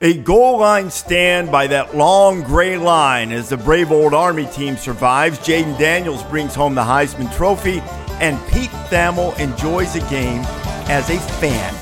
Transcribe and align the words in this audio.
A 0.00 0.16
goal 0.16 0.60
line 0.60 0.90
stand 0.90 1.50
by 1.50 1.66
that 1.66 1.96
long 1.96 2.42
gray 2.42 2.78
line 2.78 3.32
as 3.32 3.48
the 3.48 3.56
brave 3.56 3.90
old 3.90 4.14
Army 4.14 4.46
team 4.46 4.76
survives. 4.76 5.40
Jayden 5.40 5.76
Daniels 5.76 6.22
brings 6.22 6.54
home 6.54 6.76
the 6.76 6.82
Heisman 6.82 7.34
Trophy, 7.34 7.80
and 8.20 8.38
Pete 8.46 8.70
Thamel 8.90 9.36
enjoys 9.40 9.96
a 9.96 10.00
game 10.08 10.42
as 10.86 11.10
a 11.10 11.18
fan. 11.40 11.74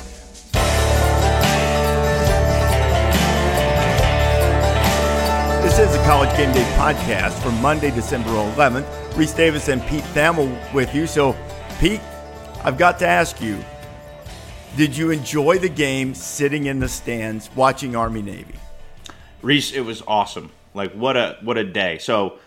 This 5.61 5.77
is 5.77 5.95
the 5.95 6.03
College 6.03 6.35
Game 6.35 6.51
Day 6.53 6.63
podcast 6.75 7.33
for 7.43 7.51
Monday, 7.61 7.91
December 7.91 8.31
11th. 8.31 8.87
Rece 9.11 9.37
Davis 9.37 9.67
and 9.67 9.79
Pete 9.83 10.03
Thamel 10.15 10.73
with 10.73 10.95
you. 10.95 11.05
So, 11.05 11.35
Pete, 11.79 12.01
I've 12.63 12.79
got 12.79 12.97
to 12.97 13.07
ask 13.07 13.39
you 13.39 13.63
did 14.77 14.95
you 14.95 15.09
enjoy 15.09 15.57
the 15.57 15.69
game 15.69 16.13
sitting 16.13 16.67
in 16.67 16.79
the 16.79 16.87
stands 16.87 17.49
watching 17.55 17.95
Army 17.95 18.21
Navy? 18.21 18.53
Rece, 19.41 19.73
it 19.73 19.81
was 19.81 20.03
awesome. 20.05 20.51
Like 20.75 20.93
what 20.93 21.17
a 21.17 21.39
what 21.41 21.57
a 21.57 21.63
day. 21.63 21.97
So, 21.97 22.37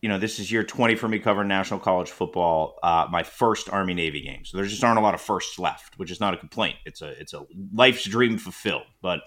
you 0.00 0.08
know, 0.08 0.16
this 0.16 0.38
is 0.38 0.50
year 0.52 0.62
20 0.62 0.94
for 0.94 1.08
me 1.08 1.18
covering 1.18 1.48
national 1.48 1.80
college 1.80 2.08
football. 2.08 2.78
Uh, 2.84 3.08
my 3.10 3.24
first 3.24 3.68
Army 3.68 3.94
Navy 3.94 4.20
game. 4.20 4.44
So 4.44 4.58
there 4.58 4.66
just 4.66 4.84
aren't 4.84 5.00
a 5.00 5.02
lot 5.02 5.14
of 5.14 5.20
firsts 5.20 5.58
left, 5.58 5.98
which 5.98 6.12
is 6.12 6.20
not 6.20 6.34
a 6.34 6.36
complaint. 6.36 6.76
It's 6.86 7.02
a 7.02 7.20
it's 7.20 7.34
a 7.34 7.44
life's 7.74 8.04
dream 8.04 8.38
fulfilled. 8.38 8.86
But 9.02 9.22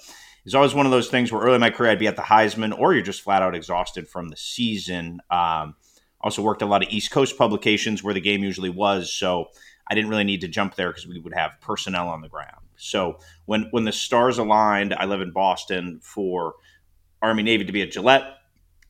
it's 0.45 0.55
always 0.55 0.73
one 0.73 0.85
of 0.85 0.93
those 0.93 1.09
things 1.09 1.33
where 1.33 1.41
early 1.41 1.55
in 1.55 1.61
my 1.61 1.71
career 1.71 1.91
I'd 1.91 1.99
be 1.99 2.07
at 2.07 2.15
the 2.15 2.21
Heisman, 2.21 2.77
or 2.79 2.93
you're 2.93 3.03
just 3.03 3.21
flat 3.21 3.41
out 3.41 3.53
exhausted 3.53 4.07
from 4.07 4.29
the 4.29 4.37
season. 4.37 5.19
Um, 5.29 5.75
also 6.21 6.41
worked 6.41 6.61
a 6.61 6.65
lot 6.65 6.83
of 6.83 6.89
East 6.89 7.11
Coast 7.11 7.37
publications 7.37 8.01
where 8.01 8.13
the 8.13 8.21
game 8.21 8.45
usually 8.45 8.69
was. 8.69 9.11
So 9.11 9.49
I 9.87 9.95
didn't 9.95 10.09
really 10.09 10.23
need 10.23 10.41
to 10.41 10.47
jump 10.47 10.75
there 10.75 10.89
because 10.89 11.07
we 11.07 11.19
would 11.19 11.33
have 11.33 11.51
personnel 11.61 12.09
on 12.09 12.21
the 12.21 12.29
ground. 12.29 12.65
So 12.77 13.19
when 13.45 13.67
when 13.71 13.85
the 13.85 13.91
stars 13.91 14.37
aligned, 14.37 14.93
I 14.93 15.05
live 15.05 15.21
in 15.21 15.31
Boston 15.31 15.99
for 16.01 16.55
Army 17.21 17.43
Navy 17.43 17.65
to 17.65 17.71
be 17.71 17.81
at 17.81 17.91
Gillette. 17.91 18.23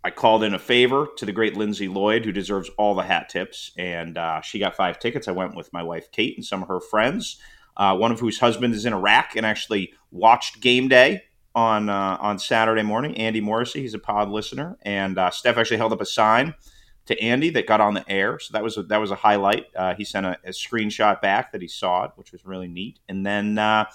I 0.03 0.11
called 0.11 0.43
in 0.43 0.53
a 0.53 0.59
favor 0.59 1.07
to 1.17 1.25
the 1.25 1.31
great 1.31 1.57
Lindsay 1.57 1.87
Lloyd, 1.87 2.25
who 2.25 2.31
deserves 2.31 2.69
all 2.77 2.93
the 2.93 3.03
hat 3.03 3.27
tips, 3.27 3.71
and 3.75 4.17
uh, 4.17 4.39
she 4.41 4.59
got 4.59 4.75
five 4.75 4.99
tickets. 4.99 5.27
I 5.27 5.31
went 5.31 5.55
with 5.55 5.73
my 5.73 5.81
wife 5.81 6.11
Kate 6.11 6.37
and 6.37 6.45
some 6.45 6.61
of 6.61 6.67
her 6.67 6.79
friends, 6.79 7.41
uh, 7.75 7.97
one 7.97 8.11
of 8.11 8.19
whose 8.19 8.39
husband 8.39 8.75
is 8.75 8.85
in 8.85 8.93
Iraq 8.93 9.35
and 9.35 9.45
actually 9.45 9.93
watched 10.11 10.61
game 10.61 10.87
day 10.87 11.23
on 11.55 11.89
uh, 11.89 12.17
on 12.19 12.37
Saturday 12.39 12.83
morning. 12.83 13.17
Andy 13.17 13.41
Morrissey, 13.41 13.81
he's 13.81 13.93
a 13.93 13.99
pod 13.99 14.29
listener, 14.29 14.77
and 14.83 15.17
uh, 15.17 15.31
Steph 15.31 15.57
actually 15.57 15.77
held 15.77 15.93
up 15.93 16.01
a 16.01 16.05
sign 16.05 16.53
to 17.05 17.21
Andy 17.21 17.49
that 17.51 17.67
got 17.67 17.81
on 17.81 17.93
the 17.93 18.09
air. 18.09 18.39
So 18.39 18.53
that 18.53 18.63
was 18.63 18.77
a, 18.77 18.83
that 18.83 18.97
was 18.97 19.11
a 19.11 19.15
highlight. 19.15 19.67
Uh, 19.75 19.93
he 19.95 20.03
sent 20.03 20.25
a, 20.25 20.37
a, 20.43 20.49
screenshot 20.49 21.21
back 21.21 21.51
that 21.51 21.61
he 21.61 21.67
saw 21.67 22.05
it, 22.05 22.11
which 22.15 22.31
was 22.31 22.45
really 22.45 22.67
neat. 22.67 22.99
And 23.07 23.25
then, 23.25 23.57
uh, 23.57 23.85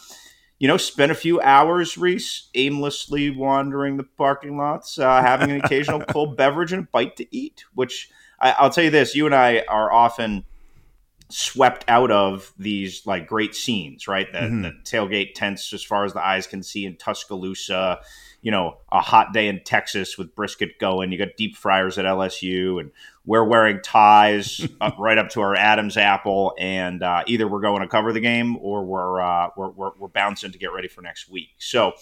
you 0.58 0.69
know, 0.69 0.77
spent 0.77 1.11
a 1.11 1.14
few 1.14 1.41
hours, 1.41 1.94
Rece, 1.94 2.48
aimlessly 2.55 3.30
wandering 3.30 3.97
the 3.97 4.05
parking 4.05 4.56
lots, 4.56 4.98
uh, 4.98 5.22
having 5.22 5.50
an 5.50 5.61
occasional 5.61 6.00
cold 6.08 6.36
beverage 6.36 6.72
and 6.72 6.84
a 6.84 6.89
bite 6.92 7.17
to 7.17 7.27
eat. 7.34 7.64
Which 7.75 8.11
I, 8.39 8.55
will 8.62 8.70
tell 8.70 8.84
you 8.84 8.91
this: 8.91 9.14
you 9.14 9.27
and 9.27 9.34
I 9.34 9.64
are 9.69 9.91
often 9.91 10.45
swept 11.31 11.84
out 11.89 12.11
of 12.11 12.53
these 12.59 13.06
like 13.06 13.27
great 13.27 13.55
scenes, 13.55 14.06
right? 14.06 14.31
The, 14.31 14.39
mm-hmm. 14.39 14.62
the 14.62 14.73
tailgate 14.84 15.34
tents, 15.34 15.73
as 15.73 15.83
far 15.83 16.05
as 16.05 16.12
the 16.12 16.25
eyes 16.25 16.47
can 16.47 16.62
see, 16.62 16.86
in 16.86 16.97
Tuscaloosa 16.97 18.00
you 18.42 18.50
know 18.50 18.78
a 18.91 19.00
hot 19.00 19.33
day 19.33 19.48
in 19.48 19.62
Texas 19.64 20.17
with 20.17 20.34
brisket 20.34 20.78
going. 20.78 21.12
You 21.12 21.19
got 21.19 21.36
deep 21.36 21.56
fryers 21.56 21.98
at 21.98 22.05
LSU, 22.05 22.81
and 22.81 22.91
we're 23.25 23.45
wearing 23.45 23.81
ties 23.83 24.67
up, 24.81 24.97
right 24.98 25.19
up 25.19 25.31
to 25.31 25.41
our 25.41 25.55
Adam's 25.55 25.97
apple. 25.97 26.55
And 26.58 27.03
uh, 27.03 27.23
either 27.27 27.47
we're 27.47 27.61
going 27.61 27.83
to 27.83 27.89
cover 27.89 28.12
the 28.12 28.20
game 28.20 28.56
or 28.56 28.84
we're, 28.84 29.20
uh, 29.20 29.51
we're, 29.56 29.70
we're 29.70 29.91
we're 29.98 30.08
bouncing 30.08 30.53
to 30.53 30.58
get 30.58 30.73
ready 30.73 30.89
for 30.89 31.03
next 31.03 31.28
week. 31.28 31.51
So 31.58 31.92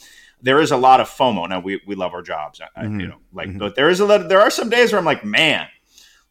there 0.40 0.60
is 0.60 0.70
a 0.70 0.76
lot 0.76 1.00
of 1.00 1.08
FOMO. 1.08 1.48
Now 1.48 1.60
we, 1.60 1.80
we 1.86 1.96
love 1.96 2.14
our 2.14 2.22
jobs, 2.22 2.60
mm-hmm. 2.60 3.00
you 3.00 3.08
know, 3.08 3.18
like 3.32 3.48
mm-hmm. 3.48 3.58
but 3.58 3.74
there 3.74 3.88
is 3.88 4.00
a 4.00 4.06
lot. 4.06 4.28
There 4.28 4.40
are 4.40 4.50
some 4.50 4.70
days 4.70 4.92
where 4.92 4.98
I'm 4.98 5.04
like, 5.04 5.24
man, 5.24 5.66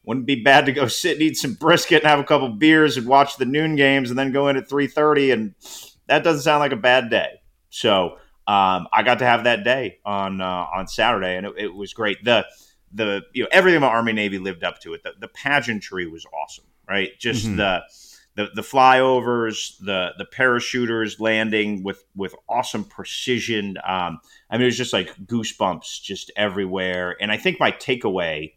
wouldn't 0.07 0.25
be 0.25 0.41
bad 0.41 0.65
to 0.65 0.71
go 0.71 0.87
sit 0.87 1.13
and 1.13 1.21
eat 1.21 1.37
some 1.37 1.53
brisket 1.53 2.01
and 2.01 2.09
have 2.09 2.19
a 2.19 2.23
couple 2.23 2.47
beers 2.49 2.95
and 2.95 3.05
watch 3.05 3.35
the 3.35 3.45
noon 3.45 3.75
games 3.75 4.09
and 4.09 4.17
then 4.17 4.31
go 4.31 4.47
in 4.47 4.55
at 4.55 4.69
3:30 4.69 5.33
and 5.33 5.55
that 6.07 6.23
doesn't 6.23 6.41
sound 6.41 6.61
like 6.61 6.71
a 6.71 6.77
bad 6.77 7.09
day. 7.09 7.41
So 7.69 8.17
um, 8.47 8.87
I 8.93 9.03
got 9.03 9.19
to 9.19 9.25
have 9.25 9.43
that 9.43 9.65
day 9.65 9.99
on 10.05 10.39
uh, 10.39 10.65
on 10.73 10.87
Saturday, 10.87 11.35
and 11.35 11.45
it, 11.45 11.53
it, 11.57 11.75
was 11.75 11.93
great. 11.93 12.23
The 12.23 12.45
the 12.93 13.23
you 13.33 13.43
know 13.43 13.49
everything 13.51 13.77
about 13.77 13.91
Army 13.91 14.13
Navy 14.13 14.39
lived 14.39 14.63
up 14.63 14.79
to 14.81 14.93
it. 14.93 15.03
The, 15.03 15.11
the 15.19 15.27
pageantry 15.27 16.07
was 16.07 16.25
awesome, 16.27 16.63
right? 16.87 17.09
Just 17.19 17.45
mm-hmm. 17.45 17.57
the 17.57 17.83
the 18.35 18.49
the 18.55 18.61
flyovers, 18.61 19.77
the 19.79 20.11
the 20.17 20.25
parachuters 20.25 21.19
landing 21.19 21.83
with 21.83 22.05
with 22.15 22.33
awesome 22.47 22.85
precision. 22.85 23.75
Um, 23.85 24.19
I 24.49 24.55
mean, 24.55 24.61
it 24.61 24.65
was 24.65 24.77
just 24.77 24.93
like 24.93 25.13
goosebumps 25.25 26.01
just 26.01 26.31
everywhere. 26.37 27.17
And 27.19 27.33
I 27.33 27.37
think 27.37 27.59
my 27.59 27.71
takeaway 27.71 28.53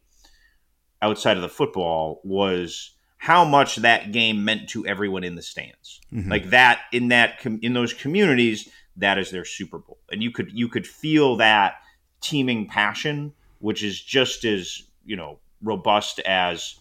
outside 1.02 1.36
of 1.36 1.42
the 1.42 1.48
football 1.48 2.20
was 2.24 2.92
how 3.18 3.44
much 3.44 3.76
that 3.76 4.12
game 4.12 4.44
meant 4.44 4.68
to 4.70 4.86
everyone 4.86 5.24
in 5.24 5.34
the 5.34 5.42
stands. 5.42 6.00
Mm-hmm. 6.12 6.30
Like 6.30 6.50
that 6.50 6.80
in 6.92 7.08
that 7.08 7.44
in 7.44 7.74
those 7.74 7.92
communities 7.92 8.68
that 8.96 9.18
is 9.18 9.30
their 9.30 9.44
Super 9.44 9.78
Bowl, 9.78 9.98
and 10.10 10.22
you 10.22 10.30
could 10.30 10.50
you 10.52 10.68
could 10.68 10.86
feel 10.86 11.36
that 11.36 11.74
teaming 12.20 12.66
passion, 12.66 13.32
which 13.58 13.84
is 13.84 14.00
just 14.00 14.44
as 14.44 14.82
you 15.04 15.16
know 15.16 15.38
robust 15.62 16.18
as 16.20 16.76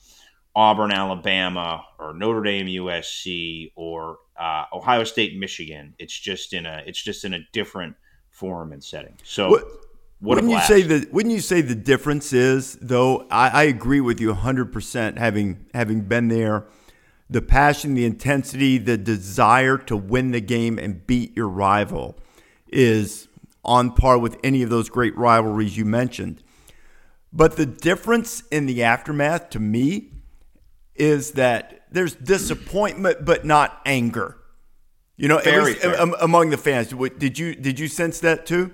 Auburn, 0.55 0.91
Alabama, 0.91 1.85
or 1.99 2.13
Notre 2.13 2.41
Dame, 2.41 2.67
USC, 2.67 3.71
or 3.75 4.17
uh, 4.39 4.65
Ohio 4.73 5.03
State, 5.03 5.37
Michigan. 5.37 5.93
It's 5.99 6.17
just 6.17 6.53
in 6.53 6.65
a 6.65 6.83
it's 6.85 7.01
just 7.01 7.25
in 7.25 7.33
a 7.33 7.39
different 7.51 7.95
form 8.29 8.71
and 8.71 8.83
setting. 8.83 9.15
So. 9.23 9.49
What? 9.49 9.63
What 10.19 10.35
wouldn't 10.35 10.51
you 10.51 10.61
say 10.61 10.81
that? 10.81 11.13
Wouldn't 11.13 11.33
you 11.33 11.41
say 11.41 11.61
the 11.61 11.75
difference 11.75 12.33
is 12.33 12.77
though? 12.81 13.25
I, 13.31 13.49
I 13.49 13.63
agree 13.63 14.01
with 14.01 14.19
you 14.19 14.29
100. 14.29 14.73
percent 14.73 15.17
Having 15.17 15.65
having 15.73 16.01
been 16.01 16.27
there, 16.27 16.65
the 17.29 17.41
passion, 17.41 17.93
the 17.93 18.05
intensity, 18.05 18.77
the 18.77 18.97
desire 18.97 19.77
to 19.77 19.95
win 19.95 20.31
the 20.31 20.41
game 20.41 20.77
and 20.77 21.05
beat 21.07 21.35
your 21.37 21.47
rival 21.47 22.17
is 22.67 23.29
on 23.63 23.93
par 23.93 24.17
with 24.17 24.37
any 24.43 24.61
of 24.61 24.69
those 24.69 24.89
great 24.89 25.15
rivalries 25.17 25.77
you 25.77 25.85
mentioned. 25.85 26.43
But 27.31 27.55
the 27.55 27.65
difference 27.65 28.43
in 28.51 28.65
the 28.65 28.83
aftermath 28.83 29.49
to 29.51 29.59
me 29.59 30.11
is 30.95 31.31
that 31.31 31.85
there's 31.91 32.15
disappointment, 32.15 33.23
but 33.23 33.45
not 33.45 33.81
anger. 33.85 34.37
You 35.15 35.27
know, 35.27 35.39
Very 35.39 35.75
among 35.81 36.49
the 36.49 36.57
fans. 36.57 36.93
Did 37.17 37.37
you 37.37 37.55
did 37.55 37.79
you 37.79 37.87
sense 37.87 38.19
that 38.19 38.45
too? 38.45 38.73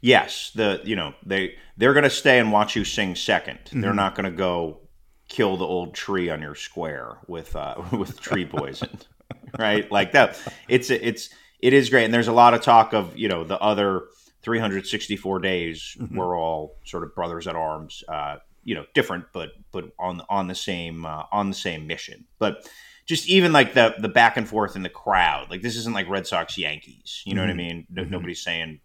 Yes, 0.00 0.50
the 0.54 0.80
you 0.84 0.96
know 0.96 1.14
they 1.24 1.56
they're 1.76 1.92
going 1.92 2.04
to 2.04 2.10
stay 2.10 2.38
and 2.38 2.52
watch 2.52 2.76
you 2.76 2.84
sing 2.84 3.14
2nd 3.14 3.44
they 3.44 3.52
mm-hmm. 3.52 3.80
They're 3.80 3.94
not 3.94 4.14
going 4.14 4.30
to 4.30 4.36
go 4.36 4.80
kill 5.28 5.56
the 5.56 5.64
old 5.64 5.94
tree 5.94 6.28
on 6.28 6.42
your 6.42 6.54
square 6.54 7.18
with 7.26 7.54
uh, 7.56 7.82
with 7.92 8.20
tree 8.20 8.44
poison, 8.46 8.98
right? 9.58 9.90
Like 9.90 10.12
that. 10.12 10.40
It's 10.68 10.90
it's 10.90 11.30
it 11.60 11.72
is 11.72 11.90
great, 11.90 12.04
and 12.04 12.14
there's 12.14 12.28
a 12.28 12.32
lot 12.32 12.54
of 12.54 12.60
talk 12.60 12.92
of 12.92 13.16
you 13.16 13.28
know 13.28 13.44
the 13.44 13.58
other 13.60 14.04
364 14.42 15.38
days 15.40 15.96
mm-hmm. 15.98 16.16
we're 16.16 16.38
all 16.38 16.76
sort 16.84 17.04
of 17.04 17.14
brothers 17.14 17.46
at 17.46 17.56
arms. 17.56 18.04
Uh, 18.08 18.36
you 18.62 18.74
know, 18.74 18.84
different, 18.94 19.24
but 19.32 19.52
but 19.72 19.90
on 19.98 20.22
on 20.28 20.48
the 20.48 20.54
same 20.54 21.06
uh, 21.06 21.24
on 21.32 21.48
the 21.48 21.56
same 21.56 21.86
mission. 21.86 22.26
But 22.38 22.68
just 23.06 23.28
even 23.28 23.52
like 23.52 23.74
the 23.74 23.94
the 23.98 24.08
back 24.08 24.36
and 24.36 24.48
forth 24.48 24.76
in 24.76 24.82
the 24.82 24.90
crowd, 24.90 25.50
like 25.50 25.62
this 25.62 25.76
isn't 25.76 25.94
like 25.94 26.08
Red 26.08 26.26
Sox 26.26 26.58
Yankees. 26.58 27.22
You 27.24 27.34
know 27.34 27.42
mm-hmm. 27.42 27.48
what 27.48 27.54
I 27.54 27.58
mm-hmm. 27.58 27.76
mean? 27.76 27.86
No, 27.90 28.02
mm-hmm. 28.02 28.12
Nobody's 28.12 28.42
saying 28.42 28.80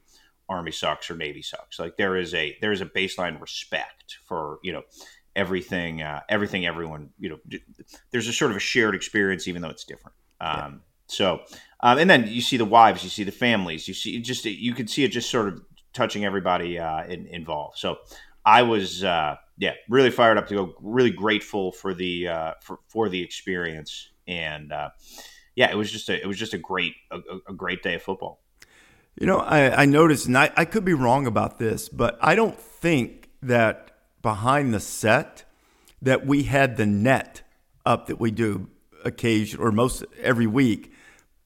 Army 0.48 0.72
sucks 0.72 1.10
or 1.10 1.16
Navy 1.16 1.42
sucks. 1.42 1.80
Like 1.80 1.98
there 1.98 2.16
is 2.18 2.34
a 2.34 2.58
there 2.62 2.72
is 2.72 2.82
a 2.82 2.86
baseline 2.86 3.40
respect 3.42 4.18
for 4.26 4.60
you 4.64 4.74
know 4.74 4.84
everything 5.36 6.02
uh, 6.02 6.22
everything 6.30 6.66
everyone 6.66 7.10
you 7.20 7.30
know 7.30 7.60
there's 8.12 8.28
a 8.28 8.34
sort 8.34 8.52
of 8.52 8.58
a 8.58 8.60
shared 8.60 8.96
experience 8.96 9.48
even 9.48 9.62
though 9.62 9.70
it's 9.70 9.84
different 9.84 10.16
um, 10.40 10.50
yeah. 10.50 10.70
so 11.08 11.40
um, 11.82 11.98
and 11.98 12.10
then 12.10 12.28
you 12.28 12.42
see 12.42 12.58
the 12.58 12.66
wives 12.66 13.04
you 13.04 13.10
see 13.10 13.24
the 13.24 13.32
families 13.32 13.88
you 13.88 13.94
see 13.94 14.20
just 14.22 14.46
you 14.46 14.74
could 14.74 14.90
see 14.90 15.04
it 15.04 15.10
just 15.10 15.30
sort 15.30 15.48
of 15.48 15.62
touching 15.94 16.26
everybody 16.26 16.80
uh, 16.80 17.04
in, 17.06 17.28
involved 17.28 17.78
so 17.78 17.98
i 18.46 18.62
was 18.62 19.04
uh, 19.04 19.36
yeah 19.58 19.74
really 19.90 20.12
fired 20.12 20.38
up 20.38 20.48
to 20.48 20.56
go 20.56 20.74
really 20.82 21.12
grateful 21.12 21.72
for 21.72 21.94
the 21.94 22.28
uh, 22.28 22.54
for, 22.62 22.80
for 22.88 23.10
the 23.10 23.22
experience 23.22 24.12
and 24.28 24.72
uh, 24.72 24.90
yeah 25.56 25.70
it 25.70 25.76
was 25.76 25.92
just 25.92 26.08
a 26.10 26.22
it 26.22 26.28
was 26.28 26.38
just 26.38 26.54
a 26.54 26.58
great 26.58 26.94
a, 27.12 27.20
a 27.50 27.54
great 27.54 27.84
day 27.84 27.96
of 27.96 28.02
football 28.02 28.42
you 29.20 29.26
know 29.28 29.40
i, 29.40 29.84
I 29.84 29.86
noticed 29.86 30.28
and 30.28 30.38
I, 30.38 30.52
I 30.56 30.66
could 30.66 30.86
be 30.86 30.94
wrong 30.94 31.28
about 31.28 31.60
this 31.60 31.90
but 31.90 32.18
i 32.22 32.36
don't 32.36 32.60
think 32.60 33.30
that 33.42 33.92
behind 34.22 34.74
the 34.74 34.80
set 34.80 35.44
that 36.02 36.26
we 36.26 36.44
had 36.44 36.78
the 36.78 36.86
net 36.86 37.42
up 37.86 38.08
that 38.08 38.20
we 38.20 38.32
do 38.32 38.68
occasion 39.06 39.60
or 39.60 39.72
most 39.72 40.04
every 40.22 40.48
week. 40.48 40.92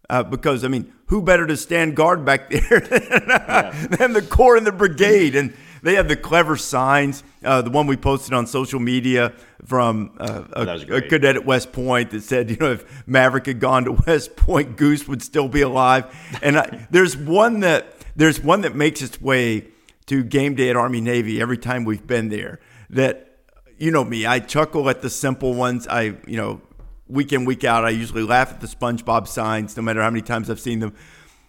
Uh, 0.09 0.23
because 0.23 0.63
I 0.63 0.69
mean, 0.69 0.91
who 1.07 1.21
better 1.21 1.45
to 1.45 1.55
stand 1.55 1.95
guard 1.95 2.25
back 2.25 2.49
there 2.49 2.79
than, 2.79 3.03
yeah. 3.27 3.87
than 3.91 4.13
the 4.13 4.21
corps 4.21 4.57
and 4.57 4.65
the 4.65 4.71
brigade? 4.71 5.35
And 5.35 5.53
they 5.81 5.95
had 5.95 6.07
the 6.07 6.15
clever 6.15 6.57
signs. 6.57 7.23
Uh, 7.43 7.61
the 7.61 7.69
one 7.69 7.87
we 7.87 7.97
posted 7.97 8.33
on 8.33 8.47
social 8.47 8.79
media 8.79 9.33
from 9.65 10.11
uh, 10.19 10.43
a, 10.53 10.95
a, 10.95 11.01
cadet 11.01 11.35
at 11.35 11.45
West 11.45 11.71
Point 11.71 12.11
that 12.11 12.21
said, 12.21 12.49
you 12.49 12.57
know, 12.57 12.71
if 12.71 13.07
Maverick 13.07 13.45
had 13.45 13.59
gone 13.59 13.85
to 13.85 13.91
West 14.07 14.35
Point, 14.35 14.77
Goose 14.77 15.07
would 15.07 15.21
still 15.21 15.47
be 15.47 15.61
alive. 15.61 16.13
And 16.41 16.59
I, 16.59 16.87
there's 16.91 17.15
one 17.15 17.61
that 17.61 17.95
there's 18.15 18.41
one 18.41 18.61
that 18.61 18.75
makes 18.75 19.01
its 19.01 19.21
way 19.21 19.67
to 20.07 20.23
game 20.23 20.55
day 20.55 20.69
at 20.69 20.75
Army 20.75 21.01
Navy 21.01 21.39
every 21.41 21.57
time 21.57 21.85
we've 21.85 22.05
been 22.05 22.29
there. 22.29 22.59
That 22.89 23.37
you 23.77 23.91
know 23.91 24.03
me, 24.03 24.25
I 24.25 24.39
chuckle 24.39 24.89
at 24.89 25.01
the 25.01 25.09
simple 25.09 25.53
ones. 25.53 25.87
I 25.87 26.17
you 26.25 26.37
know 26.37 26.61
week 27.07 27.31
in 27.31 27.45
week 27.45 27.63
out, 27.63 27.85
I 27.85 27.89
usually 27.89 28.23
laugh 28.23 28.51
at 28.51 28.61
the 28.61 28.67
SpongeBob 28.67 29.27
signs, 29.27 29.77
no 29.77 29.83
matter 29.83 30.01
how 30.01 30.09
many 30.09 30.21
times 30.21 30.49
I've 30.49 30.59
seen 30.59 30.79
them. 30.79 30.93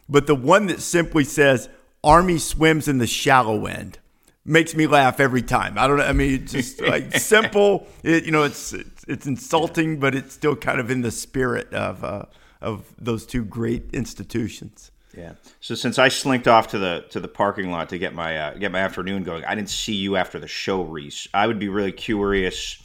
But 0.09 0.27
the 0.27 0.35
one 0.35 0.67
that 0.67 0.81
simply 0.81 1.25
says 1.25 1.69
"Army 2.05 2.39
swims 2.39 2.89
in 2.89 2.99
the 2.99 3.07
shallow 3.07 3.67
end." 3.67 3.99
Makes 4.45 4.75
me 4.75 4.87
laugh 4.87 5.21
every 5.21 5.43
time. 5.43 5.77
I 5.77 5.87
don't 5.87 5.99
know. 5.99 6.05
I 6.05 6.13
mean, 6.13 6.43
it's 6.43 6.53
just 6.53 6.81
like 6.83 7.15
simple. 7.17 7.87
It, 8.03 8.25
you 8.25 8.33
know, 8.33 8.45
it's, 8.45 8.73
it's, 8.73 9.05
it's 9.07 9.27
insulting, 9.27 10.01
but 10.01 10.15
it's 10.15 10.33
still 10.33 10.57
kind 10.57 10.81
of 10.81 10.91
in 10.91 11.03
the 11.03 11.11
spirit 11.11 11.73
of 11.75 12.03
uh, 12.03 12.25
of 12.61 12.95
those 12.99 13.27
two 13.27 13.45
great 13.45 13.91
institutions. 13.93 14.91
Yeah. 15.17 15.33
So 15.61 15.75
since 15.75 15.99
I 15.99 16.09
slinked 16.09 16.47
off 16.47 16.69
to 16.69 16.79
the 16.79 17.05
to 17.11 17.21
the 17.21 17.29
parking 17.29 17.71
lot 17.71 17.89
to 17.91 17.99
get 17.99 18.15
my 18.15 18.39
uh, 18.39 18.55
get 18.55 18.73
my 18.73 18.81
afternoon 18.81 19.25
going, 19.25 19.45
I 19.45 19.55
didn't 19.55 19.71
see 19.71 19.95
you 19.95 20.17
after 20.17 20.39
the 20.39 20.49
show, 20.49 20.85
Rece. 20.85 21.29
I 21.35 21.47
would 21.47 21.59
be 21.59 21.69
really 21.69 21.93
curious. 21.93 22.79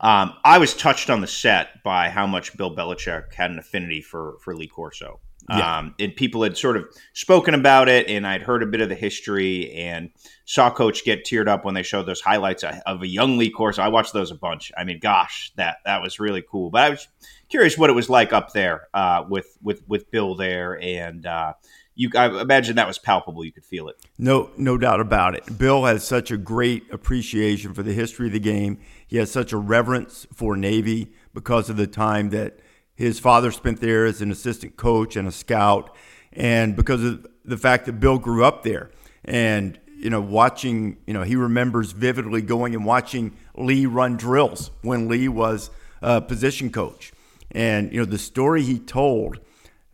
Um, 0.00 0.34
I 0.44 0.58
was 0.58 0.74
touched 0.74 1.10
on 1.10 1.20
the 1.20 1.26
set 1.26 1.82
by 1.82 2.08
how 2.08 2.26
much 2.26 2.56
Bill 2.56 2.74
Belichick 2.74 3.34
had 3.34 3.50
an 3.50 3.58
affinity 3.58 4.02
for 4.02 4.36
for 4.40 4.54
Lee 4.54 4.68
Corso. 4.68 5.20
Yeah. 5.48 5.78
Um, 5.78 5.94
and 5.98 6.14
people 6.14 6.42
had 6.42 6.58
sort 6.58 6.76
of 6.76 6.86
spoken 7.14 7.54
about 7.54 7.88
it, 7.88 8.08
and 8.08 8.26
I'd 8.26 8.42
heard 8.42 8.62
a 8.62 8.66
bit 8.66 8.82
of 8.82 8.88
the 8.88 8.94
history 8.94 9.72
and 9.72 10.10
saw 10.44 10.70
Coach 10.70 11.04
get 11.04 11.24
teared 11.24 11.48
up 11.48 11.64
when 11.64 11.74
they 11.74 11.82
showed 11.82 12.04
those 12.04 12.20
highlights 12.20 12.64
of 12.64 13.02
a 13.02 13.06
young 13.06 13.38
Lee 13.38 13.50
Corso. 13.50 13.80
I 13.80 13.88
watched 13.88 14.12
those 14.12 14.30
a 14.30 14.34
bunch. 14.34 14.70
I 14.76 14.84
mean, 14.84 14.98
gosh, 15.00 15.52
that 15.56 15.78
that 15.86 16.02
was 16.02 16.20
really 16.20 16.42
cool. 16.42 16.70
But 16.70 16.82
I 16.82 16.90
was 16.90 17.08
curious 17.48 17.78
what 17.78 17.88
it 17.88 17.94
was 17.94 18.10
like 18.10 18.32
up 18.32 18.52
there 18.52 18.88
uh, 18.92 19.24
with 19.28 19.56
with 19.62 19.82
with 19.88 20.10
Bill 20.10 20.34
there, 20.34 20.78
and 20.80 21.24
uh, 21.24 21.54
you. 21.94 22.10
I 22.14 22.40
imagine 22.40 22.76
that 22.76 22.86
was 22.86 22.98
palpable. 22.98 23.44
You 23.44 23.52
could 23.52 23.64
feel 23.64 23.88
it. 23.88 23.96
No, 24.18 24.50
no 24.58 24.76
doubt 24.76 25.00
about 25.00 25.34
it. 25.34 25.58
Bill 25.58 25.84
has 25.86 26.06
such 26.06 26.30
a 26.30 26.36
great 26.36 26.92
appreciation 26.92 27.72
for 27.72 27.82
the 27.82 27.94
history 27.94 28.26
of 28.26 28.32
the 28.32 28.40
game. 28.40 28.80
He 29.06 29.16
has 29.16 29.30
such 29.30 29.52
a 29.52 29.56
reverence 29.56 30.26
for 30.34 30.56
Navy 30.56 31.12
because 31.32 31.70
of 31.70 31.76
the 31.76 31.86
time 31.86 32.30
that 32.30 32.58
his 32.98 33.20
father 33.20 33.52
spent 33.52 33.80
there 33.80 34.06
as 34.06 34.20
an 34.20 34.32
assistant 34.32 34.76
coach 34.76 35.14
and 35.14 35.28
a 35.28 35.30
scout, 35.32 35.94
and 36.32 36.74
because 36.74 37.04
of 37.04 37.24
the 37.44 37.56
fact 37.56 37.86
that 37.86 38.00
Bill 38.00 38.18
grew 38.18 38.44
up 38.44 38.64
there, 38.64 38.90
and 39.24 39.78
you 39.86 40.10
know, 40.10 40.20
watching, 40.20 40.98
you 41.06 41.14
know, 41.14 41.22
he 41.22 41.36
remembers 41.36 41.92
vividly 41.92 42.42
going 42.42 42.74
and 42.74 42.84
watching 42.84 43.36
Lee 43.54 43.86
run 43.86 44.16
drills 44.16 44.72
when 44.82 45.08
Lee 45.08 45.28
was 45.28 45.70
a 46.02 46.20
position 46.20 46.70
coach, 46.70 47.12
and 47.52 47.92
you 47.92 48.00
know 48.00 48.04
the 48.04 48.18
story 48.18 48.64
he 48.64 48.80
told 48.80 49.38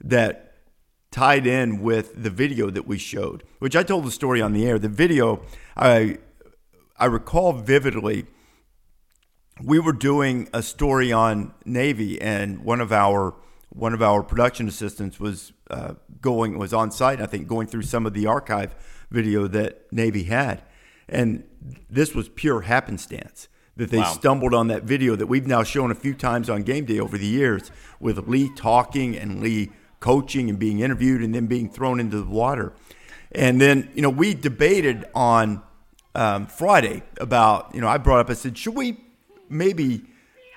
that 0.02 0.54
tied 1.10 1.46
in 1.46 1.82
with 1.82 2.22
the 2.22 2.30
video 2.30 2.70
that 2.70 2.86
we 2.86 2.96
showed, 2.96 3.44
which 3.58 3.76
I 3.76 3.82
told 3.82 4.04
the 4.04 4.10
story 4.10 4.40
on 4.40 4.54
the 4.54 4.66
air. 4.66 4.78
The 4.78 4.88
video, 4.88 5.42
I 5.76 6.16
I 6.96 7.04
recall 7.04 7.52
vividly 7.52 8.24
we 9.62 9.78
were 9.78 9.92
doing 9.92 10.48
a 10.52 10.62
story 10.62 11.12
on 11.12 11.54
Navy, 11.64 12.20
and 12.20 12.64
one 12.64 12.80
of 12.80 12.92
our 12.92 13.34
one 13.70 13.92
of 13.92 14.02
our 14.02 14.22
production 14.22 14.68
assistants 14.68 15.18
was 15.18 15.52
uh, 15.70 15.94
going 16.20 16.58
was 16.58 16.72
on 16.72 16.90
site. 16.90 17.20
I 17.20 17.26
think 17.26 17.46
going 17.46 17.66
through 17.66 17.82
some 17.82 18.06
of 18.06 18.14
the 18.14 18.26
archive 18.26 18.74
video 19.10 19.46
that 19.48 19.92
Navy 19.92 20.24
had, 20.24 20.62
and 21.08 21.44
this 21.88 22.14
was 22.14 22.28
pure 22.28 22.62
happenstance 22.62 23.48
that 23.76 23.90
they 23.90 23.98
wow. 23.98 24.12
stumbled 24.12 24.54
on 24.54 24.68
that 24.68 24.84
video 24.84 25.16
that 25.16 25.26
we've 25.26 25.46
now 25.46 25.62
shown 25.62 25.90
a 25.90 25.94
few 25.94 26.14
times 26.14 26.48
on 26.48 26.62
game 26.62 26.84
day 26.84 27.00
over 27.00 27.18
the 27.18 27.26
years 27.26 27.70
with 27.98 28.18
Lee 28.28 28.48
talking 28.54 29.16
and 29.16 29.40
Lee 29.40 29.70
coaching 29.98 30.48
and 30.48 30.58
being 30.58 30.80
interviewed 30.80 31.22
and 31.22 31.34
then 31.34 31.46
being 31.46 31.68
thrown 31.68 31.98
into 31.98 32.18
the 32.18 32.30
water. 32.30 32.72
And 33.32 33.60
then, 33.60 33.90
you 33.94 34.02
know, 34.02 34.10
we 34.10 34.34
debated 34.34 35.06
on 35.14 35.62
um, 36.14 36.46
Friday 36.46 37.02
about, 37.18 37.74
you 37.74 37.80
know, 37.80 37.88
I 37.88 37.98
brought 37.98 38.20
up, 38.20 38.30
I 38.30 38.34
said, 38.34 38.56
should 38.56 38.76
we 38.76 39.03
maybe 39.54 40.04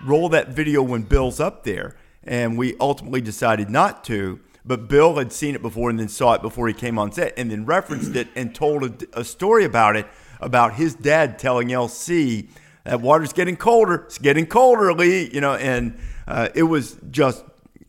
roll 0.04 0.30
that 0.30 0.50
video 0.50 0.82
when 0.82 1.04
Bill's 1.04 1.40
up 1.40 1.64
there. 1.64 1.96
And 2.24 2.58
we 2.58 2.76
ultimately 2.80 3.22
decided 3.22 3.70
not 3.70 4.04
to. 4.06 4.40
But 4.66 4.90
Bill 4.90 5.16
had 5.16 5.32
seen 5.32 5.56
it 5.56 5.62
before 5.62 5.90
and 5.90 5.98
then 5.98 6.10
saw 6.10 6.34
it 6.34 6.42
before 6.42 6.68
he 6.68 6.74
came 6.74 7.00
on 7.00 7.14
set 7.14 7.34
and 7.38 7.50
then 7.50 7.66
referenced 7.66 8.16
it 8.18 8.28
and 8.36 8.54
told 8.54 8.84
a, 8.84 9.20
a 9.20 9.24
story 9.24 9.64
about 9.64 9.96
it 9.96 10.06
about 10.42 10.74
his 10.74 10.94
dad 10.94 11.40
telling 11.40 11.70
LC 11.70 12.50
that 12.84 13.00
water's 13.00 13.32
getting 13.32 13.56
colder. 13.56 14.04
It's 14.06 14.18
getting 14.18 14.46
colder, 14.46 14.94
Lee. 14.94 15.30
You 15.34 15.40
know, 15.40 15.56
and 15.56 15.98
uh, 16.28 16.50
it 16.54 16.64
was 16.64 16.98
just, 17.10 17.46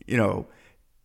you 0.07 0.15
know, 0.15 0.47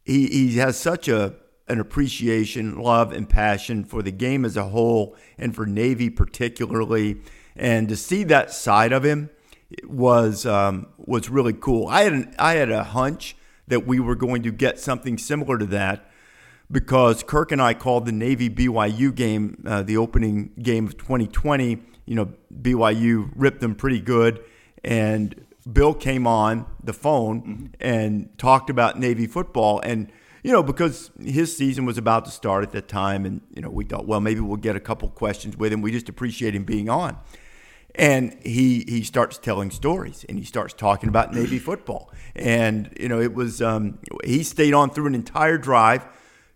he, 0.04 0.28
he 0.28 0.56
has 0.58 0.78
such 0.78 1.08
a 1.08 1.34
an 1.66 1.80
appreciation, 1.80 2.78
love, 2.78 3.10
and 3.12 3.28
passion 3.28 3.84
for 3.84 4.02
the 4.02 4.10
game 4.10 4.44
as 4.44 4.56
a 4.56 4.64
whole 4.64 5.16
and 5.38 5.54
for 5.54 5.66
Navy 5.66 6.10
particularly. 6.10 7.20
And 7.56 7.88
to 7.88 7.96
see 7.96 8.22
that 8.24 8.52
side 8.52 8.92
of 8.92 9.02
him 9.02 9.30
was 9.84 10.46
um, 10.46 10.86
was 10.96 11.28
really 11.28 11.52
cool. 11.52 11.88
I 11.88 12.02
had 12.02 12.12
an, 12.12 12.34
I 12.38 12.54
had 12.54 12.70
a 12.70 12.84
hunch 12.84 13.36
that 13.68 13.86
we 13.86 14.00
were 14.00 14.14
going 14.14 14.42
to 14.42 14.52
get 14.52 14.78
something 14.78 15.18
similar 15.18 15.58
to 15.58 15.66
that 15.66 16.10
because 16.70 17.22
Kirk 17.22 17.52
and 17.52 17.60
I 17.60 17.74
called 17.74 18.06
the 18.06 18.12
Navy 18.12 18.50
BYU 18.50 19.14
game 19.14 19.62
uh, 19.66 19.82
the 19.82 19.96
opening 19.96 20.50
game 20.60 20.86
of 20.86 20.96
2020. 20.96 21.82
You 22.06 22.14
know, 22.14 22.32
BYU 22.60 23.30
ripped 23.34 23.60
them 23.60 23.74
pretty 23.74 24.00
good, 24.00 24.40
and 24.82 25.46
Bill 25.70 25.94
came 25.94 26.26
on 26.26 26.66
the 26.82 26.92
phone 26.92 27.42
mm-hmm. 27.42 27.66
and 27.80 28.38
talked 28.38 28.70
about 28.70 28.98
Navy 28.98 29.26
football 29.26 29.80
and. 29.80 30.10
You 30.46 30.52
know, 30.52 30.62
because 30.62 31.10
his 31.18 31.56
season 31.56 31.86
was 31.86 31.96
about 31.96 32.26
to 32.26 32.30
start 32.30 32.64
at 32.64 32.72
that 32.72 32.86
time, 32.86 33.24
and 33.24 33.40
you 33.56 33.62
know, 33.62 33.70
we 33.70 33.86
thought, 33.86 34.06
well, 34.06 34.20
maybe 34.20 34.40
we'll 34.40 34.58
get 34.58 34.76
a 34.76 34.80
couple 34.80 35.08
questions 35.08 35.56
with 35.56 35.72
him. 35.72 35.80
We 35.80 35.90
just 35.90 36.10
appreciate 36.10 36.54
him 36.54 36.64
being 36.64 36.90
on. 36.90 37.16
And 37.96 38.36
he 38.42 38.84
he 38.88 39.02
starts 39.04 39.38
telling 39.38 39.70
stories 39.70 40.24
and 40.28 40.38
he 40.38 40.44
starts 40.44 40.74
talking 40.74 41.08
about 41.08 41.32
Navy 41.32 41.58
football. 41.68 42.12
And 42.34 42.92
you 42.98 43.08
know, 43.08 43.20
it 43.20 43.34
was 43.34 43.62
um, 43.62 43.98
he 44.24 44.42
stayed 44.42 44.74
on 44.74 44.90
through 44.90 45.06
an 45.06 45.14
entire 45.14 45.58
drive. 45.58 46.04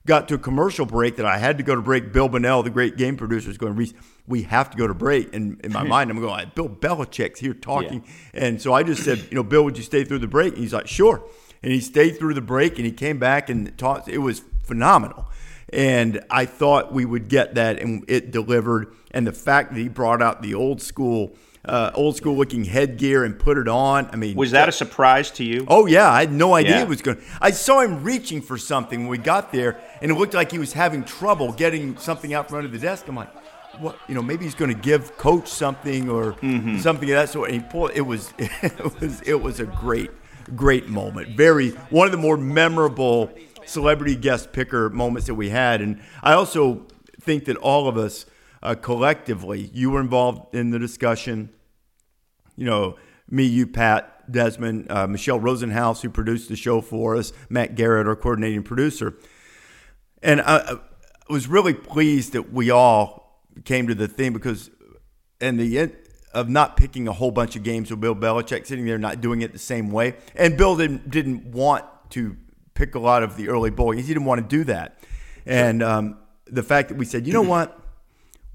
Got 0.06 0.26
to 0.29 0.35
a 0.35 0.38
commercial 0.38 0.87
break 0.87 1.17
that 1.17 1.26
I 1.26 1.37
had 1.37 1.58
to 1.58 1.64
go 1.64 1.75
to 1.75 1.82
break. 1.82 2.12
Bill 2.12 2.29
Bonnell, 2.29 2.62
the 2.62 2.70
great 2.70 2.96
game 2.96 3.17
producer, 3.17 3.50
is 3.50 3.58
going, 3.58 3.75
Rece, 3.75 3.93
we 4.26 4.43
have 4.44 4.70
to 4.70 4.76
go 4.79 4.87
to 4.87 4.94
break. 4.94 5.35
And 5.35 5.61
in 5.62 5.70
my 5.73 5.82
mind, 5.94 6.11
I'm 6.11 6.19
going, 6.19 6.50
Bill 6.55 6.69
Belichick's 6.69 7.40
here 7.40 7.52
talking. 7.52 8.02
Yeah. 8.32 8.44
And 8.44 8.62
so 8.62 8.73
I 8.73 8.82
just 8.85 9.05
said, 9.05 9.19
you 9.31 9.35
know, 9.35 9.43
Bill, 9.43 9.64
would 9.64 9.76
you 9.76 9.82
stay 9.82 10.05
through 10.05 10.20
the 10.20 10.26
break? 10.26 10.55
And 10.55 10.62
he's 10.62 10.73
like, 10.73 10.87
sure. 10.87 11.23
And 11.62 11.73
he 11.73 11.81
stayed 11.81 12.19
through 12.19 12.35
the 12.35 12.40
break 12.40 12.79
and 12.79 12.87
he 12.87 12.93
came 12.93 13.19
back 13.19 13.50
and 13.50 13.76
talked. 13.76 14.08
It 14.08 14.19
was 14.19 14.43
phenomenal. 14.62 15.29
And 15.70 16.24
I 16.30 16.46
thought 16.46 16.92
we 16.92 17.04
would 17.04 17.28
get 17.28 17.54
that, 17.56 17.80
and 17.80 18.04
it 18.08 18.30
delivered. 18.30 18.92
And 19.10 19.26
the 19.26 19.32
fact 19.32 19.74
that 19.74 19.78
he 19.78 19.88
brought 19.88 20.22
out 20.22 20.42
the 20.42 20.54
old 20.54 20.80
school, 20.80 21.37
uh, 21.64 21.90
old 21.94 22.16
school 22.16 22.37
looking 22.37 22.64
headgear 22.64 23.25
and 23.25 23.38
put 23.38 23.58
it 23.58 23.68
on. 23.68 24.08
I 24.12 24.16
mean, 24.16 24.37
was 24.37 24.52
that 24.52 24.68
a 24.68 24.72
surprise 24.72 25.30
to 25.32 25.44
you? 25.44 25.66
Oh 25.68 25.87
yeah, 25.87 26.10
I 26.10 26.20
had 26.20 26.32
no 26.32 26.54
idea 26.54 26.76
yeah. 26.76 26.82
it 26.82 26.88
was 26.88 27.02
going. 27.02 27.20
I 27.40 27.50
saw 27.50 27.80
him 27.80 28.02
reaching 28.02 28.40
for 28.40 28.56
something 28.56 29.00
when 29.00 29.08
we 29.08 29.18
got 29.18 29.52
there, 29.52 29.78
and 30.00 30.10
it 30.10 30.14
looked 30.14 30.34
like 30.34 30.50
he 30.50 30.58
was 30.58 30.72
having 30.72 31.04
trouble 31.04 31.52
getting 31.52 31.96
something 31.98 32.32
out 32.32 32.48
from 32.48 32.58
under 32.58 32.68
the 32.68 32.78
desk. 32.78 33.06
I'm 33.08 33.16
like, 33.16 33.30
what? 33.80 33.98
You 34.08 34.14
know, 34.14 34.22
maybe 34.22 34.44
he's 34.44 34.54
going 34.54 34.75
to 34.75 34.80
give 34.80 35.16
coach 35.18 35.48
something 35.48 36.08
or 36.08 36.32
mm-hmm. 36.34 36.78
something 36.78 37.08
of 37.10 37.16
that 37.16 37.28
sort. 37.28 37.50
And 37.50 37.62
he 37.62 37.68
pulled. 37.68 37.92
It 37.92 38.02
was, 38.02 38.32
it 38.38 39.00
was, 39.00 39.20
it 39.22 39.40
was 39.40 39.60
a 39.60 39.66
great, 39.66 40.10
great 40.56 40.88
moment. 40.88 41.37
Very 41.37 41.70
one 41.90 42.06
of 42.06 42.12
the 42.12 42.18
more 42.18 42.37
memorable 42.37 43.30
celebrity 43.68 44.16
guest 44.16 44.52
picker 44.52 44.90
moments 44.90 45.26
that 45.26 45.34
we 45.34 45.50
had. 45.50 45.80
And 45.80 46.00
I 46.22 46.32
also 46.32 46.87
think 47.20 47.44
that 47.46 47.56
all 47.56 47.88
of 47.88 47.96
us 47.96 48.26
uh, 48.62 48.75
collectively, 48.75 49.70
you 49.72 49.90
were 49.90 50.00
involved 50.00 50.54
in 50.54 50.70
the 50.70 50.78
discussion. 50.78 51.50
You 52.56 52.66
know, 52.66 52.96
me, 53.30 53.44
you, 53.44 53.66
Pat, 53.66 54.30
Desmond, 54.30 54.90
uh, 54.90 55.06
Michelle 55.06 55.38
Rosenhaus, 55.38 56.02
who 56.02 56.10
produced 56.10 56.48
the 56.48 56.56
show 56.56 56.80
for 56.80 57.16
us, 57.16 57.32
Matt 57.48 57.75
Garrett, 57.75 58.06
our 58.06 58.16
coordinating 58.16 58.62
producer. 58.62 59.14
And 60.22 60.40
I, 60.40 60.56
I 60.58 60.76
was 61.30 61.46
really 61.46 61.75
pleased 61.75 62.32
that 62.32 62.52
we 62.52 62.70
all 62.70 63.44
came 63.64 63.87
to 63.87 63.94
the 63.94 64.08
theme 64.08 64.32
because, 64.32 64.70
and 65.40 65.58
the 65.58 65.78
end 65.78 65.96
of 66.32 66.48
not 66.48 66.76
picking 66.76 67.08
a 67.08 67.12
whole 67.12 67.30
bunch 67.30 67.56
of 67.56 67.62
games 67.62 67.90
with 67.90 68.00
Bill 68.00 68.14
Belichick 68.14 68.66
sitting 68.66 68.87
there 68.87 68.98
not 68.98 69.20
doing 69.20 69.42
it 69.42 69.52
the 69.52 69.58
same 69.58 69.90
way, 69.90 70.16
and 70.34 70.56
Bill 70.56 70.76
didn't 70.76 71.10
didn't 71.10 71.46
want 71.46 71.84
to 72.10 72.37
pick 72.78 72.94
a 72.94 72.99
lot 72.99 73.25
of 73.25 73.37
the 73.37 73.49
early 73.49 73.70
bowl 73.70 73.92
games. 73.92 74.06
He 74.06 74.14
didn't 74.14 74.26
want 74.26 74.40
to 74.40 74.56
do 74.56 74.62
that. 74.64 75.00
And 75.44 75.82
um, 75.82 76.18
the 76.47 76.62
fact 76.62 76.88
that 76.88 76.97
we 76.97 77.04
said, 77.04 77.26
you 77.26 77.32
know 77.32 77.42
what, 77.42 77.78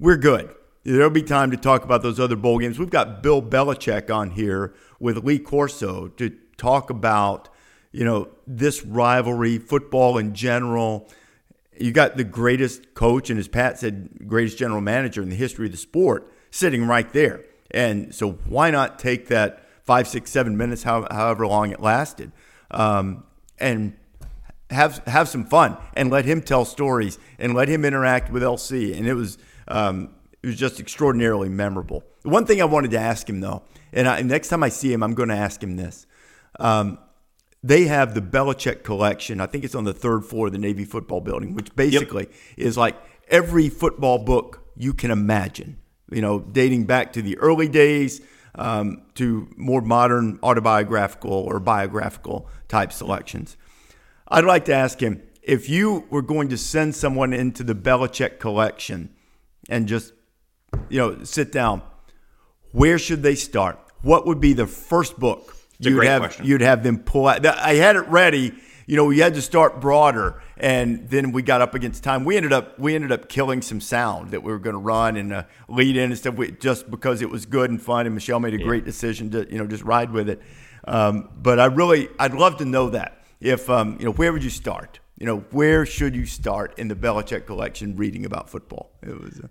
we're 0.00 0.16
good. 0.16 0.52
There'll 0.82 1.10
be 1.10 1.22
time 1.22 1.50
to 1.50 1.56
talk 1.58 1.84
about 1.84 2.02
those 2.02 2.18
other 2.18 2.34
bowl 2.34 2.58
games. 2.58 2.78
We've 2.78 2.90
got 2.90 3.22
Bill 3.22 3.42
Belichick 3.42 4.12
on 4.14 4.30
here 4.30 4.74
with 4.98 5.22
Lee 5.24 5.38
Corso 5.38 6.08
to 6.08 6.30
talk 6.56 6.88
about, 6.88 7.50
you 7.92 8.04
know, 8.04 8.28
this 8.46 8.82
rivalry, 8.84 9.58
football 9.58 10.16
in 10.16 10.34
general. 10.34 11.08
You 11.78 11.92
got 11.92 12.16
the 12.16 12.24
greatest 12.24 12.94
coach, 12.94 13.28
and 13.28 13.38
as 13.38 13.48
Pat 13.48 13.78
said, 13.78 14.26
greatest 14.26 14.56
general 14.56 14.80
manager 14.80 15.22
in 15.22 15.28
the 15.28 15.36
history 15.36 15.66
of 15.66 15.72
the 15.72 15.78
sport 15.78 16.32
sitting 16.50 16.86
right 16.86 17.12
there. 17.12 17.44
And 17.70 18.14
so 18.14 18.32
why 18.32 18.70
not 18.70 18.98
take 18.98 19.28
that 19.28 19.68
five, 19.82 20.08
six, 20.08 20.30
seven 20.30 20.56
minutes, 20.56 20.84
however 20.84 21.46
long 21.46 21.72
it 21.72 21.80
lasted, 21.80 22.32
um, 22.70 23.24
and 23.58 23.94
have 24.70 24.98
have 25.06 25.28
some 25.28 25.44
fun 25.44 25.76
and 25.94 26.10
let 26.10 26.24
him 26.24 26.42
tell 26.42 26.64
stories 26.64 27.18
and 27.38 27.54
let 27.54 27.68
him 27.68 27.84
interact 27.84 28.30
with 28.30 28.42
LC. 28.42 28.96
And 28.96 29.06
it 29.06 29.14
was 29.14 29.38
um, 29.68 30.10
it 30.42 30.48
was 30.48 30.56
just 30.56 30.80
extraordinarily 30.80 31.48
memorable. 31.48 32.04
One 32.22 32.46
thing 32.46 32.60
I 32.60 32.64
wanted 32.64 32.90
to 32.92 32.98
ask 32.98 33.28
him 33.28 33.40
though, 33.40 33.62
and 33.92 34.08
I, 34.08 34.22
next 34.22 34.48
time 34.48 34.62
I 34.62 34.68
see 34.68 34.92
him, 34.92 35.02
I'm 35.02 35.14
going 35.14 35.28
to 35.28 35.36
ask 35.36 35.62
him 35.62 35.76
this. 35.76 36.06
Um, 36.58 36.98
they 37.62 37.84
have 37.84 38.14
the 38.14 38.20
Belichick 38.20 38.82
collection. 38.82 39.40
I 39.40 39.46
think 39.46 39.64
it's 39.64 39.74
on 39.74 39.84
the 39.84 39.94
third 39.94 40.26
floor 40.26 40.48
of 40.48 40.52
the 40.52 40.58
Navy 40.58 40.84
football 40.84 41.20
building, 41.20 41.54
which 41.54 41.74
basically 41.74 42.24
yep. 42.24 42.34
is 42.58 42.76
like 42.76 42.96
every 43.28 43.70
football 43.70 44.18
book 44.18 44.62
you 44.76 44.92
can 44.92 45.10
imagine. 45.10 45.78
You 46.10 46.20
know, 46.20 46.40
dating 46.40 46.84
back 46.84 47.14
to 47.14 47.22
the 47.22 47.38
early 47.38 47.68
days 47.68 48.20
um, 48.54 49.02
to 49.14 49.48
more 49.56 49.80
modern 49.80 50.38
autobiographical 50.42 51.32
or 51.32 51.58
biographical 51.58 52.48
type 52.68 52.92
selections. 52.92 53.56
I'd 54.28 54.44
like 54.44 54.64
to 54.66 54.74
ask 54.74 55.00
him 55.00 55.22
if 55.42 55.68
you 55.68 56.06
were 56.10 56.22
going 56.22 56.48
to 56.48 56.58
send 56.58 56.94
someone 56.94 57.32
into 57.32 57.62
the 57.62 57.74
Belichick 57.74 58.38
collection 58.38 59.14
and 59.68 59.86
just, 59.86 60.12
you 60.88 60.98
know, 60.98 61.24
sit 61.24 61.52
down, 61.52 61.82
where 62.72 62.98
should 62.98 63.22
they 63.22 63.34
start? 63.34 63.78
What 64.02 64.26
would 64.26 64.40
be 64.40 64.52
the 64.52 64.66
first 64.66 65.18
book 65.18 65.54
you'd 65.78 66.04
have 66.04 66.22
question. 66.22 66.46
you'd 66.46 66.60
have 66.60 66.82
them 66.82 66.98
pull 66.98 67.28
out? 67.28 67.44
I 67.46 67.74
had 67.74 67.96
it 67.96 68.08
ready. 68.08 68.54
You 68.86 68.96
know, 68.96 69.06
we 69.06 69.18
had 69.18 69.34
to 69.34 69.42
start 69.42 69.80
broader, 69.80 70.42
and 70.58 71.08
then 71.08 71.32
we 71.32 71.40
got 71.40 71.62
up 71.62 71.74
against 71.74 72.04
time. 72.04 72.24
We 72.24 72.36
ended 72.36 72.52
up 72.52 72.78
we 72.78 72.94
ended 72.94 73.12
up 73.12 73.30
killing 73.30 73.62
some 73.62 73.80
sound 73.80 74.32
that 74.32 74.42
we 74.42 74.52
were 74.52 74.58
going 74.58 74.74
to 74.74 74.80
run 74.80 75.16
and 75.16 75.32
uh, 75.32 75.44
lead 75.68 75.96
in 75.96 76.10
and 76.10 76.18
stuff, 76.18 76.34
we, 76.34 76.50
just 76.50 76.90
because 76.90 77.22
it 77.22 77.30
was 77.30 77.46
good 77.46 77.70
and 77.70 77.80
fun. 77.80 78.04
And 78.04 78.14
Michelle 78.14 78.40
made 78.40 78.52
a 78.52 78.58
yeah. 78.58 78.66
great 78.66 78.84
decision 78.84 79.30
to 79.30 79.50
you 79.50 79.56
know 79.56 79.66
just 79.66 79.84
ride 79.84 80.10
with 80.10 80.28
it. 80.28 80.42
Um, 80.86 81.30
but 81.34 81.58
I 81.58 81.66
really 81.66 82.08
I'd 82.18 82.34
love 82.34 82.58
to 82.58 82.66
know 82.66 82.90
that 82.90 83.23
if 83.44 83.68
um, 83.70 83.96
you 84.00 84.06
know 84.06 84.12
where 84.12 84.32
would 84.32 84.42
you 84.42 84.50
start? 84.50 84.98
You 85.18 85.26
know, 85.26 85.38
where 85.52 85.86
should 85.86 86.16
you 86.16 86.26
start 86.26 86.76
in 86.78 86.88
the 86.88 86.96
Belichick 86.96 87.46
collection 87.46 87.94
reading 87.94 88.24
about 88.24 88.50
football? 88.50 88.90
It 89.02 89.20
was. 89.20 89.40
Uh, 89.44 89.48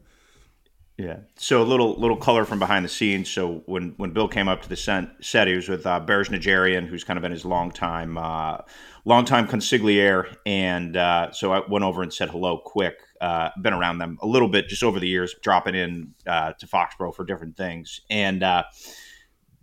yeah. 0.97 1.17
So 1.37 1.61
a 1.61 1.63
little 1.63 1.99
little 1.99 2.17
color 2.17 2.43
from 2.43 2.59
behind 2.59 2.83
the 2.83 2.89
scenes. 2.89 3.29
So 3.29 3.63
when 3.65 3.93
when 3.97 4.11
Bill 4.11 4.27
came 4.27 4.47
up 4.47 4.61
to 4.63 4.69
the 4.69 4.75
set, 4.75 5.47
he 5.47 5.55
was 5.55 5.69
with 5.69 5.85
uh, 5.85 6.01
Berj 6.05 6.29
Najarian, 6.29 6.87
who's 6.87 7.03
kind 7.03 7.17
of 7.17 7.21
been 7.21 7.31
his 7.31 7.45
long 7.45 7.71
time 7.71 8.17
uh, 8.17 8.57
long 9.05 9.25
time 9.25 9.47
consigliere, 9.47 10.35
and 10.45 10.97
uh, 10.97 11.31
so 11.31 11.53
I 11.53 11.61
went 11.67 11.85
over 11.85 12.03
and 12.03 12.13
said 12.13 12.29
hello 12.29 12.57
quick. 12.57 12.95
Uh, 13.21 13.49
been 13.61 13.73
around 13.73 13.99
them 13.99 14.17
a 14.21 14.27
little 14.27 14.49
bit 14.49 14.67
just 14.67 14.83
over 14.83 14.99
the 14.99 15.07
years, 15.07 15.33
dropping 15.41 15.75
in 15.75 16.13
uh, 16.27 16.53
to 16.53 16.67
Foxborough 16.67 17.15
for 17.15 17.23
different 17.23 17.55
things, 17.55 18.01
and. 18.09 18.43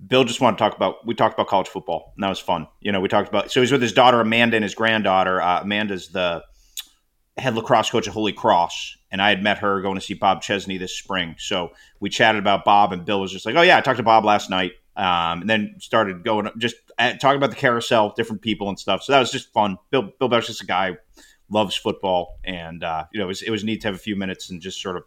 Bill 0.06 0.24
just 0.24 0.40
wanted 0.40 0.56
to 0.56 0.64
talk 0.64 0.76
about. 0.76 1.06
We 1.06 1.14
talked 1.14 1.34
about 1.34 1.48
college 1.48 1.68
football, 1.68 2.12
and 2.16 2.24
that 2.24 2.28
was 2.28 2.38
fun. 2.38 2.66
You 2.80 2.92
know, 2.92 3.00
we 3.00 3.08
talked 3.08 3.28
about. 3.28 3.50
So 3.50 3.60
he's 3.60 3.72
with 3.72 3.82
his 3.82 3.92
daughter 3.92 4.20
Amanda 4.20 4.56
and 4.56 4.62
his 4.62 4.74
granddaughter. 4.74 5.40
Uh, 5.40 5.62
Amanda's 5.62 6.08
the 6.08 6.42
head 7.36 7.54
lacrosse 7.54 7.90
coach 7.90 8.06
at 8.08 8.14
Holy 8.14 8.32
Cross, 8.32 8.96
and 9.10 9.20
I 9.20 9.28
had 9.30 9.42
met 9.42 9.58
her 9.58 9.80
going 9.82 9.96
to 9.96 10.00
see 10.00 10.14
Bob 10.14 10.42
Chesney 10.42 10.78
this 10.78 10.96
spring. 10.96 11.34
So 11.38 11.72
we 12.00 12.08
chatted 12.08 12.38
about 12.38 12.64
Bob, 12.64 12.92
and 12.92 13.04
Bill 13.04 13.20
was 13.20 13.32
just 13.32 13.44
like, 13.44 13.56
"Oh 13.56 13.62
yeah, 13.62 13.76
I 13.76 13.80
talked 13.80 13.98
to 13.98 14.02
Bob 14.02 14.24
last 14.24 14.48
night," 14.48 14.72
um, 14.96 15.42
and 15.42 15.50
then 15.50 15.74
started 15.78 16.24
going 16.24 16.48
just 16.58 16.76
uh, 16.98 17.12
talking 17.14 17.36
about 17.36 17.50
the 17.50 17.56
carousel, 17.56 18.14
different 18.16 18.42
people 18.42 18.68
and 18.68 18.78
stuff. 18.78 19.02
So 19.02 19.12
that 19.12 19.20
was 19.20 19.30
just 19.30 19.52
fun. 19.52 19.76
Bill 19.90 20.10
Bill 20.18 20.28
Beck's 20.28 20.46
just 20.46 20.62
a 20.62 20.66
guy 20.66 20.96
loves 21.50 21.76
football, 21.76 22.38
and 22.44 22.82
uh, 22.82 23.04
you 23.12 23.18
know 23.18 23.24
it 23.24 23.28
was 23.28 23.42
it 23.42 23.50
was 23.50 23.64
neat 23.64 23.82
to 23.82 23.88
have 23.88 23.94
a 23.94 23.98
few 23.98 24.16
minutes 24.16 24.50
and 24.50 24.62
just 24.62 24.80
sort 24.80 24.96
of 24.96 25.04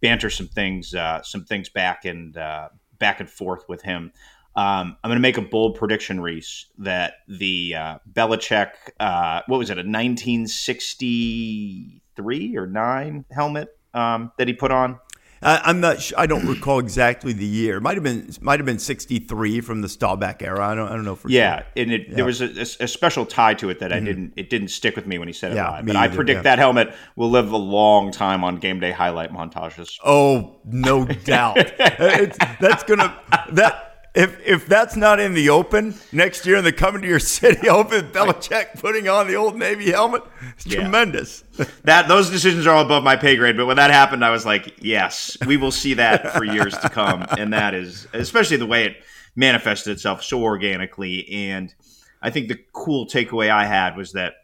banter 0.00 0.28
some 0.28 0.48
things 0.48 0.94
uh, 0.94 1.22
some 1.22 1.44
things 1.44 1.68
back 1.68 2.04
and 2.04 2.36
uh, 2.36 2.68
back 2.98 3.20
and 3.20 3.30
forth 3.30 3.64
with 3.68 3.82
him. 3.82 4.12
Um, 4.56 4.96
I'm 5.02 5.08
going 5.08 5.16
to 5.16 5.20
make 5.20 5.36
a 5.36 5.42
bold 5.42 5.74
prediction, 5.76 6.20
Reese, 6.20 6.66
that 6.78 7.14
the 7.26 7.74
uh, 7.74 7.98
Belichick, 8.12 8.70
uh, 9.00 9.40
what 9.46 9.58
was 9.58 9.70
it, 9.70 9.78
a 9.78 9.82
1963 9.82 12.56
or 12.56 12.66
nine 12.66 13.24
helmet 13.30 13.76
um, 13.94 14.30
that 14.38 14.46
he 14.46 14.54
put 14.54 14.70
on? 14.70 15.00
I'm 15.44 15.80
not. 15.80 16.12
I 16.16 16.26
don't 16.26 16.46
recall 16.46 16.78
exactly 16.78 17.34
the 17.34 17.44
year. 17.44 17.78
Might 17.78 17.96
have 17.96 18.02
been. 18.02 18.30
Might 18.40 18.60
have 18.60 18.64
been 18.64 18.78
'63 18.78 19.60
from 19.60 19.82
the 19.82 19.88
Staubach 19.88 20.42
era. 20.42 20.66
I 20.66 20.74
don't. 20.74 20.88
I 20.88 20.94
don't 20.94 21.04
know 21.04 21.16
for 21.16 21.28
yeah, 21.28 21.58
sure. 21.58 21.66
and 21.76 21.92
it, 21.92 22.08
yeah. 22.08 22.14
there 22.16 22.24
was 22.24 22.40
a, 22.40 22.82
a, 22.82 22.88
special 22.88 23.26
tie 23.26 23.52
to 23.54 23.68
it 23.68 23.78
that 23.80 23.90
mm-hmm. 23.90 24.02
I 24.02 24.06
didn't. 24.06 24.32
It 24.36 24.48
didn't 24.48 24.68
stick 24.68 24.96
with 24.96 25.06
me 25.06 25.18
when 25.18 25.28
he 25.28 25.34
said 25.34 25.52
it 25.52 25.56
yeah, 25.56 25.70
live. 25.70 25.86
But 25.86 25.96
either, 25.96 26.12
I 26.12 26.16
predict 26.16 26.38
yeah. 26.38 26.42
that 26.42 26.58
helmet 26.58 26.94
will 27.16 27.30
live 27.30 27.52
a 27.52 27.58
long 27.58 28.10
time 28.10 28.42
on 28.42 28.56
game 28.56 28.80
day 28.80 28.90
highlight 28.90 29.32
montages. 29.32 29.98
Oh, 30.02 30.56
no 30.64 31.04
doubt. 31.04 31.56
that's 31.78 32.84
gonna 32.84 33.14
that 33.52 33.83
if 34.14 34.40
if 34.46 34.66
that's 34.66 34.94
not 34.94 35.18
in 35.18 35.34
the 35.34 35.50
open 35.50 35.94
next 36.12 36.46
year 36.46 36.56
and 36.56 36.66
they 36.66 36.72
come 36.72 36.94
into 36.94 37.08
your 37.08 37.18
city 37.18 37.68
open, 37.68 38.12
Belichick 38.12 38.78
putting 38.80 39.08
on 39.08 39.26
the 39.26 39.34
old 39.34 39.56
Navy 39.56 39.90
helmet, 39.90 40.22
it's 40.56 40.66
yeah. 40.66 40.80
tremendous. 40.80 41.42
that 41.84 42.06
those 42.06 42.30
decisions 42.30 42.66
are 42.66 42.76
all 42.76 42.84
above 42.84 43.02
my 43.02 43.16
pay 43.16 43.36
grade. 43.36 43.56
But 43.56 43.66
when 43.66 43.76
that 43.76 43.90
happened, 43.90 44.24
I 44.24 44.30
was 44.30 44.46
like, 44.46 44.78
yes, 44.80 45.36
we 45.46 45.56
will 45.56 45.72
see 45.72 45.94
that 45.94 46.32
for 46.32 46.44
years 46.44 46.76
to 46.78 46.88
come. 46.88 47.26
And 47.36 47.52
that 47.52 47.74
is 47.74 48.06
especially 48.12 48.56
the 48.56 48.66
way 48.66 48.84
it 48.84 48.96
manifested 49.34 49.92
itself 49.92 50.22
so 50.22 50.42
organically. 50.42 51.28
And 51.28 51.74
I 52.22 52.30
think 52.30 52.48
the 52.48 52.58
cool 52.72 53.06
takeaway 53.06 53.50
I 53.50 53.66
had 53.66 53.96
was 53.96 54.12
that 54.12 54.34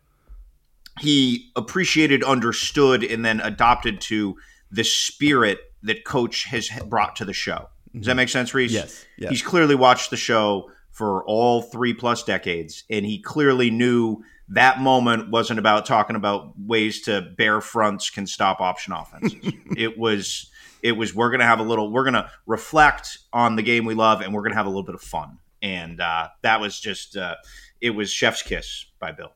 he 0.98 1.50
appreciated, 1.54 2.24
understood, 2.24 3.04
and 3.04 3.24
then 3.24 3.40
adopted 3.40 4.00
to 4.02 4.36
the 4.70 4.84
spirit 4.84 5.58
that 5.82 6.04
coach 6.04 6.44
has 6.44 6.68
brought 6.86 7.16
to 7.16 7.24
the 7.24 7.32
show 7.32 7.68
does 7.94 8.06
that 8.06 8.14
make 8.14 8.28
sense, 8.28 8.52
Rece? 8.52 8.70
Yes, 8.70 9.04
yes. 9.18 9.30
He's 9.30 9.42
clearly 9.42 9.74
watched 9.74 10.10
the 10.10 10.16
show 10.16 10.70
for 10.90 11.24
all 11.24 11.62
three 11.62 11.94
plus 11.94 12.22
decades, 12.22 12.84
and 12.90 13.04
he 13.04 13.20
clearly 13.20 13.70
knew 13.70 14.22
that 14.48 14.80
moment 14.80 15.30
wasn't 15.30 15.58
about 15.58 15.86
talking 15.86 16.16
about 16.16 16.52
ways 16.58 17.02
to 17.02 17.22
bear 17.36 17.60
fronts 17.60 18.10
can 18.10 18.26
stop 18.26 18.60
option 18.60 18.92
offenses. 18.92 19.38
it 19.76 19.98
was 19.98 20.50
it 20.82 20.92
was 20.92 21.14
we're 21.14 21.30
gonna 21.30 21.44
have 21.46 21.60
a 21.60 21.64
little 21.64 21.92
we're 21.92 22.04
gonna 22.04 22.30
reflect 22.46 23.18
on 23.32 23.56
the 23.56 23.62
game 23.62 23.84
we 23.84 23.94
love, 23.94 24.20
and 24.20 24.34
we're 24.34 24.42
gonna 24.42 24.56
have 24.56 24.66
a 24.66 24.70
little 24.70 24.84
bit 24.84 24.94
of 24.94 25.02
fun. 25.02 25.38
And 25.62 26.00
uh, 26.00 26.28
that 26.42 26.60
was 26.60 26.78
just 26.78 27.16
uh, 27.16 27.36
it 27.80 27.90
was 27.90 28.10
chef's 28.10 28.42
kiss 28.42 28.86
by 28.98 29.12
Bill. 29.12 29.32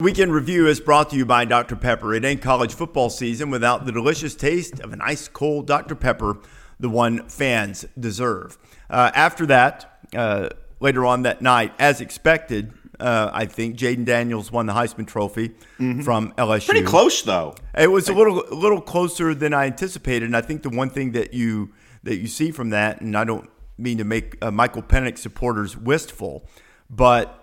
Weekend 0.00 0.32
Review 0.32 0.66
is 0.66 0.80
brought 0.80 1.10
to 1.10 1.16
you 1.16 1.26
by 1.26 1.44
Dr. 1.44 1.76
Pepper. 1.76 2.14
It 2.14 2.24
ain't 2.24 2.40
college 2.40 2.72
football 2.72 3.10
season 3.10 3.50
without 3.50 3.84
the 3.84 3.92
delicious 3.92 4.34
taste 4.34 4.80
of 4.80 4.94
an 4.94 5.02
ice 5.02 5.28
cold 5.28 5.66
Dr. 5.66 5.94
Pepper 5.94 6.38
the 6.80 6.88
one 6.88 7.28
fans 7.28 7.86
deserve. 7.98 8.58
Uh, 8.88 9.10
after 9.14 9.46
that, 9.46 10.00
uh, 10.16 10.48
later 10.80 11.06
on 11.06 11.22
that 11.22 11.42
night, 11.42 11.72
as 11.78 12.00
expected, 12.00 12.72
uh, 12.98 13.30
I 13.32 13.46
think 13.46 13.76
Jayden 13.76 14.04
Daniels 14.04 14.50
won 14.50 14.66
the 14.66 14.72
Heisman 14.72 15.06
Trophy 15.06 15.50
mm-hmm. 15.78 16.00
from 16.00 16.32
LSU. 16.32 16.66
Pretty 16.66 16.84
close, 16.84 17.22
though. 17.22 17.54
It 17.76 17.90
was 17.90 18.08
a 18.08 18.12
little 18.12 18.42
a 18.50 18.54
little 18.54 18.80
closer 18.80 19.34
than 19.34 19.54
I 19.54 19.66
anticipated, 19.66 20.24
and 20.26 20.36
I 20.36 20.40
think 20.40 20.62
the 20.62 20.70
one 20.70 20.90
thing 20.90 21.12
that 21.12 21.32
you 21.32 21.72
that 22.02 22.16
you 22.16 22.26
see 22.26 22.50
from 22.50 22.70
that, 22.70 23.00
and 23.00 23.16
I 23.16 23.24
don't 23.24 23.48
mean 23.78 23.98
to 23.98 24.04
make 24.04 24.36
uh, 24.42 24.50
Michael 24.50 24.82
Penix 24.82 25.18
supporters 25.18 25.76
wistful, 25.76 26.46
but 26.88 27.36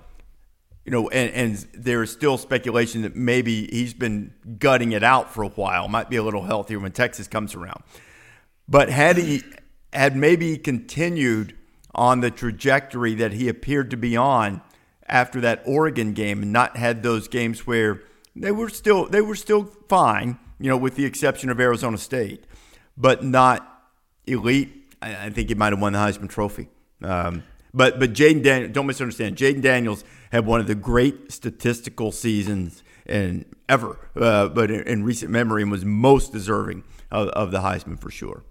you 0.86 0.91
know, 0.91 1.10
and, 1.10 1.32
and 1.34 1.56
there 1.74 2.01
is 2.01 2.12
still 2.12 2.38
speculation 2.38 3.01
that 3.01 3.15
maybe 3.15 3.67
he's 3.67 3.94
been 3.94 4.34
gutting 4.58 4.94
it 4.94 5.03
out 5.03 5.34
for 5.34 5.44
a 5.44 5.50
while. 5.50 5.88
Might 5.88 6.10
be 6.10 6.15
a 6.15 6.24
little 6.24 6.44
healthier 6.44 6.79
when 6.79 6.91
Texas 6.91 7.27
comes 7.27 7.56
around. 7.56 7.84
But 8.67 8.89
had 8.89 9.17
he 9.17 9.43
had 9.93 10.15
maybe 10.15 10.57
continued 10.57 11.55
on 11.95 12.21
the 12.21 12.29
trajectory 12.29 13.15
that 13.15 13.33
he 13.33 13.47
appeared 13.47 13.89
to 13.91 13.97
be 13.97 14.15
on 14.15 14.62
after 15.07 15.41
that 15.41 15.63
Oregon 15.65 16.13
game 16.13 16.43
and 16.43 16.51
not 16.51 16.77
had 16.77 17.01
those 17.01 17.27
games 17.27 17.65
where 17.65 18.01
they 18.36 18.51
were 18.51 18.69
still 18.69 19.07
they 19.07 19.21
were 19.21 19.36
still 19.36 19.65
fine, 19.88 20.38
you 20.59 20.69
know, 20.69 20.77
with 20.77 20.95
the 20.95 21.05
exception 21.05 21.50
of 21.50 21.59
Arizona 21.59 21.97
State, 21.97 22.43
but 22.95 23.24
not 23.24 23.89
elite. 24.25 24.74
I, 25.01 25.25
I 25.25 25.29
think 25.29 25.50
he 25.50 25.55
might 25.55 25.74
have 25.74 25.81
won 25.81 25.93
the 25.93 26.00
Heisman 26.00 26.29
Trophy. 26.29 26.67
Um, 27.01 27.43
but 27.74 28.00
but 28.00 28.13
Jayden 28.13 28.43
Daniels, 28.43 28.74
don't 28.74 28.88
misunderstand. 28.88 29.38
Jayden 29.38 29.62
Daniels 29.62 30.03
had 30.31 30.45
one 30.45 30.59
of 30.59 30.67
the 30.67 30.75
great 30.75 31.31
statistical 31.31 32.12
seasons 32.12 32.83
in 33.05 33.45
ever, 33.69 33.97
uh, 34.15 34.50
but 34.50 34.69
in, 34.69 34.81
in, 34.81 35.03
recent 35.03 35.31
memory, 35.31 35.62
and 35.62 35.71
was 35.71 35.86
most 35.86 36.33
deserving 36.33 36.83
of, 37.09 37.29
of 37.29 37.51
the 37.51 37.59
Heisman 37.59 38.00
for 38.00 38.12
sure. 38.12 38.43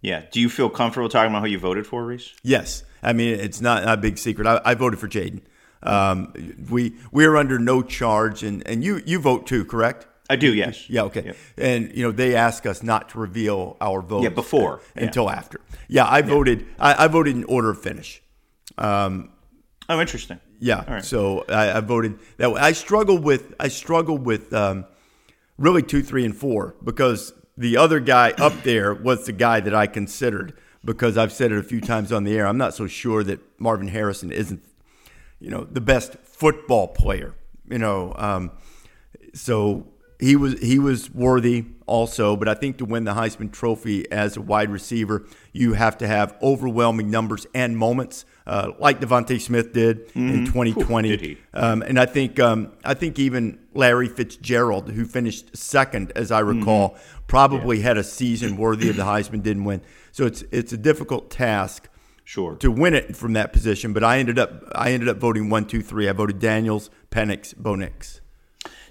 Yeah. 0.00 0.22
Do 0.30 0.40
you 0.40 0.48
feel 0.48 0.70
comfortable 0.70 1.08
talking 1.08 1.30
about 1.30 1.42
who 1.42 1.48
you 1.48 1.58
voted 1.58 1.86
for, 1.86 2.04
Rece? 2.04 2.32
Yes. 2.42 2.84
I 3.02 3.12
mean, 3.12 3.38
it's 3.38 3.60
not 3.60 3.86
a 3.86 3.96
big 3.96 4.18
secret. 4.18 4.46
I, 4.46 4.60
I 4.64 4.74
voted 4.74 4.98
for 4.98 5.08
Jayden. 5.08 5.40
Um, 5.82 6.32
we 6.70 6.94
we 7.10 7.24
are 7.24 7.36
under 7.36 7.58
no 7.58 7.82
charge, 7.82 8.42
and, 8.42 8.66
and 8.66 8.84
you 8.84 9.00
you 9.06 9.18
vote 9.18 9.46
too, 9.46 9.64
correct? 9.64 10.06
I 10.28 10.36
do, 10.36 10.54
yes. 10.54 10.88
Yeah, 10.88 11.02
okay. 11.04 11.24
Yep. 11.24 11.36
And 11.56 11.96
you 11.96 12.04
know 12.04 12.12
they 12.12 12.36
ask 12.36 12.66
us 12.66 12.82
not 12.82 13.08
to 13.10 13.18
reveal 13.18 13.76
our 13.80 14.02
vote. 14.02 14.22
Yeah, 14.22 14.28
before 14.28 14.80
until 14.94 15.24
yeah. 15.24 15.32
after. 15.32 15.60
Yeah, 15.88 16.06
I 16.06 16.22
voted. 16.22 16.66
I, 16.78 17.04
I, 17.04 17.08
voted 17.08 17.34
in 17.34 17.44
order 17.44 17.70
of 17.70 17.80
finish. 17.82 18.22
Um, 18.78 19.30
oh, 19.88 20.00
interesting. 20.00 20.38
Yeah. 20.60 21.00
So 21.00 21.44
I, 21.48 21.78
I, 21.78 21.80
voted 21.80 22.18
that 22.36 22.52
way. 22.52 22.60
I 22.60 22.72
struggled 22.72 23.24
with 23.24 23.54
I 23.58 23.68
struggled 23.68 24.24
with 24.24 24.52
um, 24.52 24.84
really 25.58 25.82
two, 25.82 26.02
three, 26.02 26.24
and 26.24 26.36
four 26.36 26.76
because 26.84 27.32
the 27.60 27.76
other 27.76 28.00
guy 28.00 28.30
up 28.38 28.62
there 28.62 28.94
was 28.94 29.26
the 29.26 29.32
guy 29.32 29.60
that 29.60 29.74
I 29.74 29.86
considered 29.86 30.54
because 30.82 31.18
I've 31.18 31.30
said 31.30 31.52
it 31.52 31.58
a 31.58 31.62
few 31.62 31.82
times 31.82 32.10
on 32.10 32.24
the 32.24 32.34
air. 32.34 32.46
I'm 32.46 32.56
not 32.56 32.74
so 32.74 32.86
sure 32.86 33.22
that 33.24 33.38
Marvin 33.60 33.88
Harrison 33.88 34.32
isn't, 34.32 34.64
you 35.40 35.50
know, 35.50 35.64
the 35.64 35.82
best 35.82 36.14
football 36.22 36.88
player 36.88 37.34
You 37.68 37.76
know, 37.76 38.14
um, 38.16 38.52
so 39.34 39.88
he 40.18 40.36
was 40.36 40.58
he 40.60 40.78
was 40.78 41.10
worthy 41.10 41.66
also. 41.84 42.34
But 42.34 42.48
I 42.48 42.54
think 42.54 42.78
to 42.78 42.86
win 42.86 43.04
the 43.04 43.12
Heisman 43.12 43.52
Trophy 43.52 44.10
as 44.10 44.38
a 44.38 44.40
wide 44.40 44.70
receiver, 44.70 45.26
you 45.52 45.74
have 45.74 45.98
to 45.98 46.06
have 46.06 46.36
overwhelming 46.42 47.10
numbers 47.10 47.46
and 47.54 47.76
moments, 47.76 48.24
uh, 48.46 48.72
like 48.78 49.00
DeVonta 49.00 49.40
Smith 49.40 49.72
did 49.72 50.08
mm-hmm. 50.08 50.28
in 50.28 50.46
2020. 50.46 51.12
Ooh, 51.12 51.36
um, 51.54 51.82
and 51.82 51.98
I 51.98 52.06
think 52.06 52.38
um, 52.40 52.72
I 52.84 52.94
think 52.94 53.18
even 53.18 53.58
Larry 53.74 54.08
Fitzgerald, 54.08 54.90
who 54.90 55.04
finished 55.04 55.56
second, 55.56 56.12
as 56.16 56.30
I 56.30 56.40
recall, 56.40 56.90
mm-hmm. 56.90 57.26
probably 57.26 57.78
yeah. 57.78 57.84
had 57.84 57.98
a 57.98 58.04
season 58.04 58.56
worthy 58.56 58.90
of 58.90 58.96
the 58.96 59.04
Heisman. 59.04 59.42
Didn't 59.42 59.64
win, 59.64 59.82
so 60.12 60.26
it's 60.26 60.42
it's 60.50 60.72
a 60.72 60.78
difficult 60.78 61.30
task. 61.30 61.88
Sure. 62.24 62.54
To 62.56 62.70
win 62.70 62.94
it 62.94 63.16
from 63.16 63.32
that 63.32 63.52
position, 63.52 63.92
but 63.92 64.04
I 64.04 64.18
ended 64.18 64.38
up 64.38 64.62
I 64.72 64.92
ended 64.92 65.08
up 65.08 65.16
voting 65.16 65.50
one, 65.50 65.64
two, 65.66 65.82
three. 65.82 66.08
I 66.08 66.12
voted 66.12 66.38
Daniels, 66.38 66.88
Penix, 67.10 67.56
Bo 67.56 67.74
Nix. 67.74 68.20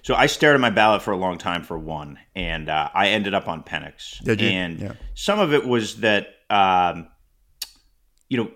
So 0.02 0.16
I 0.16 0.26
stared 0.28 0.56
at 0.56 0.62
my 0.62 0.70
ballot 0.70 1.02
for 1.02 1.12
a 1.12 1.18
long 1.18 1.38
time 1.38 1.64
for 1.64 1.78
one, 1.78 2.20
and 2.36 2.70
uh, 2.70 2.90
I 2.94 3.10
ended 3.10 3.34
up 3.34 3.48
on 3.48 3.64
Penix. 3.64 4.20
Did? 4.24 4.42
And 4.42 4.80
yeah. 4.80 4.94
some 5.14 5.40
of 5.40 5.54
it 5.54 5.66
was 5.66 5.98
that, 5.98 6.28
um, 6.50 7.10
you 8.30 8.38
know, 8.38 8.52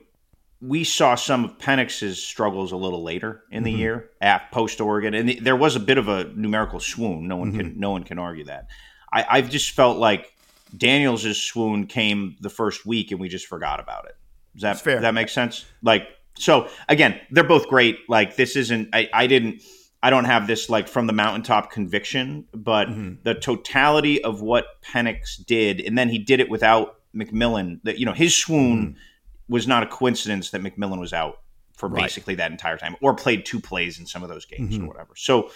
we 0.63 0.85
saw 0.85 1.15
some 1.15 1.43
of 1.43 1.57
Penix's 1.57 2.23
struggles 2.23 2.71
a 2.71 2.77
little 2.77 3.03
later 3.03 3.43
in 3.51 3.63
the 3.63 3.71
mm-hmm. 3.71 3.79
year 3.79 4.09
at 4.21 4.49
post 4.51 4.79
Oregon, 4.79 5.13
and 5.13 5.27
the, 5.27 5.39
there 5.39 5.57
was 5.57 5.75
a 5.75 5.79
bit 5.79 5.97
of 5.97 6.07
a 6.07 6.23
numerical 6.35 6.79
swoon. 6.79 7.27
No 7.27 7.35
one 7.35 7.49
mm-hmm. 7.49 7.59
can 7.59 7.79
no 7.79 7.91
one 7.91 8.03
can 8.03 8.17
argue 8.17 8.45
that. 8.45 8.67
I, 9.11 9.25
I've 9.29 9.49
just 9.49 9.71
felt 9.71 9.97
like 9.97 10.33
Daniels' 10.75 11.37
swoon 11.37 11.87
came 11.87 12.37
the 12.39 12.49
first 12.49 12.85
week, 12.85 13.11
and 13.11 13.19
we 13.19 13.27
just 13.27 13.45
forgot 13.47 13.81
about 13.81 14.05
it. 14.05 14.15
Does 14.53 14.61
that 14.61 14.79
fair. 14.79 14.95
Does 14.95 15.01
that 15.01 15.13
make 15.13 15.29
sense? 15.29 15.65
Like 15.81 16.07
so, 16.35 16.69
again, 16.87 17.19
they're 17.29 17.43
both 17.43 17.67
great. 17.67 17.99
Like 18.07 18.37
this 18.37 18.55
isn't. 18.55 18.89
I, 18.93 19.09
I 19.13 19.27
didn't 19.27 19.61
I 20.01 20.09
don't 20.09 20.25
have 20.25 20.47
this 20.47 20.69
like 20.69 20.87
from 20.87 21.07
the 21.07 21.13
mountaintop 21.13 21.71
conviction, 21.71 22.45
but 22.53 22.87
mm-hmm. 22.87 23.15
the 23.23 23.35
totality 23.35 24.23
of 24.23 24.41
what 24.41 24.81
Penix 24.81 25.43
did, 25.45 25.81
and 25.81 25.97
then 25.97 26.09
he 26.09 26.19
did 26.19 26.39
it 26.39 26.49
without 26.49 26.99
McMillan. 27.13 27.81
That 27.83 27.99
you 27.99 28.05
know 28.05 28.13
his 28.13 28.35
swoon 28.35 28.77
mm-hmm. 28.77 28.97
Was 29.49 29.67
not 29.67 29.83
a 29.83 29.87
coincidence 29.87 30.51
that 30.51 30.61
McMillan 30.61 30.99
was 30.99 31.13
out 31.13 31.37
for 31.75 31.89
right. 31.89 32.03
basically 32.03 32.35
that 32.35 32.51
entire 32.51 32.77
time, 32.77 32.95
or 33.01 33.13
played 33.13 33.45
two 33.45 33.59
plays 33.59 33.99
in 33.99 34.05
some 34.05 34.23
of 34.23 34.29
those 34.29 34.45
games 34.45 34.75
mm-hmm. 34.75 34.85
or 34.85 34.87
whatever. 34.87 35.13
So 35.15 35.49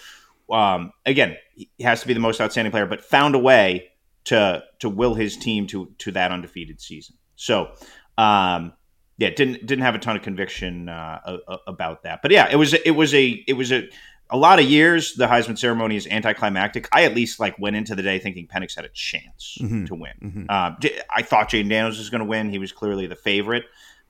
um, 0.50 0.92
again, 1.06 1.36
he 1.54 1.68
has 1.80 2.00
to 2.00 2.06
be 2.06 2.14
the 2.14 2.20
most 2.20 2.40
outstanding 2.40 2.70
player, 2.70 2.86
but 2.86 3.00
found 3.00 3.34
a 3.34 3.38
way 3.38 3.90
to 4.24 4.62
to 4.80 4.88
will 4.88 5.14
his 5.14 5.36
team 5.36 5.66
to 5.68 5.92
to 5.98 6.12
that 6.12 6.32
undefeated 6.32 6.80
season. 6.80 7.16
So 7.36 7.70
um, 8.16 8.72
yeah, 9.16 9.30
didn't 9.30 9.66
didn't 9.66 9.82
have 9.82 9.94
a 9.94 9.98
ton 9.98 10.16
of 10.16 10.22
conviction 10.22 10.88
uh, 10.88 11.38
about 11.66 12.02
that, 12.02 12.20
but 12.22 12.30
yeah, 12.30 12.48
it 12.50 12.56
was 12.56 12.74
it 12.74 12.92
was 12.92 13.14
a 13.14 13.28
it 13.46 13.54
was 13.54 13.72
a 13.72 13.88
a 14.30 14.36
lot 14.36 14.58
of 14.58 14.66
years 14.66 15.14
the 15.14 15.26
Heisman 15.26 15.58
ceremony 15.58 15.96
is 15.96 16.06
anticlimactic. 16.06 16.88
I 16.92 17.04
at 17.04 17.14
least 17.14 17.40
like 17.40 17.58
went 17.58 17.76
into 17.76 17.94
the 17.94 18.02
day 18.02 18.18
thinking 18.18 18.46
Penix 18.46 18.76
had 18.76 18.84
a 18.84 18.90
chance 18.90 19.58
mm-hmm. 19.60 19.86
to 19.86 19.94
win. 19.94 20.12
Mm-hmm. 20.22 20.44
Uh, 20.48 20.74
I 21.10 21.22
thought 21.22 21.50
Jayden 21.50 21.68
Daniels 21.68 21.98
was 21.98 22.10
going 22.10 22.20
to 22.20 22.26
win. 22.26 22.50
He 22.50 22.58
was 22.58 22.72
clearly 22.72 23.06
the 23.06 23.16
favorite, 23.16 23.64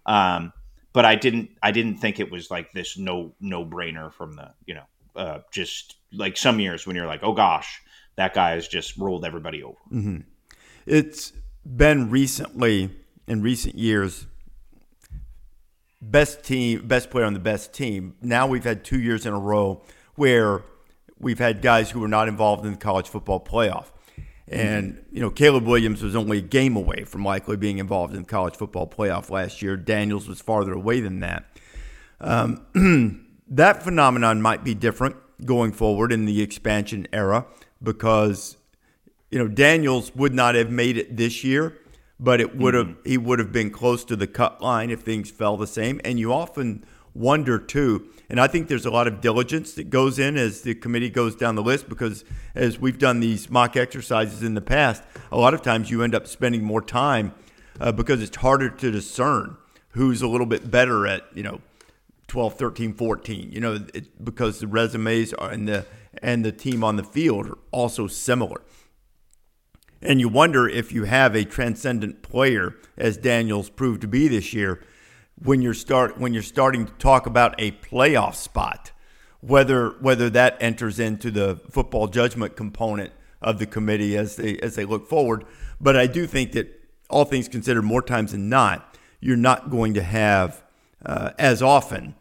um, 0.07 0.53
but 0.93 1.05
I 1.05 1.15
didn't. 1.15 1.51
I 1.63 1.71
didn't 1.71 1.99
think 1.99 2.19
it 2.21 2.31
was 2.31 2.51
like 2.51 2.73
this 2.73 2.99
no 2.99 3.33
no 3.41 3.65
brainer 3.65 4.13
from 4.13 4.35
the 4.35 4.51
you 4.67 4.75
know 4.75 4.85
uh, 5.15 5.39
just 5.53 5.97
like 6.13 6.37
some 6.37 6.59
years 6.59 6.87
when 6.87 6.97
you're 6.97 7.07
like 7.07 7.23
oh 7.23 7.33
gosh 7.33 7.83
that 8.17 8.35
guy 8.35 8.51
has 8.51 8.67
just 8.67 8.97
rolled 8.97 9.25
everybody 9.25 9.63
over. 9.63 9.79
Mm-hmm. 9.93 10.19
It's 10.87 11.33
been 11.65 12.11
recently 12.11 12.91
in 13.29 13.43
recent 13.43 13.77
years 13.77 14.27
best 16.01 16.43
team 16.45 16.87
best 16.87 17.11
player 17.11 17.25
on 17.25 17.35
the 17.35 17.41
best 17.41 17.73
team. 17.73 18.15
Now 18.21 18.47
we've 18.47 18.65
had 18.65 18.85
two 18.85 19.01
years 19.01 19.27
in 19.27 19.33
a 19.33 19.39
row 19.39 19.83
where 20.19 20.63
we've 21.19 21.39
had 21.39 21.63
guys 21.63 21.91
who 21.91 22.01
were 22.01 22.09
not 22.09 22.29
involved 22.29 22.65
in 22.65 22.73
the 22.73 22.79
college 22.79 23.09
football 23.09 23.41
playoff. 23.41 23.87
And, 24.51 25.05
you 25.13 25.21
know, 25.21 25.31
Caleb 25.31 25.67
Williams 25.67 26.03
was 26.03 26.17
only 26.17 26.39
a 26.39 26.43
game 26.43 26.77
away 26.77 27.05
from 27.05 27.25
likely 27.25 27.57
being 27.57 27.79
involved 27.79 28.15
in 28.15 28.23
the 28.23 28.29
college 28.29 28.57
football 28.57 28.87
playoff 28.87 29.31
last 29.31 29.61
year. 29.61 29.77
Daniels 29.77 30.27
was 30.27 30.40
farther 30.40 30.73
away 30.73 31.01
than 31.01 31.21
that. 31.21 31.45
Um, 32.21 33.27
that 33.49 33.83
phenomenon 33.83 34.40
might 34.40 34.64
be 34.64 34.75
different 34.75 35.16
going 35.45 35.73
forward 35.73 36.12
in 36.12 36.25
the 36.25 36.40
expansion 36.40 37.07
era 37.12 37.47
because, 37.83 38.57
you 39.31 39.38
know, 39.38 39.49
Daniels 39.49 40.14
would 40.14 40.33
not 40.33 40.55
have 40.55 40.71
made 40.71 40.97
it 40.97 41.16
this 41.16 41.45
year, 41.45 41.77
but 42.19 42.40
it 42.40 42.57
would 42.57 42.75
have 42.75 42.87
mm-hmm. 42.87 43.09
he 43.09 43.19
would 43.19 43.38
have 43.38 43.53
been 43.53 43.71
close 43.71 44.05
to 44.07 44.16
the 44.16 44.27
cut 44.27 44.61
line 44.62 44.90
if 44.90 45.01
things 45.01 45.31
fell 45.31 45.57
the 45.57 45.66
same. 45.66 46.01
And 46.05 46.19
you 46.19 46.33
often 46.33 46.85
wonder 47.14 47.59
too, 47.59 48.09
and 48.31 48.38
I 48.38 48.47
think 48.47 48.69
there's 48.69 48.85
a 48.85 48.91
lot 48.91 49.07
of 49.07 49.21
diligence 49.21 49.73
that 49.75 49.88
goes 49.91 50.19
in 50.19 50.37
as 50.37 50.61
the 50.62 50.75
committee 50.75 51.09
goes 51.09 51.35
down 51.35 51.55
the 51.55 51.62
list 51.62 51.88
because 51.88 52.25
as 52.55 52.79
we've 52.79 52.99
done 52.99 53.21
these 53.21 53.49
mock 53.49 53.77
exercises 53.77 54.43
in 54.43 54.55
the 54.55 54.61
past, 54.61 55.03
a 55.33 55.38
lot 55.38 55.55
of 55.55 55.62
times 55.62 55.91
you 55.91 56.03
end 56.03 56.14
up 56.14 56.27
spending 56.27 56.62
more 56.62 56.83
time 56.83 57.33
uh, 57.81 57.91
because 57.91 58.23
it's 58.23 58.37
harder 58.37 58.69
to 58.69 58.91
discern 58.91 59.57
who's 59.91 60.21
a 60.21 60.29
little 60.29 60.47
bit 60.47 60.71
better 60.71 61.07
at, 61.07 61.23
you 61.35 61.43
know, 61.43 61.61
12, 62.27 62.55
13, 62.55 62.93
14, 62.93 63.51
you 63.51 63.61
know, 63.61 63.87
it, 63.95 64.23
because 64.23 64.61
the 64.61 64.67
resumes 64.67 65.33
are 65.35 65.51
and 65.51 65.67
the 65.67 65.87
and 66.23 66.45
the 66.45 66.53
team 66.53 66.83
on 66.83 66.97
the 66.97 67.05
field 67.05 67.47
are 67.47 67.59
also 67.71 68.07
similar. 68.07 68.61
And 70.03 70.21
you 70.21 70.29
wonder 70.29 70.69
if 70.69 70.93
you 70.93 71.05
have 71.05 71.35
a 71.35 71.45
transcendent 71.45 72.23
player, 72.23 72.77
as 72.97 73.17
Daniels 73.17 73.71
proved 73.71 74.01
to 74.03 74.09
be 74.09 74.29
this 74.29 74.53
year, 74.53 74.81
when 75.42 75.62
you're 75.62 75.74
start 75.74 76.18
when 76.18 76.35
you're 76.35 76.42
starting 76.42 76.87
to 76.87 76.92
talk 76.94 77.27
about 77.27 77.55
a 77.59 77.72
playoff 77.72 78.35
spot, 78.35 78.92
whether 79.40 79.90
whether 80.01 80.31
that 80.31 80.57
enters 80.61 80.98
into 80.98 81.31
the 81.31 81.57
football 81.70 82.07
judgment 82.09 82.57
component 82.57 83.12
of 83.40 83.59
the 83.59 83.66
committee 83.66 84.16
as 84.16 84.37
they 84.37 84.59
as 84.59 84.74
they 84.74 84.85
look 84.85 85.09
forward. 85.09 85.44
But 85.81 85.96
I 85.96 86.07
do 86.07 86.27
think 86.27 86.53
that 86.53 86.74
all 87.09 87.24
things 87.24 87.48
considered, 87.48 87.83
more 87.83 88.03
times 88.03 88.33
than 88.33 88.48
not, 88.48 88.96
you're 89.20 89.37
not 89.37 89.70
going 89.70 89.94
to 89.94 90.03
have 90.03 90.62
uh, 91.05 91.31
as 91.38 91.62
often 91.62 92.14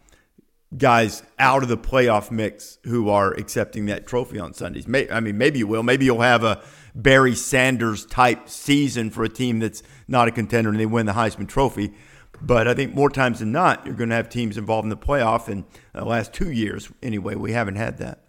guys 0.78 1.24
out 1.40 1.64
of 1.64 1.70
the 1.70 1.78
playoff 1.78 2.30
mix 2.30 2.78
who 2.84 3.10
are 3.10 3.34
accepting 3.34 3.86
that 3.86 4.06
trophy 4.06 4.38
on 4.38 4.54
Sundays. 4.54 4.88
May, 4.88 5.10
I 5.10 5.20
mean, 5.20 5.38
maybe 5.38 5.60
you 5.60 5.68
will. 5.68 5.84
Maybe 5.84 6.06
you'll 6.06 6.22
have 6.22 6.44
a 6.44 6.62
Barry 6.94 7.36
Sanders 7.36 8.06
type 8.06 8.50
season 8.50 9.10
for 9.10 9.24
a 9.24 9.30
team 9.30 9.60
that's 9.60 9.82
not 10.08 10.28
a 10.28 10.32
contender 10.32 10.70
and 10.70 10.80
they 10.80 10.86
win 10.86 11.06
the 11.06 11.14
Heisman 11.14 11.48
Trophy. 11.48 11.94
But 12.42 12.68
I 12.68 12.74
think 12.74 12.94
more 12.94 13.10
times 13.10 13.40
than 13.40 13.52
not, 13.52 13.86
you're 13.86 13.96
going 13.96 14.10
to 14.10 14.16
have 14.16 14.30
teams 14.30 14.58
involved 14.58 14.86
in 14.86 14.90
the 14.90 14.98
playoff. 14.98 15.48
And 15.48 15.66
the 15.94 16.06
last 16.06 16.34
two 16.34 16.52
years, 16.52 16.92
anyway, 17.02 17.36
we 17.36 17.52
haven't 17.52 17.76
had 17.76 17.98
that. 17.98 18.24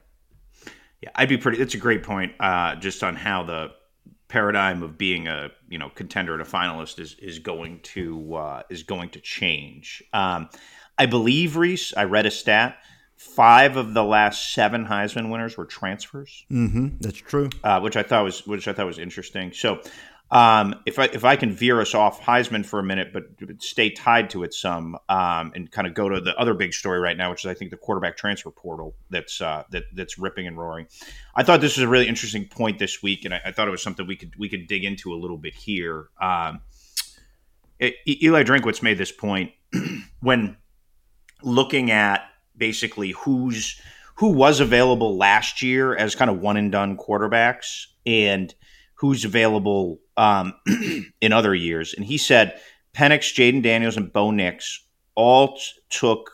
Yeah, 1.03 1.11
I'd 1.15 1.29
be 1.29 1.37
pretty. 1.37 1.59
That's 1.59 1.75
a 1.75 1.79
great 1.79 2.03
point, 2.03 2.33
uh, 2.41 2.75
just 2.77 3.05
on 3.05 3.15
how 3.15 3.45
the 3.45 3.71
paradigm 4.29 4.83
of 4.83 4.99
being 4.99 5.27
a 5.27 5.49
you 5.69 5.79
know 5.79 5.89
contender 5.95 6.35
and 6.35 6.43
a 6.43 6.45
finalist 6.45 6.99
is 6.99 7.17
is 7.21 7.39
going 7.39 7.81
to 7.81 8.35
uh, 8.35 8.63
is 8.69 8.83
going 8.83 9.11
to 9.11 9.21
change. 9.21 10.03
Um, 10.13 10.49
I 10.99 11.07
believe 11.07 11.53
Rece. 11.53 11.93
I 11.97 12.05
read 12.05 12.27
a 12.27 12.31
stat. 12.31 12.79
Five 13.17 13.77
of 13.77 13.95
the 13.95 14.05
last 14.05 14.55
seven 14.55 14.87
Heisman 14.87 15.31
winners 15.31 15.57
were 15.57 15.65
transfers. 15.65 16.45
Mm-hmm, 16.53 16.99
that's 17.01 17.19
true. 17.19 17.51
Uh, 17.65 17.81
which 17.81 17.97
I 17.97 18.03
thought 18.03 18.25
was 18.25 18.47
which 18.47 18.69
I 18.69 18.73
thought 18.73 18.87
was 18.87 18.99
interesting. 18.99 19.53
So 19.53 19.81
um, 20.31 20.75
if 20.85 20.99
I 20.99 21.05
if 21.05 21.25
I 21.25 21.37
can 21.37 21.53
veer 21.53 21.81
us 21.81 21.95
off 21.95 22.21
Heisman 22.21 22.65
for 22.65 22.79
a 22.79 22.83
minute, 22.83 23.15
but 23.15 23.25
stay 23.63 23.89
tied 23.91 24.29
to 24.31 24.43
it 24.43 24.53
some, 24.53 24.99
um, 25.09 25.53
and 25.55 25.71
kind 25.71 25.87
of 25.87 25.95
go 25.95 26.09
to 26.09 26.21
the 26.21 26.37
other 26.37 26.53
big 26.53 26.75
story 26.75 27.01
right 27.01 27.17
now, 27.17 27.31
which 27.31 27.45
is 27.45 27.51
I 27.51 27.55
think 27.55 27.71
the 27.71 27.79
quarterback 27.79 28.17
transfer 28.19 28.51
portal 28.51 28.95
that's 29.09 29.41
uh, 29.41 29.65
that 29.71 29.85
that's 29.95 30.19
ripping 30.19 30.47
and 30.47 30.59
roaring. 30.59 30.87
I 31.35 31.45
thought 31.45 31.63
this 31.63 31.79
was 31.79 31.85
a 31.85 31.89
really 31.89 32.09
interesting 32.09 32.47
point 32.47 32.79
this 32.79 33.03
week, 33.03 33.25
and 33.25 33.33
I, 33.33 33.41
I 33.47 33.53
thought 33.53 33.69
it 33.69 33.71
was 33.71 33.83
something 33.83 34.07
we 34.07 34.17
could 34.17 34.35
we 34.39 34.51
could 34.51 34.67
dig 34.67 34.85
into 34.85 35.15
a 35.15 35.17
little 35.17 35.39
bit 35.39 35.55
here. 35.55 36.09
Um, 36.21 36.61
it, 37.79 37.95
Eli 38.07 38.43
Drinkwitz 38.43 38.83
made 38.83 38.99
this 38.99 39.13
point 39.13 39.53
when 40.21 40.59
looking 41.43 41.91
at 41.91 42.23
basically 42.55 43.13
who's 43.13 43.81
who 44.17 44.33
was 44.33 44.61
available 44.61 45.17
last 45.17 45.63
year 45.63 45.97
as 45.97 46.15
kind 46.15 46.31
of 46.31 46.41
one 46.41 46.57
and 46.59 46.73
done 46.73 46.99
quarterbacks 46.99 47.87
and 48.05 48.55
who's 48.99 49.25
available 49.25 50.01
um, 50.17 50.55
in 51.21 51.33
other 51.33 51.55
years. 51.55 51.95
And 51.95 52.05
he 52.05 52.19
said 52.19 52.61
Penix, 52.95 53.33
Jayden 53.35 53.63
Daniels, 53.63 53.97
and 53.97 54.13
Bo 54.13 54.31
Nix 54.31 54.85
all 55.15 55.57
t- 55.57 55.63
took 55.89 56.31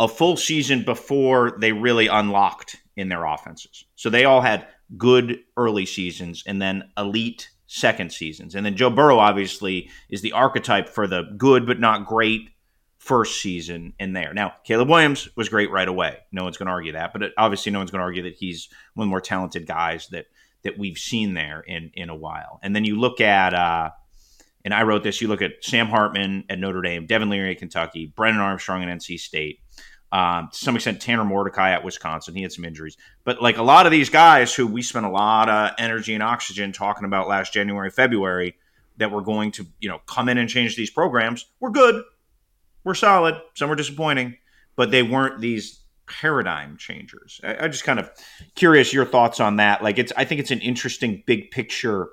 a 0.00 0.08
full 0.08 0.36
season 0.36 0.84
before 0.84 1.56
they 1.60 1.72
really 1.72 2.06
unlocked 2.06 2.76
in 2.96 3.08
their 3.08 3.24
offenses. 3.24 3.84
So 3.96 4.10
they 4.10 4.24
all 4.24 4.40
had 4.40 4.66
good 4.96 5.38
early 5.56 5.86
seasons 5.86 6.42
and 6.46 6.60
then 6.60 6.90
elite 6.96 7.50
second 7.66 8.12
seasons. 8.12 8.54
And 8.54 8.66
then 8.66 8.76
Joe 8.76 8.90
Burrow 8.90 9.18
obviously 9.18 9.90
is 10.10 10.20
the 10.22 10.32
archetype 10.32 10.88
for 10.88 11.06
the 11.06 11.22
good 11.36 11.66
but 11.66 11.80
not 11.80 12.06
great 12.06 12.50
first 12.98 13.40
season 13.40 13.94
in 13.98 14.12
there. 14.12 14.32
Now, 14.32 14.54
Caleb 14.64 14.88
Williams 14.88 15.28
was 15.36 15.48
great 15.48 15.70
right 15.70 15.88
away. 15.88 16.18
No 16.30 16.44
one's 16.44 16.56
going 16.56 16.66
to 16.66 16.72
argue 16.72 16.92
that, 16.92 17.12
but 17.12 17.32
obviously 17.36 17.72
no 17.72 17.78
one's 17.80 17.90
going 17.90 18.00
to 18.00 18.04
argue 18.04 18.22
that 18.24 18.34
he's 18.34 18.68
one 18.94 19.04
of 19.04 19.08
the 19.08 19.10
more 19.10 19.20
talented 19.20 19.66
guys 19.66 20.08
that 20.08 20.26
that 20.64 20.78
we've 20.78 20.98
seen 20.98 21.34
there 21.34 21.60
in 21.60 21.90
in 21.94 22.08
a 22.08 22.14
while. 22.14 22.60
And 22.62 22.74
then 22.74 22.84
you 22.84 22.98
look 22.98 23.20
at 23.20 23.54
uh, 23.54 23.90
and 24.64 24.72
I 24.72 24.82
wrote 24.82 25.02
this. 25.02 25.20
You 25.20 25.28
look 25.28 25.42
at 25.42 25.52
Sam 25.62 25.88
Hartman 25.88 26.44
at 26.48 26.58
Notre 26.58 26.82
Dame, 26.82 27.06
Devin 27.06 27.28
Leary 27.28 27.52
at 27.52 27.58
Kentucky, 27.58 28.12
Brennan 28.14 28.40
Armstrong 28.40 28.82
at 28.82 28.88
NC 28.88 29.18
State. 29.18 29.60
Um, 30.12 30.50
to 30.52 30.58
some 30.58 30.76
extent, 30.76 31.00
Tanner 31.00 31.24
Mordecai 31.24 31.70
at 31.70 31.84
Wisconsin, 31.84 32.34
he 32.34 32.42
had 32.42 32.52
some 32.52 32.66
injuries, 32.66 32.98
but 33.24 33.40
like 33.40 33.56
a 33.56 33.62
lot 33.62 33.86
of 33.86 33.92
these 33.92 34.10
guys 34.10 34.54
who 34.54 34.66
we 34.66 34.82
spent 34.82 35.06
a 35.06 35.10
lot 35.10 35.48
of 35.48 35.70
energy 35.78 36.12
and 36.12 36.22
oxygen 36.22 36.70
talking 36.70 37.06
about 37.06 37.28
last 37.28 37.54
January, 37.54 37.90
February, 37.90 38.54
that 38.98 39.10
were 39.10 39.22
going 39.22 39.52
to 39.52 39.66
you 39.80 39.88
know 39.88 40.00
come 40.06 40.28
in 40.28 40.36
and 40.36 40.50
change 40.50 40.76
these 40.76 40.90
programs, 40.90 41.46
were 41.60 41.70
good, 41.70 42.04
were 42.84 42.94
solid. 42.94 43.36
Some 43.54 43.70
were 43.70 43.74
disappointing, 43.74 44.36
but 44.76 44.90
they 44.90 45.02
weren't 45.02 45.40
these 45.40 45.81
paradigm 46.12 46.76
changers. 46.76 47.40
I, 47.42 47.64
I 47.64 47.68
just 47.68 47.84
kind 47.84 47.98
of 47.98 48.10
curious 48.54 48.92
your 48.92 49.06
thoughts 49.06 49.40
on 49.40 49.56
that. 49.56 49.82
Like 49.82 49.98
it's, 49.98 50.12
I 50.16 50.24
think 50.24 50.40
it's 50.40 50.50
an 50.50 50.60
interesting 50.60 51.22
big 51.26 51.50
picture. 51.50 52.08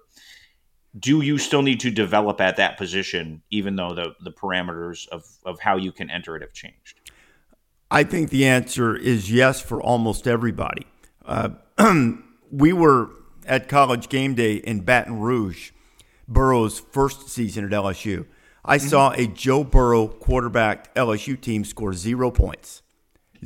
Do 0.98 1.22
you 1.22 1.38
still 1.38 1.62
need 1.62 1.82
to 1.82 1.92
develop 1.92 2.42
at 2.42 2.58
that 2.58 2.78
position, 2.78 3.44
even 3.52 3.76
though 3.76 3.94
the 3.94 4.16
the 4.24 4.32
parameters 4.32 5.08
of 5.10 5.24
of 5.46 5.60
how 5.60 5.78
you 5.78 5.92
can 5.92 6.10
enter 6.10 6.36
it 6.36 6.42
have 6.42 6.54
changed? 6.54 7.00
I 7.92 8.04
think 8.04 8.30
the 8.30 8.46
answer 8.46 8.96
is 8.96 9.32
yes 9.32 9.62
for 9.62 9.82
almost 9.82 10.28
everybody. 10.28 10.88
Uh, 11.26 11.50
we 12.52 12.74
were 12.74 13.10
at 13.46 13.68
college 13.68 14.10
game 14.10 14.36
day 14.36 14.56
in 14.56 14.82
Baton 14.82 15.20
Rouge, 15.20 15.72
Burrow's 16.28 16.80
first 16.80 17.30
season 17.30 17.66
at 17.66 17.72
LSU. 17.72 18.26
I 18.64 18.78
mm-hmm. 18.78 18.88
saw 18.88 19.12
a 19.12 19.28
Joe 19.28 19.64
Burrow 19.64 20.08
quarterback 20.08 20.94
LSU 20.96 21.40
team 21.40 21.66
score 21.66 21.94
zero 21.94 22.32
points. 22.32 22.82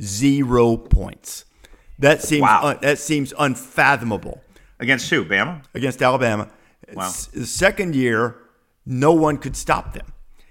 Zero 0.00 0.76
points. 0.76 1.44
That 1.98 2.22
seems 2.22 2.42
wow. 2.42 2.60
un, 2.64 2.78
that 2.82 2.98
seems 2.98 3.32
unfathomable. 3.38 4.42
Against 4.80 5.08
who? 5.10 5.24
Bama? 5.24 5.62
Against 5.74 6.02
Alabama. 6.02 6.50
Wow. 6.92 7.12
The 7.32 7.46
second 7.46 7.94
year, 7.94 8.36
no 8.84 9.12
one 9.12 9.38
could 9.38 9.56
stop 9.56 9.94
them. 9.94 10.06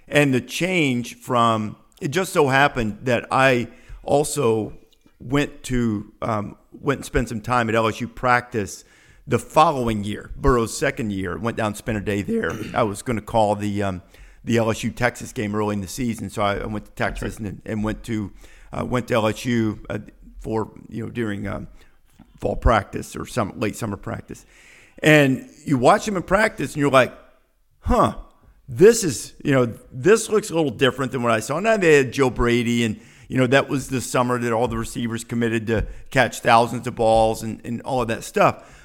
And 0.08 0.34
the 0.34 0.42
change 0.42 1.16
from 1.16 1.76
it 2.02 2.10
just 2.10 2.34
so 2.34 2.48
happened 2.48 3.00
that 3.04 3.26
I 3.32 3.68
also 4.04 4.74
went 5.20 5.64
to 5.64 6.12
um, 6.22 6.58
went 6.72 7.00
and 7.00 7.06
spent 7.06 7.30
some 7.30 7.42
time 7.42 7.70
at 7.70 7.76
LSU 7.76 8.14
practice 8.14 8.84
the 9.26 9.40
following 9.40 10.04
year, 10.04 10.32
Burrow's 10.36 10.78
second 10.78 11.12
year. 11.12 11.38
Went 11.38 11.58
down, 11.58 11.76
spent 11.76 11.98
a 11.98 12.02
day 12.02 12.22
there. 12.22 12.52
I 12.74 12.84
was 12.84 13.02
going 13.02 13.16
to 13.16 13.22
call 13.22 13.56
the 13.56 13.84
um, 13.84 14.02
the 14.44 14.58
LSU 14.58 14.94
Texas 14.94 15.32
game 15.32 15.56
early 15.56 15.74
in 15.74 15.82
the 15.82 15.88
season, 15.88 16.30
so 16.30 16.42
I, 16.42 16.58
I 16.58 16.66
went 16.66 16.86
to 16.86 16.92
Texas 16.92 17.40
right. 17.40 17.52
and, 17.52 17.62
and, 17.66 17.84
went 17.84 18.04
to 18.04 18.32
uh, 18.74 18.86
went 18.86 19.08
to 19.08 19.14
LSU 19.14 19.80
uh, 19.90 20.00
for 20.40 20.72
you 20.90 21.04
know 21.04 21.10
during 21.10 21.48
um, 21.48 21.68
fall 22.38 22.56
practice 22.56 23.16
or 23.16 23.26
some 23.26 23.60
late 23.60 23.76
summer 23.76 23.98
practice, 23.98 24.46
and 25.00 25.50
you 25.66 25.78
watch 25.78 26.06
them 26.06 26.18
in 26.18 26.24
practice 26.24 26.74
and 26.74 26.82
you're 26.82 26.92
like, 26.92 27.14
huh, 27.82 28.16
this 28.68 29.04
is 29.04 29.34
you 29.44 29.52
know 29.52 29.66
this 29.92 30.30
looks 30.30 30.50
a 30.50 30.56
little 30.56 30.72
different 30.72 31.12
than 31.12 31.24
what 31.24 31.32
I 31.32 31.40
saw. 31.40 31.60
Now 31.60 31.78
they 31.78 31.98
had 31.98 32.12
Joe 32.12 32.30
Brady 32.30 32.84
and. 32.84 33.00
You 33.30 33.40
know, 33.40 33.48
that 33.48 33.68
was 33.68 33.90
the 33.90 34.02
summer 34.02 34.38
that 34.38 34.52
all 34.52 34.68
the 34.68 34.78
receivers 34.78 35.24
committed 35.24 35.66
to 35.68 35.88
catch 36.12 36.42
thousands 36.42 36.86
of 36.86 36.94
balls 36.94 37.42
and, 37.42 37.66
and 37.66 37.82
all 37.82 38.02
of 38.02 38.10
that 38.10 38.24
stuff 38.24 38.84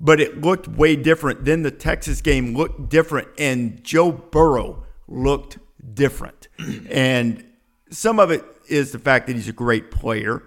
but 0.00 0.20
it 0.20 0.40
looked 0.40 0.68
way 0.68 0.96
different. 0.96 1.44
Then 1.44 1.62
the 1.62 1.70
Texas 1.70 2.20
game 2.20 2.54
looked 2.54 2.90
different, 2.90 3.28
and 3.38 3.82
Joe 3.82 4.12
Burrow 4.12 4.84
looked 5.08 5.58
different. 5.94 6.48
and 6.90 7.44
some 7.90 8.18
of 8.18 8.30
it 8.30 8.44
is 8.68 8.92
the 8.92 8.98
fact 8.98 9.26
that 9.26 9.36
he's 9.36 9.48
a 9.48 9.52
great 9.52 9.90
player. 9.90 10.42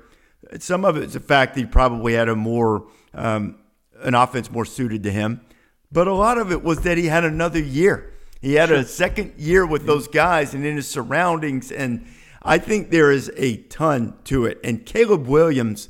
Some 0.59 0.85
of 0.85 0.97
it 0.97 1.03
is 1.03 1.13
the 1.13 1.19
fact 1.19 1.55
that 1.55 1.61
he 1.61 1.65
probably 1.65 2.13
had 2.13 2.29
a 2.29 2.35
more 2.35 2.87
um, 3.13 3.57
an 4.01 4.13
offense 4.13 4.51
more 4.51 4.65
suited 4.65 5.03
to 5.03 5.11
him. 5.11 5.41
But 5.91 6.07
a 6.07 6.13
lot 6.13 6.37
of 6.37 6.51
it 6.51 6.63
was 6.63 6.81
that 6.81 6.97
he 6.97 7.05
had 7.05 7.23
another 7.23 7.59
year. 7.59 8.13
He 8.41 8.53
had 8.53 8.69
sure. 8.69 8.79
a 8.79 8.83
second 8.83 9.33
year 9.37 9.65
with 9.65 9.85
those 9.85 10.07
guys 10.07 10.53
and 10.53 10.65
in 10.65 10.75
his 10.75 10.87
surroundings. 10.87 11.71
And 11.71 12.05
I 12.43 12.57
think 12.57 12.91
there 12.91 13.11
is 13.11 13.31
a 13.35 13.57
ton 13.57 14.15
to 14.25 14.45
it. 14.45 14.59
And 14.63 14.85
Caleb 14.85 15.27
Williams, 15.27 15.89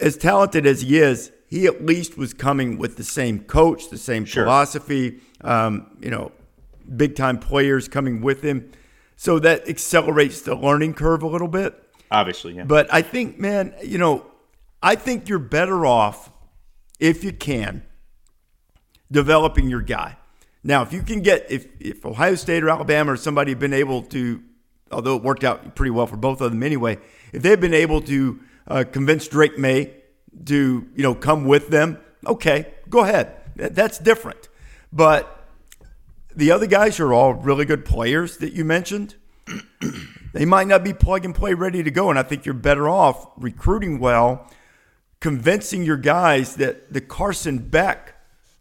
as 0.00 0.16
talented 0.16 0.66
as 0.66 0.82
he 0.82 0.98
is, 0.98 1.32
he 1.46 1.66
at 1.66 1.84
least 1.84 2.16
was 2.16 2.34
coming 2.34 2.78
with 2.78 2.96
the 2.96 3.04
same 3.04 3.40
coach, 3.40 3.90
the 3.90 3.98
same 3.98 4.24
sure. 4.24 4.44
philosophy, 4.44 5.20
um, 5.40 5.96
you 6.00 6.10
know, 6.10 6.32
big 6.96 7.16
time 7.16 7.38
players 7.38 7.88
coming 7.88 8.20
with 8.20 8.42
him. 8.42 8.70
So 9.20 9.38
that 9.40 9.68
accelerates 9.68 10.40
the 10.40 10.54
learning 10.54 10.94
curve 10.94 11.22
a 11.22 11.26
little 11.26 11.46
bit. 11.46 11.74
Obviously, 12.10 12.54
yeah. 12.54 12.64
But 12.64 12.90
I 12.90 13.02
think, 13.02 13.38
man, 13.38 13.74
you 13.84 13.98
know, 13.98 14.24
I 14.82 14.94
think 14.94 15.28
you're 15.28 15.38
better 15.38 15.84
off 15.84 16.32
if 16.98 17.22
you 17.22 17.30
can 17.30 17.82
developing 19.12 19.68
your 19.68 19.82
guy. 19.82 20.16
Now, 20.64 20.80
if 20.80 20.94
you 20.94 21.02
can 21.02 21.20
get 21.20 21.44
if 21.50 21.66
if 21.78 22.06
Ohio 22.06 22.34
State 22.34 22.64
or 22.64 22.70
Alabama 22.70 23.12
or 23.12 23.16
somebody 23.18 23.52
been 23.52 23.74
able 23.74 24.04
to, 24.04 24.42
although 24.90 25.16
it 25.16 25.22
worked 25.22 25.44
out 25.44 25.74
pretty 25.74 25.90
well 25.90 26.06
for 26.06 26.16
both 26.16 26.40
of 26.40 26.50
them 26.50 26.62
anyway, 26.62 26.96
if 27.34 27.42
they've 27.42 27.60
been 27.60 27.74
able 27.74 28.00
to 28.00 28.40
uh, 28.68 28.84
convince 28.90 29.28
Drake 29.28 29.58
Maye 29.58 29.92
to 30.46 30.88
you 30.96 31.02
know 31.02 31.14
come 31.14 31.44
with 31.44 31.68
them, 31.68 31.98
okay, 32.26 32.72
go 32.88 33.00
ahead. 33.00 33.36
That's 33.54 33.98
different. 33.98 34.48
But 34.90 35.39
the 36.34 36.50
other 36.50 36.66
guys 36.66 37.00
are 37.00 37.12
all 37.12 37.34
really 37.34 37.64
good 37.64 37.84
players 37.84 38.38
that 38.38 38.52
you 38.52 38.64
mentioned. 38.64 39.16
they 40.32 40.44
might 40.44 40.66
not 40.66 40.84
be 40.84 40.92
plug 40.92 41.24
and 41.24 41.34
play 41.34 41.54
ready 41.54 41.82
to 41.82 41.90
go, 41.90 42.10
and 42.10 42.18
I 42.18 42.22
think 42.22 42.44
you're 42.46 42.54
better 42.54 42.88
off 42.88 43.28
recruiting 43.36 43.98
well, 43.98 44.48
convincing 45.20 45.82
your 45.84 45.96
guys 45.96 46.56
that 46.56 46.92
the 46.92 47.00
Carson 47.00 47.58
Beck 47.58 48.14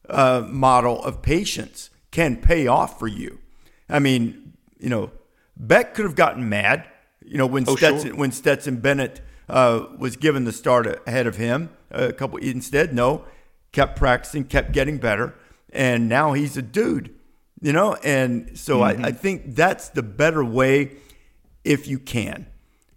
uh, 0.10 0.44
model 0.48 1.04
of 1.04 1.22
patience 1.22 1.90
can 2.12 2.38
pay 2.38 2.68
off 2.68 2.98
for 2.98 3.08
you. 3.08 3.40
I 3.88 4.00
mean, 4.00 4.54
you 4.80 4.90
know, 4.90 5.12
Beck 5.56 5.94
could 5.94 6.06
have 6.06 6.16
gotten 6.16 6.50
mad, 6.50 6.86
you 7.24 7.38
know, 7.38 7.46
when 7.46 7.66
oh, 7.68 7.76
Stetson 7.76 8.10
sure. 8.10 8.18
when 8.18 8.32
Stetson 8.32 8.78
Bennett 8.78 9.22
uh, 9.48 9.86
was 9.98 10.16
given 10.16 10.46
the 10.46 10.52
start 10.52 11.02
ahead 11.08 11.28
of 11.28 11.36
him. 11.36 11.70
A 11.92 12.14
couple 12.14 12.38
instead, 12.40 12.94
no, 12.94 13.26
kept 13.72 13.98
practicing, 13.98 14.46
kept 14.46 14.72
getting 14.72 14.98
better, 14.98 15.36
and 15.72 16.08
now 16.08 16.34
he's 16.34 16.56
a 16.56 16.62
dude, 16.62 17.14
you 17.62 17.74
know. 17.74 17.96
And 17.96 18.58
so 18.58 18.80
mm-hmm. 18.80 19.04
I, 19.04 19.08
I, 19.10 19.12
think 19.12 19.56
that's 19.56 19.90
the 19.90 20.04
better 20.04 20.44
way 20.44 20.94
if 21.64 21.88
you 21.88 22.00
can, 22.00 22.48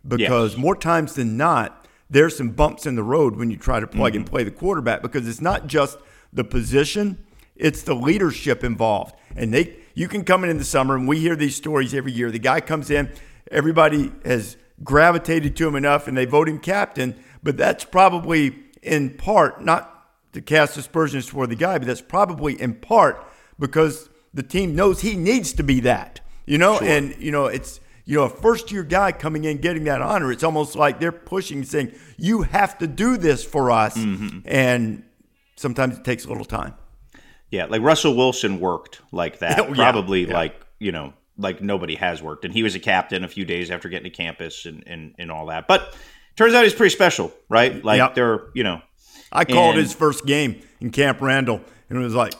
because 0.07 0.53
yes. 0.53 0.61
more 0.61 0.77
times 0.77 1.15
than 1.15 1.37
not, 1.37 1.87
there's 2.11 2.37
some 2.37 2.51
bumps 2.51 2.87
in 2.87 2.95
the 2.95 3.03
road 3.03 3.37
when 3.37 3.51
you 3.51 3.57
try 3.57 3.81
to 3.81 3.87
plug 3.87 4.13
mm-hmm. 4.13 4.23
and 4.23 4.31
play 4.31 4.45
the 4.45 4.51
quarterback 4.51 5.03
because 5.03 5.27
it's 5.27 5.41
not 5.41 5.67
just 5.67 5.99
the 6.33 6.45
position, 6.45 7.25
it's 7.57 7.83
the 7.83 7.95
leadership 7.95 8.65
involved, 8.65 9.15
and 9.37 9.53
they. 9.53 9.77
You 9.95 10.09
can 10.09 10.25
come 10.25 10.43
in 10.43 10.49
in 10.49 10.57
the 10.57 10.65
summer, 10.65 10.97
and 10.97 11.07
we 11.07 11.21
hear 11.21 11.37
these 11.37 11.55
stories 11.55 11.93
every 11.93 12.13
year. 12.13 12.31
The 12.31 12.39
guy 12.39 12.63
comes 12.63 12.91
in, 12.91 13.13
everybody 13.51 14.11
has 14.25 14.57
gravitated 14.83 15.57
to 15.57 15.69
him 15.69 15.75
enough 15.75 16.09
and 16.09 16.17
they 16.17 16.25
vote 16.25 16.49
him 16.49 16.59
captain. 16.59 17.15
But 17.43 17.57
that's 17.57 17.85
probably 17.85 18.57
in 18.83 19.11
part, 19.11 19.65
not 19.65 19.89
to 20.33 20.41
cast 20.41 20.77
aspersions 20.77 21.27
toward 21.27 21.51
the 21.51 21.57
guy, 21.57 21.79
but 21.79 21.87
that's 21.87 22.01
probably 22.01 22.61
in 22.61 22.75
part 22.75 23.25
because 23.59 24.09
the 24.35 24.43
team 24.43 24.75
knows 24.75 25.01
he 25.01 25.17
needs 25.17 25.53
to 25.55 25.63
be 25.63 25.81
that, 25.81 26.21
you 26.47 26.59
know? 26.59 26.79
Sure. 26.79 26.89
And, 26.89 27.15
you 27.19 27.31
know, 27.31 27.47
it's, 27.47 27.81
you 28.05 28.19
know, 28.19 28.25
a 28.25 28.29
first 28.29 28.73
year 28.73 28.83
guy 28.83 29.13
coming 29.13 29.45
in 29.45 29.59
getting 29.59 29.85
that 29.85 30.03
honor, 30.03 30.33
it's 30.33 30.43
almost 30.43 30.75
like 30.77 31.01
they're 31.01 31.13
pushing, 31.13 31.65
saying, 31.65 31.93
you 32.17 32.43
have 32.43 32.79
to 32.79 32.87
do 32.87 33.17
this 33.17 33.45
for 33.45 33.71
us. 33.71 33.97
Mm-hmm. 33.97 34.41
And 34.45 35.05
sometimes 35.57 35.99
it 35.99 36.05
takes 36.05 36.25
a 36.25 36.29
little 36.29 36.45
time. 36.45 36.75
Yeah, 37.51 37.67
like 37.67 37.83
Russell 37.83 38.17
Wilson 38.17 38.61
worked 38.61 39.03
like 39.13 39.41
that. 39.41 39.59
Oh, 39.61 39.75
Probably 39.75 40.27
yeah. 40.27 40.33
like, 40.33 40.67
you 40.79 40.91
know, 40.91 41.13
like 41.37 41.61
nobody 41.61 41.95
has 41.97 42.23
worked. 42.23 42.45
And 42.45 42.53
he 42.55 42.63
was 42.63 42.75
a 42.75 42.81
captain 42.81 43.25
a 43.25 43.29
few 43.29 43.45
days 43.45 43.71
after 43.71 43.89
getting 43.89 44.11
to 44.11 44.17
campus 44.17 44.65
and, 44.65 44.83
and, 44.87 45.15
and 45.19 45.31
all 45.31 45.47
that. 45.47 45.69
But 45.69 45.95
turns 46.37 46.55
out 46.55 46.65
he's 46.65 46.75
pretty 46.75 46.95
special, 46.95 47.33
right? 47.49 47.85
Like 47.85 47.99
yep. 47.99 48.15
they're, 48.15 48.45
you 48.55 48.65
know. 48.65 48.81
I 49.31 49.45
called 49.47 49.77
and, 49.77 49.83
his 49.83 49.95
first 49.95 50.27
game 50.27 50.61
in 50.81 50.91
Camp 50.91 51.21
Randall 51.23 51.63
and 51.89 52.01
it 52.01 52.03
was 52.03 52.15
like, 52.15 52.35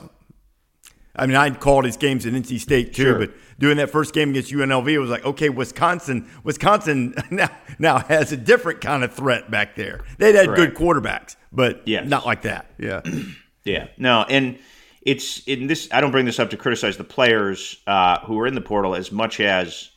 I 1.15 1.27
mean, 1.27 1.37
I'd 1.37 1.61
called 1.61 1.85
his 1.85 1.97
games 1.97 2.25
at 2.25 2.33
NC 2.33 2.59
State 2.61 2.95
too, 2.95 3.03
sure. 3.03 3.19
but 3.19 3.35
doing 3.59 3.77
that 3.77 3.91
first 3.91 4.15
game 4.15 4.31
against 4.31 4.51
UNLV, 4.51 4.89
it 4.89 4.99
was 4.99 5.11
like, 5.11 5.25
okay, 5.25 5.51
Wisconsin, 5.51 6.29
Wisconsin 6.43 7.15
now 7.31 7.51
now 7.79 7.99
has 7.99 8.33
a 8.33 8.37
different 8.37 8.81
kind 8.81 9.05
of 9.05 9.13
threat 9.13 9.51
back 9.51 9.77
there. 9.77 10.01
They'd 10.19 10.35
had 10.35 10.47
Correct. 10.47 10.75
good 10.75 10.75
quarterbacks, 10.75 11.37
but 11.53 11.87
yes. 11.87 12.09
not 12.09 12.25
like 12.25 12.43
that. 12.43 12.71
Yeah, 12.79 13.03
yeah, 13.65 13.89
no, 13.99 14.25
and 14.29 14.59
it's 15.03 15.43
in 15.47 15.67
this. 15.67 15.89
I 15.93 16.01
don't 16.01 16.13
bring 16.13 16.25
this 16.25 16.39
up 16.39 16.51
to 16.51 16.57
criticize 16.57 16.97
the 16.97 17.05
players 17.05 17.83
uh, 17.87 18.21
who 18.21 18.39
are 18.41 18.47
in 18.47 18.55
the 18.55 18.61
portal 18.63 18.95
as 18.95 19.13
much 19.13 19.39
as 19.41 19.91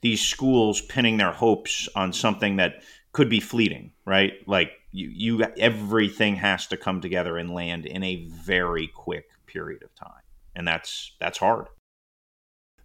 these 0.00 0.20
schools 0.20 0.80
pinning 0.82 1.16
their 1.16 1.32
hopes 1.32 1.88
on 1.96 2.12
something 2.12 2.56
that 2.56 2.82
could 3.12 3.30
be 3.30 3.40
fleeting, 3.40 3.92
right? 4.04 4.34
Like 4.46 4.72
you, 4.92 5.08
you 5.08 5.44
everything 5.58 6.36
has 6.36 6.66
to 6.68 6.76
come 6.76 7.00
together 7.00 7.38
and 7.38 7.50
land 7.50 7.86
in 7.86 8.02
a 8.04 8.26
very 8.28 8.86
quick 8.86 9.26
period 9.54 9.82
of 9.82 9.94
time, 9.94 10.22
and 10.54 10.66
that's 10.66 11.14
that's 11.20 11.38
hard. 11.38 11.68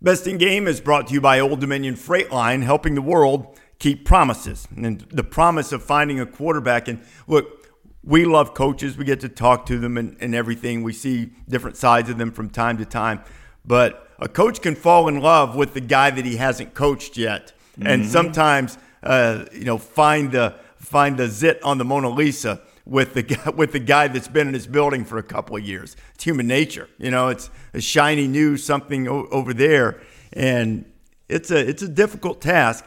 Best 0.01 0.27
in 0.27 0.37
Game 0.37 0.67
is 0.67 0.79
brought 0.79 1.07
to 1.07 1.13
you 1.13 1.19
by 1.19 1.39
Old 1.39 1.59
Dominion 1.59 1.95
Freight 1.97 2.31
Line, 2.31 2.61
helping 2.61 2.95
the 2.95 3.01
world 3.01 3.59
keep 3.79 4.05
promises 4.05 4.67
and 4.75 5.01
the 5.11 5.23
promise 5.23 5.73
of 5.73 5.83
finding 5.83 6.19
a 6.19 6.25
quarterback. 6.25 6.87
And 6.87 7.01
look, 7.27 7.67
we 8.03 8.23
love 8.23 8.53
coaches. 8.53 8.97
We 8.97 9.03
get 9.03 9.19
to 9.21 9.29
talk 9.29 9.65
to 9.65 9.77
them 9.77 9.97
and, 9.97 10.15
and 10.21 10.33
everything. 10.33 10.83
We 10.83 10.93
see 10.93 11.31
different 11.49 11.75
sides 11.75 12.09
of 12.09 12.17
them 12.17 12.31
from 12.31 12.49
time 12.49 12.77
to 12.77 12.85
time. 12.85 13.21
But 13.65 14.07
a 14.19 14.29
coach 14.29 14.61
can 14.61 14.75
fall 14.75 15.09
in 15.09 15.19
love 15.19 15.55
with 15.55 15.73
the 15.73 15.81
guy 15.81 16.11
that 16.11 16.25
he 16.25 16.37
hasn't 16.37 16.73
coached 16.73 17.17
yet. 17.17 17.51
and 17.81 18.05
sometimes 18.05 18.77
uh, 19.03 19.45
you 19.53 19.65
know 19.65 19.77
find 19.77 20.31
the 20.31 20.55
find 20.75 21.17
the 21.17 21.27
zit 21.27 21.61
on 21.63 21.77
the 21.77 21.85
Mona 21.85 22.09
Lisa 22.09 22.61
with 22.89 23.13
the 23.13 23.23
guy, 23.23 23.49
with 23.55 23.71
the 23.71 23.79
guy 23.79 24.07
that's 24.07 24.27
been 24.27 24.47
in 24.47 24.53
his 24.53 24.67
building 24.67 25.05
for 25.05 25.17
a 25.17 25.23
couple 25.23 25.55
of 25.55 25.63
years. 25.63 25.95
It's 26.15 26.23
human 26.23 26.47
nature, 26.47 26.89
you 26.97 27.11
know. 27.11 27.29
It's 27.29 27.49
a 27.73 27.81
shiny 27.81 28.27
new 28.27 28.57
something 28.57 29.07
o- 29.07 29.27
over 29.31 29.53
there, 29.53 30.01
and 30.33 30.85
it's 31.27 31.51
a 31.51 31.59
it's 31.59 31.81
a 31.81 31.87
difficult 31.87 32.41
task. 32.41 32.85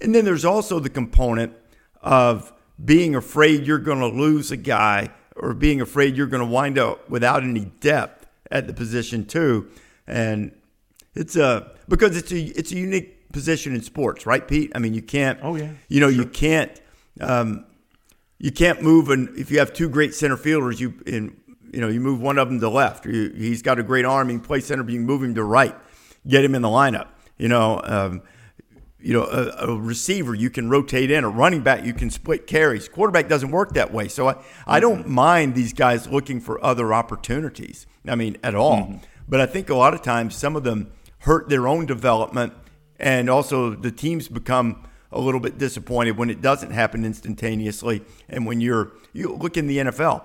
And 0.00 0.14
then 0.14 0.24
there's 0.24 0.44
also 0.44 0.80
the 0.80 0.90
component 0.90 1.52
of 2.00 2.52
being 2.84 3.14
afraid 3.14 3.66
you're 3.66 3.78
going 3.78 4.00
to 4.00 4.08
lose 4.08 4.50
a 4.50 4.56
guy 4.56 5.10
or 5.36 5.54
being 5.54 5.80
afraid 5.80 6.16
you're 6.16 6.26
going 6.26 6.44
to 6.44 6.52
wind 6.52 6.78
up 6.78 7.08
without 7.08 7.44
any 7.44 7.66
depth 7.80 8.26
at 8.50 8.66
the 8.66 8.72
position 8.72 9.24
too. 9.24 9.68
And 10.06 10.52
it's 11.14 11.36
a 11.36 11.70
because 11.88 12.16
it's 12.16 12.32
a 12.32 12.40
it's 12.58 12.72
a 12.72 12.76
unique 12.76 13.30
position 13.32 13.74
in 13.74 13.82
sports, 13.82 14.26
right, 14.26 14.46
Pete? 14.46 14.72
I 14.74 14.78
mean, 14.78 14.94
you 14.94 15.02
can't. 15.02 15.38
Oh, 15.42 15.56
yeah. 15.56 15.70
You 15.88 16.00
know, 16.00 16.08
you 16.08 16.26
can't. 16.26 16.70
Um, 17.20 17.64
you 18.42 18.50
can't 18.50 18.82
move, 18.82 19.08
and 19.08 19.34
if 19.38 19.52
you 19.52 19.60
have 19.60 19.72
two 19.72 19.88
great 19.88 20.14
center 20.14 20.36
fielders, 20.36 20.80
you 20.80 21.00
in 21.06 21.40
you 21.72 21.80
know 21.80 21.88
you 21.88 22.00
move 22.00 22.20
one 22.20 22.38
of 22.38 22.48
them 22.48 22.58
to 22.58 22.68
left. 22.68 23.06
You, 23.06 23.30
he's 23.30 23.62
got 23.62 23.78
a 23.78 23.84
great 23.84 24.04
arm. 24.04 24.28
You 24.28 24.38
can 24.38 24.44
play 24.44 24.60
center, 24.60 24.82
but 24.82 24.92
you 24.92 24.98
can 24.98 25.06
move 25.06 25.22
him 25.22 25.36
to 25.36 25.44
right. 25.44 25.76
Get 26.26 26.44
him 26.44 26.56
in 26.56 26.60
the 26.60 26.68
lineup. 26.68 27.08
You 27.38 27.48
know. 27.48 27.80
Um, 27.82 28.22
you 29.04 29.12
know, 29.12 29.24
a, 29.24 29.66
a, 29.66 29.76
receiver 29.76 30.32
you 30.32 30.48
can 30.48 30.70
rotate 30.70 31.10
in, 31.10 31.24
a 31.24 31.28
running 31.28 31.60
back 31.60 31.84
you 31.84 31.92
can 31.92 32.08
split 32.08 32.46
carries. 32.46 32.88
Quarterback 32.88 33.28
doesn't 33.28 33.50
work 33.50 33.74
that 33.74 33.92
way. 33.92 34.06
So 34.06 34.28
I, 34.28 34.36
I 34.64 34.78
don't 34.78 35.08
mind 35.08 35.56
these 35.56 35.72
guys 35.72 36.06
looking 36.06 36.40
for 36.40 36.64
other 36.64 36.94
opportunities. 36.94 37.84
I 38.06 38.14
mean, 38.14 38.36
at 38.44 38.54
all. 38.54 38.76
Mm-hmm. 38.76 38.98
But 39.26 39.40
I 39.40 39.46
think 39.46 39.70
a 39.70 39.74
lot 39.74 39.92
of 39.92 40.02
times 40.02 40.36
some 40.36 40.54
of 40.54 40.62
them 40.62 40.92
hurt 41.18 41.48
their 41.48 41.66
own 41.66 41.84
development, 41.84 42.52
and 43.00 43.28
also 43.28 43.74
the 43.74 43.90
teams 43.90 44.28
become 44.28 44.86
a 45.12 45.20
little 45.20 45.40
bit 45.40 45.58
disappointed 45.58 46.16
when 46.16 46.30
it 46.30 46.40
doesn't 46.40 46.70
happen 46.70 47.04
instantaneously. 47.04 48.02
And 48.28 48.46
when 48.46 48.60
you're 48.60 48.92
you 49.12 49.34
look 49.34 49.56
in 49.56 49.66
the 49.66 49.78
NFL, 49.78 50.22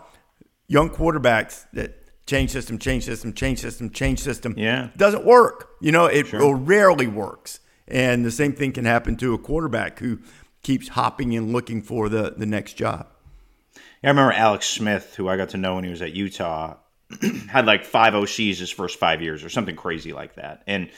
young 0.67 0.89
quarterbacks 0.89 1.65
that 1.73 2.25
change 2.25 2.51
system, 2.51 2.77
change 2.77 3.05
system, 3.05 3.33
change 3.33 3.59
system, 3.59 3.89
change 3.89 4.19
system, 4.19 4.53
yeah, 4.57 4.89
doesn't 4.97 5.25
work. 5.25 5.69
You 5.81 5.91
know, 5.91 6.05
it 6.05 6.27
sure. 6.27 6.55
rarely 6.55 7.07
works. 7.07 7.59
And 7.87 8.25
the 8.25 8.31
same 8.31 8.53
thing 8.53 8.73
can 8.73 8.85
happen 8.85 9.15
to 9.17 9.33
a 9.33 9.37
quarterback 9.37 9.99
who 9.99 10.19
keeps 10.61 10.89
hopping 10.89 11.35
and 11.35 11.53
looking 11.53 11.81
for 11.81 12.09
the, 12.09 12.33
the 12.35 12.45
next 12.45 12.73
job. 12.73 13.07
Yeah, 13.75 13.81
I 14.03 14.07
remember 14.09 14.33
Alex 14.33 14.67
Smith, 14.67 15.15
who 15.15 15.29
I 15.29 15.37
got 15.37 15.49
to 15.49 15.57
know 15.57 15.75
when 15.75 15.85
he 15.85 15.89
was 15.89 16.01
at 16.01 16.13
Utah, 16.13 16.75
had 17.49 17.65
like 17.65 17.85
five 17.85 18.13
OCs 18.13 18.57
his 18.57 18.69
first 18.69 18.99
five 18.99 19.21
years 19.21 19.43
or 19.43 19.49
something 19.49 19.75
crazy 19.75 20.11
like 20.11 20.35
that. 20.35 20.63
And 20.67 20.89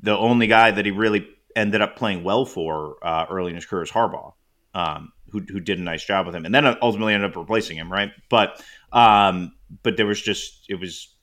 the 0.00 0.16
only 0.16 0.46
guy 0.46 0.70
that 0.70 0.84
he 0.84 0.92
really 0.92 1.28
ended 1.58 1.82
up 1.82 1.96
playing 1.96 2.24
well 2.24 2.44
for 2.44 2.96
uh, 3.02 3.26
early 3.30 3.50
in 3.50 3.56
his 3.56 3.66
career 3.66 3.82
is 3.82 3.90
Harbaugh, 3.90 4.32
um, 4.74 5.12
who, 5.30 5.40
who 5.40 5.60
did 5.60 5.78
a 5.78 5.82
nice 5.82 6.04
job 6.04 6.26
with 6.26 6.34
him, 6.34 6.44
and 6.44 6.54
then 6.54 6.66
ultimately 6.80 7.14
ended 7.14 7.30
up 7.30 7.36
replacing 7.36 7.76
him, 7.76 7.92
right? 7.92 8.10
But 8.30 8.62
um, 8.92 9.52
but 9.82 9.96
there 9.96 10.06
was 10.06 10.22
just 10.22 10.64
it 10.68 10.76
was 10.76 11.14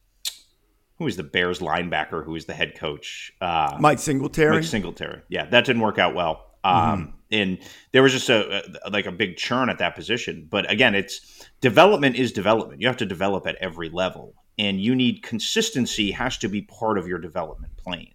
who 0.98 1.06
was 1.06 1.18
the 1.18 1.24
Bears 1.24 1.60
linebacker 1.60 2.24
who 2.24 2.34
was 2.34 2.46
the 2.46 2.54
head 2.54 2.76
coach? 2.76 3.32
Uh, 3.42 3.78
Mike 3.80 4.00
Singletary. 4.00 4.58
Mike 4.58 4.66
Singletary. 4.66 5.22
Yeah, 5.30 5.46
that 5.46 5.66
didn't 5.66 5.82
work 5.82 5.98
out 5.98 6.14
well. 6.16 6.46
Um, 6.64 6.76
mm-hmm. 6.76 7.12
And 7.32 7.60
there 7.92 8.04
was 8.04 8.12
just 8.14 8.30
a, 8.30 8.64
a, 8.86 8.90
like 8.90 9.06
a 9.06 9.12
big 9.12 9.38
churn 9.38 9.70
at 9.70 9.80
that 9.80 9.96
position. 9.96 10.48
But 10.50 10.70
again, 10.72 10.96
it's 10.96 11.50
development 11.60 12.16
is 12.16 12.32
development. 12.32 12.82
You 12.82 12.88
have 12.88 12.98
to 12.98 13.06
develop 13.06 13.48
at 13.48 13.56
every 13.56 13.90
level, 13.90 14.36
and 14.58 14.80
you 14.80 14.96
need 14.96 15.24
consistency 15.24 16.12
has 16.12 16.38
to 16.40 16.50
be 16.50 16.62
part 16.62 16.98
of 16.98 17.08
your 17.08 17.20
development 17.20 17.78
plan. 17.78 18.08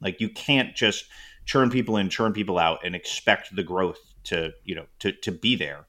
Like 0.00 0.20
you 0.20 0.28
can't 0.28 0.74
just 0.74 1.04
churn 1.44 1.70
people 1.70 1.96
in, 1.96 2.08
churn 2.08 2.32
people 2.32 2.58
out, 2.58 2.84
and 2.84 2.94
expect 2.94 3.54
the 3.54 3.62
growth 3.62 3.98
to 4.24 4.52
you 4.64 4.74
know 4.74 4.86
to 5.00 5.12
to 5.12 5.32
be 5.32 5.56
there. 5.56 5.86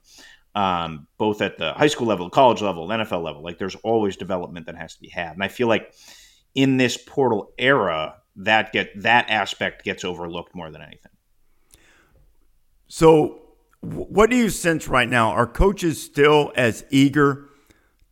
Um, 0.54 1.08
both 1.18 1.42
at 1.42 1.58
the 1.58 1.72
high 1.72 1.88
school 1.88 2.06
level, 2.06 2.30
college 2.30 2.62
level, 2.62 2.86
NFL 2.86 3.24
level, 3.24 3.42
like 3.42 3.58
there's 3.58 3.74
always 3.76 4.16
development 4.16 4.66
that 4.66 4.76
has 4.76 4.94
to 4.94 5.00
be 5.00 5.08
had, 5.08 5.32
and 5.32 5.42
I 5.42 5.48
feel 5.48 5.66
like 5.66 5.92
in 6.54 6.76
this 6.76 6.96
portal 6.96 7.52
era, 7.58 8.16
that 8.36 8.72
get 8.72 9.02
that 9.02 9.28
aspect 9.30 9.84
gets 9.84 10.04
overlooked 10.04 10.54
more 10.54 10.70
than 10.70 10.82
anything. 10.82 11.12
So, 12.88 13.42
what 13.80 14.30
do 14.30 14.36
you 14.36 14.50
sense 14.50 14.88
right 14.88 15.08
now? 15.08 15.30
Are 15.30 15.46
coaches 15.46 16.02
still 16.02 16.52
as 16.56 16.84
eager 16.90 17.48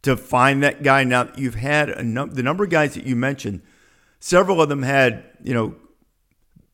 to 0.02 0.16
find 0.16 0.62
that 0.62 0.82
guy? 0.82 1.04
Now, 1.04 1.30
you've 1.36 1.54
had 1.54 2.04
num- 2.04 2.30
the 2.30 2.42
number 2.42 2.64
of 2.64 2.70
guys 2.70 2.94
that 2.94 3.06
you 3.06 3.16
mentioned. 3.16 3.62
Several 4.20 4.60
of 4.60 4.68
them 4.68 4.82
had, 4.82 5.24
you 5.42 5.54
know, 5.54 5.74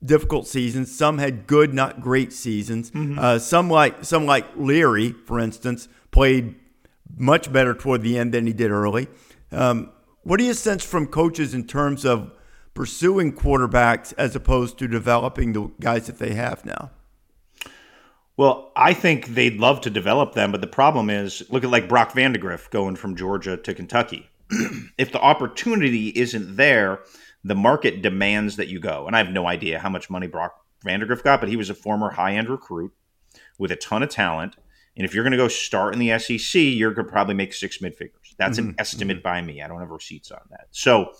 difficult 0.04 0.46
seasons. 0.46 0.94
Some 0.94 1.18
had 1.18 1.46
good, 1.46 1.74
not 1.74 2.00
great 2.00 2.32
seasons. 2.32 2.90
Mm-hmm. 2.90 3.18
Uh, 3.18 3.38
some 3.38 3.70
like 3.70 4.04
some 4.04 4.26
like 4.26 4.46
Leary, 4.56 5.12
for 5.12 5.38
instance, 5.38 5.88
played 6.10 6.54
much 7.16 7.52
better 7.52 7.74
toward 7.74 8.02
the 8.02 8.18
end 8.18 8.32
than 8.32 8.46
he 8.46 8.52
did 8.52 8.70
early. 8.70 9.08
Um, 9.50 9.90
what 10.22 10.38
do 10.38 10.44
you 10.44 10.54
sense 10.54 10.84
from 10.84 11.06
coaches 11.06 11.54
in 11.54 11.66
terms 11.66 12.04
of 12.04 12.32
pursuing 12.74 13.32
quarterbacks 13.32 14.12
as 14.18 14.36
opposed 14.36 14.78
to 14.78 14.86
developing 14.86 15.52
the 15.52 15.70
guys 15.80 16.06
that 16.06 16.18
they 16.18 16.34
have 16.34 16.64
now? 16.64 16.90
Well, 18.36 18.70
I 18.76 18.94
think 18.94 19.28
they'd 19.28 19.58
love 19.58 19.80
to 19.80 19.90
develop 19.90 20.34
them, 20.34 20.52
but 20.52 20.60
the 20.60 20.68
problem 20.68 21.10
is 21.10 21.42
look 21.50 21.64
at 21.64 21.70
like 21.70 21.88
Brock 21.88 22.12
Vandagriff 22.12 22.70
going 22.70 22.94
from 22.94 23.16
Georgia 23.16 23.56
to 23.56 23.74
Kentucky. 23.74 24.30
if 24.98 25.10
the 25.10 25.20
opportunity 25.20 26.08
isn't 26.10 26.56
there, 26.56 27.00
the 27.44 27.54
market 27.54 28.02
demands 28.02 28.56
that 28.56 28.68
you 28.68 28.80
go. 28.80 29.06
And 29.06 29.14
I 29.14 29.18
have 29.18 29.30
no 29.30 29.46
idea 29.46 29.78
how 29.78 29.88
much 29.88 30.10
money 30.10 30.26
Brock 30.26 30.54
Vandagriff 30.84 31.22
got, 31.22 31.40
but 31.40 31.48
he 31.48 31.56
was 31.56 31.70
a 31.70 31.74
former 31.74 32.10
high 32.10 32.34
end 32.34 32.48
recruit 32.48 32.92
with 33.58 33.72
a 33.72 33.76
ton 33.76 34.02
of 34.02 34.08
talent. 34.08 34.56
And 34.96 35.04
if 35.04 35.14
you're 35.14 35.22
going 35.22 35.32
to 35.32 35.36
go 35.36 35.48
start 35.48 35.94
in 35.94 36.00
the 36.00 36.18
SEC, 36.18 36.60
you're 36.60 36.92
going 36.92 37.06
to 37.06 37.12
probably 37.12 37.34
make 37.34 37.54
six 37.54 37.80
mid 37.80 37.94
figures. 37.94 38.34
That's 38.36 38.58
mm-hmm. 38.58 38.70
an 38.70 38.76
estimate 38.78 39.18
mm-hmm. 39.18 39.22
by 39.22 39.42
me. 39.42 39.62
I 39.62 39.68
don't 39.68 39.80
have 39.80 39.90
receipts 39.90 40.30
on 40.30 40.40
that. 40.50 40.66
So 40.70 41.12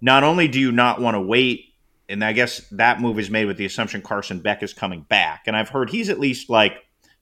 not 0.00 0.24
only 0.24 0.48
do 0.48 0.58
you 0.58 0.72
not 0.72 1.00
want 1.00 1.14
to 1.14 1.20
wait, 1.20 1.66
and 2.08 2.24
I 2.24 2.32
guess 2.32 2.66
that 2.70 3.00
move 3.00 3.18
is 3.18 3.30
made 3.30 3.46
with 3.46 3.56
the 3.56 3.64
assumption 3.64 4.02
Carson 4.02 4.40
Beck 4.40 4.62
is 4.62 4.72
coming 4.74 5.02
back. 5.02 5.44
And 5.46 5.56
I've 5.56 5.68
heard 5.68 5.90
he's 5.90 6.08
at 6.08 6.18
least 6.18 6.50
like 6.50 6.74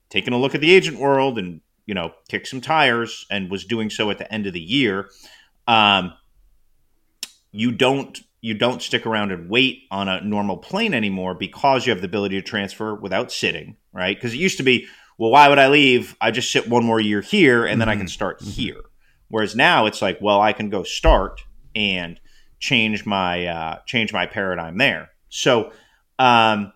taking 0.09 0.33
a 0.33 0.37
look 0.37 0.55
at 0.55 0.61
the 0.61 0.73
agent 0.73 0.97
world 0.97 1.37
and, 1.37 1.61
you 1.85 1.93
know, 1.93 2.11
kick 2.29 2.47
some 2.47 2.61
tires 2.61 3.25
and 3.29 3.51
was 3.51 3.65
doing 3.65 3.89
so 3.89 4.09
at 4.09 4.17
the 4.17 4.31
end 4.33 4.47
of 4.47 4.53
the 4.53 4.61
year. 4.61 5.09
Um, 5.67 6.13
you 7.51 7.71
don't 7.71 8.19
you 8.41 8.55
don't 8.55 8.81
stick 8.81 9.05
around 9.05 9.31
and 9.31 9.49
wait 9.49 9.83
on 9.91 10.07
a 10.07 10.19
normal 10.21 10.57
plane 10.57 10.95
anymore 10.95 11.35
because 11.35 11.85
you 11.85 11.91
have 11.91 12.01
the 12.01 12.07
ability 12.07 12.35
to 12.35 12.41
transfer 12.41 12.95
without 12.95 13.31
sitting, 13.31 13.77
right? 13.93 14.17
Because 14.17 14.33
it 14.33 14.37
used 14.37 14.57
to 14.57 14.63
be, 14.63 14.87
well, 15.19 15.29
why 15.29 15.47
would 15.47 15.59
I 15.59 15.67
leave? 15.67 16.15
I 16.19 16.31
just 16.31 16.51
sit 16.51 16.67
one 16.67 16.83
more 16.83 16.99
year 16.99 17.21
here 17.21 17.65
and 17.65 17.79
then 17.79 17.87
mm-hmm. 17.87 17.93
I 17.93 17.97
can 17.97 18.07
start 18.07 18.39
mm-hmm. 18.39 18.49
here. 18.49 18.81
Whereas 19.27 19.55
now 19.55 19.85
it's 19.85 20.01
like, 20.01 20.17
well, 20.21 20.41
I 20.41 20.53
can 20.53 20.71
go 20.71 20.81
start 20.81 21.41
and 21.75 22.19
change 22.59 23.05
my 23.05 23.45
uh, 23.45 23.79
change 23.85 24.11
my 24.11 24.25
paradigm 24.25 24.77
there. 24.77 25.09
So 25.29 25.71
um, 26.17 26.73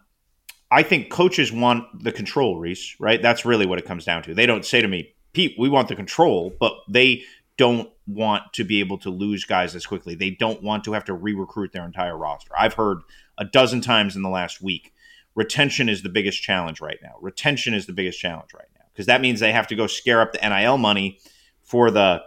I 0.71 0.83
think 0.83 1.09
coaches 1.09 1.51
want 1.51 2.03
the 2.03 2.11
control, 2.11 2.59
Rece. 2.59 2.95
Right? 2.99 3.21
That's 3.21 3.43
really 3.43 3.65
what 3.65 3.79
it 3.79 3.85
comes 3.85 4.05
down 4.05 4.21
to. 4.23 4.35
They 4.35 4.45
don't 4.45 4.63
say 4.63 4.81
to 4.81 4.87
me, 4.87 5.15
Pete, 5.33 5.55
we 5.57 5.67
want 5.67 5.87
the 5.87 5.95
control, 5.95 6.55
but 6.59 6.73
they 6.87 7.23
don't 7.57 7.89
want 8.07 8.53
to 8.53 8.63
be 8.63 8.79
able 8.79 8.97
to 8.99 9.09
lose 9.09 9.45
guys 9.45 9.75
as 9.75 9.85
quickly. 9.85 10.15
They 10.15 10.29
don't 10.29 10.61
want 10.61 10.83
to 10.83 10.93
have 10.93 11.05
to 11.05 11.13
re-recruit 11.13 11.71
their 11.71 11.85
entire 11.85 12.17
roster. 12.17 12.51
I've 12.57 12.75
heard 12.75 12.99
a 13.37 13.45
dozen 13.45 13.81
times 13.81 14.15
in 14.15 14.21
the 14.21 14.29
last 14.29 14.61
week, 14.61 14.93
retention 15.33 15.89
is 15.89 16.03
the 16.03 16.09
biggest 16.09 16.41
challenge 16.41 16.81
right 16.81 16.99
now. 17.01 17.15
Retention 17.21 17.73
is 17.73 17.85
the 17.85 17.93
biggest 17.93 18.19
challenge 18.19 18.53
right 18.53 18.67
now 18.75 18.85
because 18.93 19.07
that 19.07 19.21
means 19.21 19.39
they 19.39 19.51
have 19.51 19.67
to 19.67 19.75
go 19.75 19.87
scare 19.87 20.21
up 20.21 20.33
the 20.33 20.39
NIL 20.47 20.77
money 20.77 21.19
for 21.63 21.91
the 21.91 22.21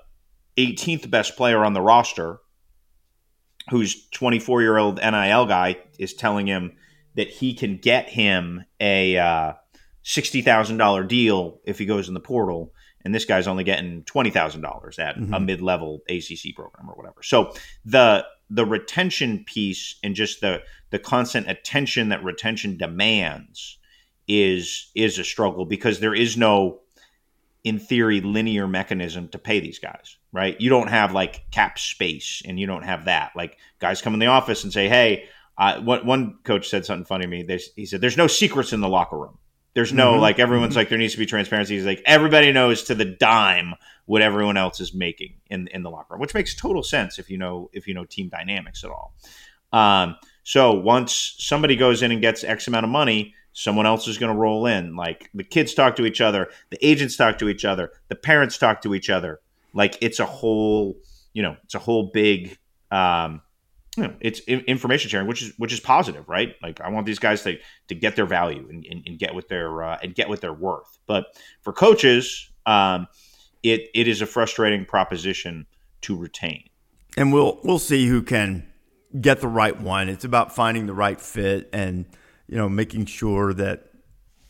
18th 0.56 1.08
best 1.08 1.36
player 1.36 1.64
on 1.64 1.72
the 1.72 1.80
roster, 1.80 2.40
whose 3.70 4.08
24 4.10 4.62
year 4.62 4.76
old 4.76 4.96
NIL 4.96 5.46
guy 5.46 5.78
is 5.98 6.12
telling 6.12 6.46
him 6.46 6.72
that 7.14 7.28
he 7.28 7.54
can 7.54 7.78
get 7.78 8.10
him 8.10 8.64
a 8.80 9.16
uh, 9.16 9.52
$60,000 10.04 11.08
deal 11.08 11.60
if 11.64 11.78
he 11.78 11.86
goes 11.86 12.08
in 12.08 12.14
the 12.14 12.20
portal. 12.20 12.72
And 13.04 13.14
this 13.14 13.24
guy's 13.24 13.46
only 13.46 13.64
getting 13.64 14.02
$20,000 14.02 14.98
at 14.98 15.16
mm-hmm. 15.16 15.32
a 15.32 15.40
mid 15.40 15.62
level 15.62 16.02
ACC 16.08 16.54
program 16.54 16.90
or 16.90 16.94
whatever. 16.94 17.22
So 17.22 17.52
the 17.84 18.26
the 18.50 18.64
retention 18.64 19.44
piece 19.44 19.96
and 20.02 20.14
just 20.14 20.40
the 20.40 20.62
the 20.90 20.98
constant 20.98 21.48
attention 21.48 22.08
that 22.08 22.24
retention 22.24 22.76
demands 22.76 23.78
is 24.26 24.90
is 24.94 25.18
a 25.18 25.24
struggle 25.24 25.64
because 25.64 26.00
there 26.00 26.14
is 26.14 26.36
no 26.36 26.80
in 27.64 27.78
theory 27.78 28.20
linear 28.20 28.66
mechanism 28.66 29.28
to 29.28 29.38
pay 29.38 29.60
these 29.60 29.78
guys 29.78 30.16
right 30.32 30.60
you 30.60 30.70
don't 30.70 30.88
have 30.88 31.12
like 31.12 31.50
cap 31.50 31.78
space 31.78 32.42
and 32.44 32.58
you 32.58 32.66
don't 32.66 32.84
have 32.84 33.06
that 33.06 33.32
like 33.34 33.58
guys 33.78 34.00
come 34.00 34.14
in 34.14 34.20
the 34.20 34.26
office 34.26 34.64
and 34.64 34.72
say 34.72 34.88
hey 34.88 35.24
uh, 35.58 35.80
one, 35.80 36.06
one 36.06 36.38
coach 36.44 36.68
said 36.68 36.86
something 36.86 37.04
funny 37.04 37.24
to 37.24 37.28
me 37.28 37.42
they, 37.42 37.60
he 37.74 37.84
said 37.84 38.00
there's 38.00 38.16
no 38.16 38.26
secrets 38.26 38.72
in 38.72 38.80
the 38.80 38.88
locker 38.88 39.18
room 39.18 39.38
there's 39.78 39.92
no 39.92 40.12
mm-hmm. 40.12 40.22
like 40.22 40.40
everyone's 40.40 40.74
like 40.74 40.88
there 40.88 40.98
needs 40.98 41.12
to 41.12 41.18
be 41.20 41.26
transparency 41.26 41.76
he's 41.76 41.86
like 41.86 42.02
everybody 42.04 42.50
knows 42.50 42.82
to 42.82 42.96
the 42.96 43.04
dime 43.04 43.74
what 44.06 44.22
everyone 44.22 44.56
else 44.56 44.80
is 44.80 44.92
making 44.92 45.34
in 45.50 45.68
in 45.68 45.84
the 45.84 45.90
locker 45.90 46.14
room 46.14 46.20
which 46.20 46.34
makes 46.34 46.56
total 46.56 46.82
sense 46.82 47.18
if 47.18 47.30
you 47.30 47.38
know 47.38 47.70
if 47.72 47.86
you 47.86 47.94
know 47.94 48.04
team 48.04 48.28
dynamics 48.28 48.82
at 48.82 48.90
all 48.90 49.14
um, 49.72 50.16
so 50.42 50.72
once 50.72 51.36
somebody 51.38 51.76
goes 51.76 52.02
in 52.02 52.10
and 52.10 52.20
gets 52.20 52.42
x 52.42 52.66
amount 52.66 52.84
of 52.84 52.90
money 52.90 53.34
someone 53.58 53.86
else 53.86 54.06
is 54.06 54.18
going 54.18 54.32
to 54.32 54.38
roll 54.38 54.66
in. 54.66 54.94
Like 54.94 55.30
the 55.34 55.42
kids 55.42 55.74
talk 55.74 55.96
to 55.96 56.06
each 56.06 56.20
other, 56.20 56.48
the 56.70 56.78
agents 56.86 57.16
talk 57.16 57.38
to 57.38 57.48
each 57.48 57.64
other, 57.64 57.90
the 58.06 58.14
parents 58.14 58.56
talk 58.56 58.82
to 58.82 58.94
each 58.94 59.10
other. 59.10 59.40
Like 59.74 59.98
it's 60.00 60.20
a 60.20 60.26
whole, 60.26 60.96
you 61.32 61.42
know, 61.42 61.56
it's 61.64 61.74
a 61.74 61.80
whole 61.80 62.10
big, 62.14 62.56
um, 62.92 63.42
you 63.98 64.06
know, 64.06 64.14
it's 64.20 64.38
information 64.40 65.10
sharing, 65.10 65.26
which 65.26 65.42
is 65.42 65.52
which 65.56 65.72
is 65.72 65.80
positive, 65.80 66.28
right? 66.28 66.54
Like 66.62 66.80
I 66.80 66.88
want 66.88 67.04
these 67.04 67.18
guys 67.18 67.42
to 67.42 67.58
to 67.88 67.94
get 67.96 68.14
their 68.14 68.26
value 68.26 68.64
and, 68.70 68.86
and, 68.88 69.02
and 69.04 69.18
get 69.18 69.34
what 69.34 69.48
their 69.48 69.82
uh, 69.82 69.98
and 70.00 70.14
get 70.14 70.28
what 70.28 70.40
they're 70.40 70.52
worth. 70.52 70.98
But 71.06 71.26
for 71.62 71.72
coaches, 71.72 72.48
um, 72.64 73.08
it 73.64 73.90
it 73.94 74.06
is 74.06 74.22
a 74.22 74.26
frustrating 74.26 74.84
proposition 74.84 75.66
to 76.02 76.16
retain. 76.16 76.62
And 77.16 77.32
we'll 77.32 77.58
we'll 77.64 77.80
see 77.80 78.06
who 78.06 78.22
can 78.22 78.72
get 79.20 79.40
the 79.40 79.48
right 79.48 79.78
one. 79.80 80.08
It's 80.08 80.24
about 80.24 80.54
finding 80.54 80.86
the 80.86 80.94
right 80.94 81.20
fit 81.20 81.68
and 81.72 82.06
you 82.46 82.56
know, 82.56 82.68
making 82.68 83.06
sure 83.06 83.52
that 83.54 83.90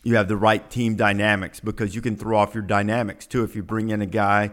you 0.04 0.16
have 0.16 0.28
the 0.28 0.36
right 0.36 0.70
team 0.70 0.94
dynamics 0.94 1.58
because 1.58 1.94
you 1.94 2.02
can 2.02 2.16
throw 2.16 2.36
off 2.38 2.54
your 2.54 2.62
dynamics 2.62 3.26
too 3.26 3.44
if 3.44 3.56
you 3.56 3.62
bring 3.62 3.88
in 3.88 4.02
a 4.02 4.06
guy 4.06 4.52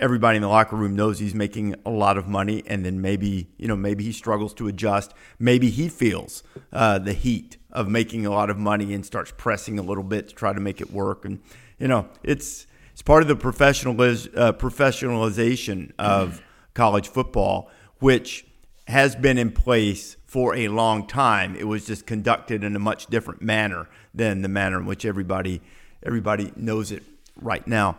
everybody 0.00 0.36
in 0.36 0.42
the 0.42 0.48
locker 0.48 0.76
room 0.76 0.94
knows 0.94 1.18
he's 1.18 1.34
making 1.34 1.74
a 1.84 1.90
lot 1.90 2.16
of 2.16 2.26
money 2.26 2.62
and 2.66 2.84
then 2.84 3.00
maybe 3.00 3.48
you 3.56 3.66
know 3.66 3.76
maybe 3.76 4.04
he 4.04 4.12
struggles 4.12 4.54
to 4.54 4.68
adjust 4.68 5.12
maybe 5.38 5.70
he 5.70 5.88
feels 5.88 6.42
uh, 6.72 6.98
the 6.98 7.12
heat 7.12 7.56
of 7.72 7.88
making 7.88 8.24
a 8.24 8.30
lot 8.30 8.50
of 8.50 8.56
money 8.56 8.94
and 8.94 9.04
starts 9.04 9.32
pressing 9.36 9.78
a 9.78 9.82
little 9.82 10.04
bit 10.04 10.28
to 10.28 10.34
try 10.34 10.52
to 10.52 10.60
make 10.60 10.80
it 10.80 10.90
work 10.90 11.24
and 11.24 11.40
you 11.78 11.88
know 11.88 12.08
it's 12.22 12.66
it's 12.92 13.02
part 13.02 13.22
of 13.22 13.28
the 13.28 13.36
professionaliz- 13.36 14.36
uh, 14.36 14.52
professionalization 14.52 15.92
of 15.98 16.42
college 16.74 17.08
football 17.08 17.70
which 17.98 18.46
has 18.88 19.14
been 19.14 19.36
in 19.36 19.52
place 19.52 20.16
for 20.24 20.54
a 20.54 20.68
long 20.68 21.06
time. 21.06 21.54
It 21.56 21.64
was 21.64 21.86
just 21.86 22.06
conducted 22.06 22.64
in 22.64 22.74
a 22.74 22.78
much 22.78 23.06
different 23.06 23.42
manner 23.42 23.88
than 24.14 24.42
the 24.42 24.48
manner 24.48 24.78
in 24.78 24.86
which 24.86 25.04
everybody 25.04 25.60
everybody 26.02 26.52
knows 26.56 26.90
it 26.92 27.02
right 27.36 27.66
now. 27.66 27.96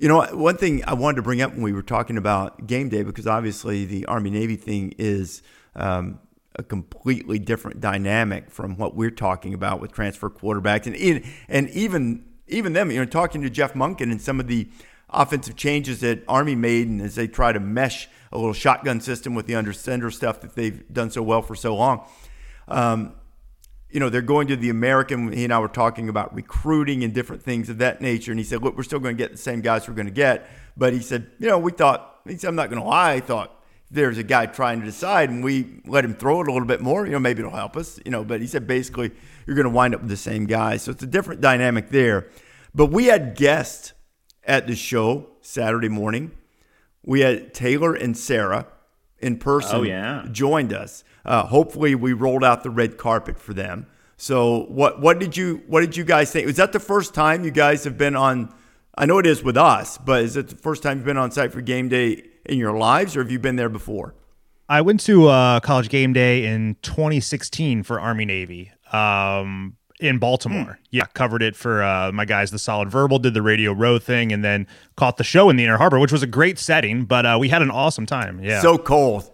You 0.00 0.08
know, 0.08 0.22
one 0.32 0.56
thing 0.56 0.82
I 0.86 0.94
wanted 0.94 1.16
to 1.16 1.22
bring 1.22 1.42
up 1.42 1.52
when 1.52 1.60
we 1.60 1.74
were 1.74 1.82
talking 1.82 2.16
about 2.16 2.66
game 2.66 2.88
day, 2.88 3.02
because 3.02 3.26
obviously 3.26 3.84
the 3.84 4.06
Army 4.06 4.30
Navy 4.30 4.56
thing 4.56 4.94
is 4.96 5.42
um, 5.76 6.20
a 6.56 6.62
completely 6.62 7.38
different 7.38 7.82
dynamic 7.82 8.50
from 8.50 8.78
what 8.78 8.96
we're 8.96 9.10
talking 9.10 9.52
about 9.52 9.78
with 9.78 9.92
transfer 9.92 10.30
quarterbacks, 10.30 10.86
and 10.86 11.22
and 11.50 11.68
even 11.68 12.24
even 12.48 12.72
them, 12.72 12.90
you 12.90 12.98
know, 12.98 13.04
talking 13.04 13.42
to 13.42 13.50
Jeff 13.50 13.74
Monken 13.74 14.10
and 14.10 14.22
some 14.22 14.40
of 14.40 14.46
the 14.46 14.70
offensive 15.10 15.56
changes 15.56 16.00
that 16.00 16.24
Army 16.26 16.54
made, 16.54 16.88
and 16.88 17.02
as 17.02 17.14
they 17.14 17.28
try 17.28 17.52
to 17.52 17.60
mesh 17.60 18.08
a 18.32 18.38
little 18.38 18.54
shotgun 18.54 19.02
system 19.02 19.34
with 19.34 19.44
the 19.44 19.54
under 19.54 19.74
center 19.74 20.10
stuff 20.10 20.40
that 20.40 20.54
they've 20.54 20.82
done 20.90 21.10
so 21.10 21.20
well 21.20 21.42
for 21.42 21.54
so 21.54 21.76
long. 21.76 22.06
Um, 22.68 23.16
you 23.90 24.00
know, 24.00 24.08
they're 24.08 24.22
going 24.22 24.46
to 24.48 24.56
the 24.56 24.70
American. 24.70 25.32
He 25.32 25.44
and 25.44 25.52
I 25.52 25.58
were 25.58 25.68
talking 25.68 26.08
about 26.08 26.34
recruiting 26.34 27.04
and 27.04 27.12
different 27.12 27.42
things 27.42 27.68
of 27.68 27.78
that 27.78 28.00
nature. 28.00 28.32
And 28.32 28.38
he 28.38 28.44
said, 28.44 28.62
look, 28.62 28.76
we're 28.76 28.82
still 28.82 29.00
going 29.00 29.16
to 29.16 29.22
get 29.22 29.32
the 29.32 29.38
same 29.38 29.60
guys 29.60 29.88
we're 29.88 29.94
going 29.94 30.06
to 30.06 30.12
get. 30.12 30.48
But 30.76 30.92
he 30.92 31.00
said, 31.00 31.30
you 31.38 31.48
know, 31.48 31.58
we 31.58 31.72
thought, 31.72 32.20
he 32.26 32.36
said, 32.36 32.48
I'm 32.48 32.54
not 32.54 32.70
going 32.70 32.80
to 32.80 32.88
lie, 32.88 33.12
I 33.12 33.20
thought 33.20 33.56
there's 33.90 34.18
a 34.18 34.22
guy 34.22 34.46
trying 34.46 34.80
to 34.80 34.86
decide 34.86 35.30
and 35.30 35.42
we 35.42 35.80
let 35.84 36.04
him 36.04 36.14
throw 36.14 36.40
it 36.40 36.48
a 36.48 36.52
little 36.52 36.68
bit 36.68 36.80
more, 36.80 37.06
you 37.06 37.12
know, 37.12 37.18
maybe 37.18 37.40
it'll 37.40 37.50
help 37.50 37.76
us, 37.76 37.98
you 38.04 38.10
know. 38.10 38.22
But 38.22 38.40
he 38.40 38.46
said, 38.46 38.66
basically, 38.66 39.10
you're 39.46 39.56
going 39.56 39.64
to 39.64 39.70
wind 39.70 39.94
up 39.94 40.00
with 40.00 40.10
the 40.10 40.16
same 40.16 40.46
guys. 40.46 40.82
So 40.82 40.92
it's 40.92 41.02
a 41.02 41.08
different 41.08 41.40
dynamic 41.40 41.88
there. 41.88 42.28
But 42.74 42.86
we 42.86 43.06
had 43.06 43.34
guests 43.34 43.92
at 44.44 44.66
the 44.66 44.76
show 44.76 45.30
Saturday 45.40 45.88
morning 45.88 46.30
we 47.02 47.20
had 47.20 47.54
Taylor 47.54 47.94
and 47.94 48.16
Sara 48.16 48.66
in 49.20 49.38
person 49.38 49.76
oh, 49.76 49.82
yeah. 49.82 50.26
joined 50.30 50.72
us. 50.72 51.04
Uh, 51.24 51.46
hopefully, 51.46 51.94
we 51.94 52.12
rolled 52.12 52.44
out 52.44 52.62
the 52.62 52.70
red 52.70 52.96
carpet 52.96 53.38
for 53.38 53.54
them. 53.54 53.86
So, 54.16 54.64
what 54.64 55.00
what 55.00 55.18
did 55.18 55.36
you 55.36 55.62
what 55.66 55.80
did 55.80 55.96
you 55.96 56.04
guys 56.04 56.30
think? 56.30 56.46
Was 56.46 56.56
that 56.56 56.72
the 56.72 56.80
first 56.80 57.14
time 57.14 57.44
you 57.44 57.50
guys 57.50 57.84
have 57.84 57.96
been 57.96 58.16
on? 58.16 58.52
I 58.96 59.06
know 59.06 59.18
it 59.18 59.26
is 59.26 59.42
with 59.42 59.56
us, 59.56 59.96
but 59.98 60.22
is 60.22 60.36
it 60.36 60.48
the 60.48 60.56
first 60.56 60.82
time 60.82 60.98
you've 60.98 61.06
been 61.06 61.16
on 61.16 61.30
site 61.30 61.52
for 61.52 61.60
game 61.60 61.88
day 61.88 62.24
in 62.44 62.58
your 62.58 62.76
lives, 62.76 63.16
or 63.16 63.22
have 63.22 63.30
you 63.30 63.38
been 63.38 63.56
there 63.56 63.68
before? 63.68 64.14
I 64.68 64.82
went 64.82 65.00
to 65.00 65.28
uh, 65.28 65.60
college 65.60 65.88
game 65.88 66.12
day 66.12 66.46
in 66.46 66.76
2016 66.82 67.82
for 67.82 67.98
Army 67.98 68.24
Navy. 68.24 68.72
Um, 68.92 69.76
in 70.00 70.18
Baltimore. 70.18 70.78
Mm. 70.80 70.86
Yeah, 70.90 71.04
covered 71.14 71.42
it 71.42 71.56
for 71.56 71.82
uh, 71.82 72.10
my 72.12 72.24
guys, 72.24 72.50
the 72.50 72.58
Solid 72.58 72.90
Verbal, 72.90 73.18
did 73.18 73.34
the 73.34 73.42
Radio 73.42 73.72
Row 73.72 73.98
thing, 73.98 74.32
and 74.32 74.44
then 74.44 74.66
caught 74.96 75.16
the 75.16 75.24
show 75.24 75.50
in 75.50 75.56
the 75.56 75.64
Inner 75.64 75.76
Harbor, 75.76 75.98
which 75.98 76.12
was 76.12 76.22
a 76.22 76.26
great 76.26 76.58
setting. 76.58 77.04
But 77.04 77.26
uh, 77.26 77.36
we 77.40 77.48
had 77.48 77.62
an 77.62 77.70
awesome 77.70 78.06
time. 78.06 78.42
Yeah, 78.42 78.60
so 78.60 78.78
cold. 78.78 79.30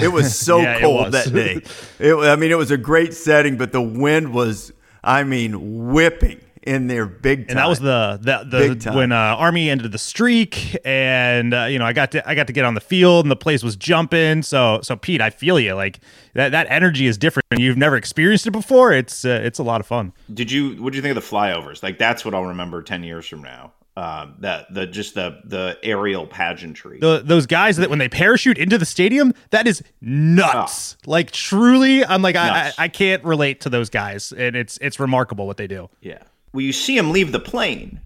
It 0.00 0.08
was 0.08 0.36
so 0.36 0.58
yeah, 0.62 0.80
cold 0.80 1.12
was. 1.12 1.24
that 1.24 1.32
day. 1.32 1.62
It, 1.98 2.14
I 2.14 2.36
mean, 2.36 2.50
it 2.50 2.58
was 2.58 2.70
a 2.70 2.76
great 2.76 3.14
setting, 3.14 3.56
but 3.56 3.72
the 3.72 3.82
wind 3.82 4.32
was, 4.32 4.72
I 5.02 5.24
mean, 5.24 5.88
whipping 5.88 6.40
in 6.62 6.86
there 6.86 7.06
big 7.06 7.40
time. 7.40 7.50
And 7.50 7.58
that 7.58 7.68
was 7.68 7.80
the 7.80 8.18
the, 8.20 8.74
the 8.74 8.92
when 8.92 9.12
uh, 9.12 9.16
Army 9.16 9.70
ended 9.70 9.92
the 9.92 9.98
streak, 9.98 10.76
and 10.84 11.54
uh, 11.54 11.64
you 11.64 11.78
know 11.78 11.84
I 11.84 11.92
got 11.92 12.12
to 12.12 12.28
I 12.28 12.34
got 12.34 12.46
to 12.46 12.52
get 12.52 12.64
on 12.64 12.74
the 12.74 12.80
field, 12.80 13.24
and 13.24 13.30
the 13.30 13.36
place 13.36 13.62
was 13.62 13.76
jumping. 13.76 14.42
So 14.42 14.80
so 14.82 14.96
Pete, 14.96 15.20
I 15.20 15.30
feel 15.30 15.58
you. 15.58 15.74
Like 15.74 16.00
that 16.34 16.50
that 16.50 16.66
energy 16.70 17.06
is 17.06 17.18
different. 17.18 17.44
You've 17.56 17.76
never 17.76 17.96
experienced 17.96 18.46
it 18.46 18.52
before. 18.52 18.92
It's 18.92 19.24
uh, 19.24 19.40
it's 19.42 19.58
a 19.58 19.62
lot 19.62 19.80
of 19.80 19.86
fun. 19.86 20.12
Did 20.32 20.50
you? 20.50 20.82
What 20.82 20.92
do 20.92 20.96
you 20.96 21.02
think 21.02 21.16
of 21.16 21.22
the 21.22 21.36
flyovers? 21.36 21.82
Like 21.82 21.98
that's 21.98 22.24
what 22.24 22.34
I'll 22.34 22.46
remember 22.46 22.82
ten 22.82 23.02
years 23.02 23.26
from 23.26 23.42
now. 23.42 23.72
Um, 23.98 24.36
that 24.38 24.72
the 24.72 24.86
just 24.86 25.16
the 25.16 25.40
the 25.44 25.76
aerial 25.82 26.28
pageantry. 26.28 27.00
The, 27.00 27.20
those 27.24 27.46
guys 27.46 27.78
that 27.78 27.90
when 27.90 27.98
they 27.98 28.08
parachute 28.08 28.56
into 28.56 28.78
the 28.78 28.86
stadium, 28.86 29.34
that 29.50 29.66
is 29.66 29.82
nuts. 30.00 30.96
Oh. 31.00 31.10
Like 31.10 31.32
truly, 31.32 32.04
I'm 32.04 32.22
like 32.22 32.36
I, 32.36 32.68
I, 32.68 32.72
I 32.78 32.88
can't 32.88 33.24
relate 33.24 33.62
to 33.62 33.68
those 33.68 33.90
guys, 33.90 34.30
and 34.30 34.54
it's 34.54 34.78
it's 34.80 35.00
remarkable 35.00 35.48
what 35.48 35.56
they 35.56 35.66
do. 35.66 35.90
Yeah 36.00 36.18
well, 36.52 36.62
you 36.62 36.72
see 36.72 36.96
him 36.96 37.10
leave 37.10 37.32
the 37.32 37.40
plane. 37.40 38.00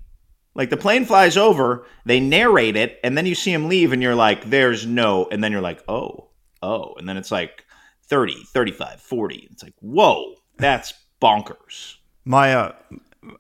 Like 0.54 0.70
the 0.70 0.76
plane 0.76 1.06
flies 1.06 1.36
over, 1.36 1.86
they 2.04 2.20
narrate 2.20 2.76
it, 2.76 3.00
and 3.02 3.16
then 3.16 3.24
you 3.24 3.34
see 3.34 3.52
him 3.52 3.68
leave, 3.68 3.92
and 3.92 4.02
you're 4.02 4.14
like, 4.14 4.50
there's 4.50 4.86
no, 4.86 5.26
and 5.30 5.42
then 5.42 5.50
you're 5.50 5.62
like, 5.62 5.82
oh, 5.88 6.28
oh, 6.62 6.94
and 6.98 7.08
then 7.08 7.16
it's 7.16 7.30
like 7.30 7.64
30, 8.04 8.44
35, 8.52 9.00
40. 9.00 9.48
It's 9.50 9.62
like, 9.62 9.74
whoa, 9.80 10.34
that's 10.58 10.92
bonkers. 11.22 11.96
My, 12.24 12.54
uh, 12.54 12.72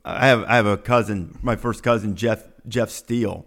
I 0.04 0.26
have, 0.26 0.44
I 0.44 0.56
have 0.56 0.66
a 0.66 0.78
cousin, 0.78 1.38
my 1.42 1.56
first 1.56 1.82
cousin, 1.82 2.16
Jeff, 2.16 2.44
Jeff 2.66 2.88
Steele, 2.88 3.46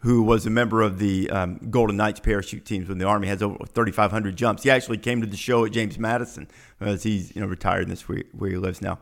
who 0.00 0.22
was 0.22 0.44
a 0.44 0.50
member 0.50 0.82
of 0.82 0.98
the 0.98 1.30
um, 1.30 1.58
Golden 1.70 1.96
Knights 1.96 2.18
parachute 2.20 2.64
teams 2.64 2.88
when 2.88 2.98
the 2.98 3.06
Army 3.06 3.28
has 3.28 3.42
over 3.42 3.56
3,500 3.64 4.34
jumps. 4.34 4.64
He 4.64 4.70
actually 4.70 4.98
came 4.98 5.20
to 5.20 5.26
the 5.26 5.36
show 5.36 5.64
at 5.64 5.72
James 5.72 5.98
Madison 5.98 6.48
as 6.80 7.04
he's, 7.04 7.34
you 7.34 7.40
know, 7.40 7.46
retired 7.46 7.82
and 7.82 7.92
that's 7.92 8.08
where, 8.08 8.22
where 8.32 8.50
he 8.50 8.56
lives 8.56 8.82
now. 8.82 8.98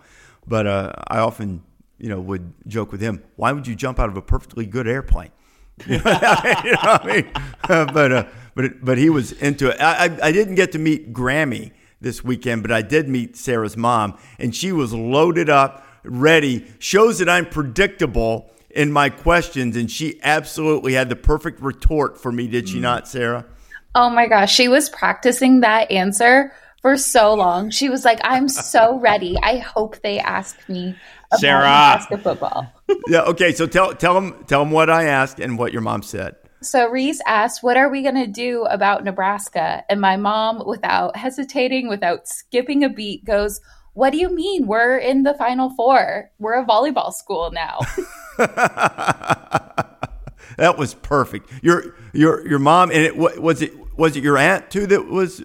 But 0.47 0.67
uh, 0.67 0.93
I 1.09 1.19
often 1.19 1.63
you 2.03 2.09
know, 2.09 2.21
would 2.21 2.53
joke 2.67 2.91
with 2.91 3.01
him, 3.01 3.23
why 3.37 3.53
would 3.53 3.67
you 3.67 3.77
jump 3.77 4.01
out 4.01 4.09
of 4.09 4.17
a 4.17 4.23
perfectly 4.23 4.67
good 4.67 4.89
airplane? 4.89 5.31
you 5.87 5.99
know 5.99 6.03
what 6.03 7.05
I 7.05 7.07
mean? 7.07 7.31
but 7.95 8.13
uh, 8.13 8.27
but 8.55 8.85
but 8.85 8.99
he 8.99 9.09
was 9.09 9.33
into 9.33 9.71
it. 9.71 9.81
I, 9.81 10.07
I, 10.07 10.19
I 10.25 10.33
didn't 10.33 10.57
get 10.57 10.73
to 10.73 10.79
meet 10.79 11.13
Grammy 11.13 11.71
this 12.01 12.25
weekend, 12.25 12.63
but 12.63 12.73
I 12.73 12.83
did 12.83 13.09
meet 13.09 13.37
Sara's 13.37 13.77
mom, 13.77 14.19
and 14.39 14.55
she 14.55 14.73
was 14.73 14.93
loaded 14.93 15.49
up, 15.49 15.87
ready. 16.03 16.67
Shows 16.81 17.21
that 17.21 17.29
I'm 17.29 17.47
predictable 17.47 18.51
in 18.69 18.91
my 18.91 19.09
questions, 19.09 19.77
and 19.77 19.89
she 19.89 20.21
absolutely 20.25 20.95
had 20.95 21.09
the 21.09 21.17
perfect 21.17 21.61
retort 21.61 22.21
for 22.21 22.33
me. 22.33 22.49
Did 22.49 22.69
she 22.69 22.79
mm. 22.79 22.83
not, 22.83 23.07
Sara? 23.07 23.47
Oh 23.95 24.11
my 24.11 24.27
gosh, 24.27 24.53
she 24.53 24.67
was 24.67 24.91
practicing 24.91 25.61
that 25.61 25.91
answer 25.91 26.53
for 26.81 26.97
so 26.97 27.33
long. 27.33 27.71
She 27.71 27.89
was 27.89 28.05
like, 28.05 28.21
"I'm 28.25 28.49
so 28.49 28.99
ready. 28.99 29.37
I 29.41 29.59
hope 29.59 30.03
they 30.03 30.19
ask 30.19 30.59
me 30.69 30.97
Sara. 31.39 32.07
football. 32.23 32.73
yeah. 33.09 33.23
Okay. 33.23 33.53
So 33.53 33.67
tell 33.67 33.95
tell 33.95 34.15
them 34.15 34.45
tell 34.47 34.61
them 34.61 34.71
what 34.71 34.91
I 34.91 35.05
asked 35.05 35.41
and 35.41 35.59
what 35.59 35.73
your 35.73 35.83
mom 35.83 36.03
said. 36.03 36.37
So 36.63 36.89
Rece 36.91 37.19
asked, 37.27 37.63
"What 37.63 37.77
are 37.77 37.89
we 37.89 38.03
going 38.03 38.15
to 38.15 38.27
do 38.27 38.65
about 38.65 39.05
Nebraska?" 39.05 39.85
And 39.89 40.01
my 40.01 40.17
mom, 40.17 40.63
without 40.67 41.17
hesitating, 41.17 41.89
without 41.89 42.29
skipping 42.29 42.85
a 42.85 42.89
beat, 42.89 43.25
goes, 43.25 43.61
"What 43.95 44.11
do 44.11 44.19
you 44.19 44.35
mean? 44.35 44.67
We're 44.67 44.99
in 44.99 45.25
the 45.25 45.35
Final 45.35 45.71
Four. 45.71 46.31
We're 46.39 46.61
a 46.61 46.65
volleyball 46.65 47.13
school 47.13 47.51
now." 47.53 47.81
that 50.57 50.77
was 50.79 50.95
perfect. 50.95 51.51
Your 51.63 51.95
your 52.13 52.47
your 52.47 52.59
mom 52.59 52.91
and 52.91 53.01
it 53.03 53.17
was 53.17 53.63
it 53.63 53.73
was 53.97 54.17
it 54.17 54.23
your 54.23 54.39
aunt 54.39 54.71
too 54.71 54.87
that 54.87 55.07
was 55.07 55.45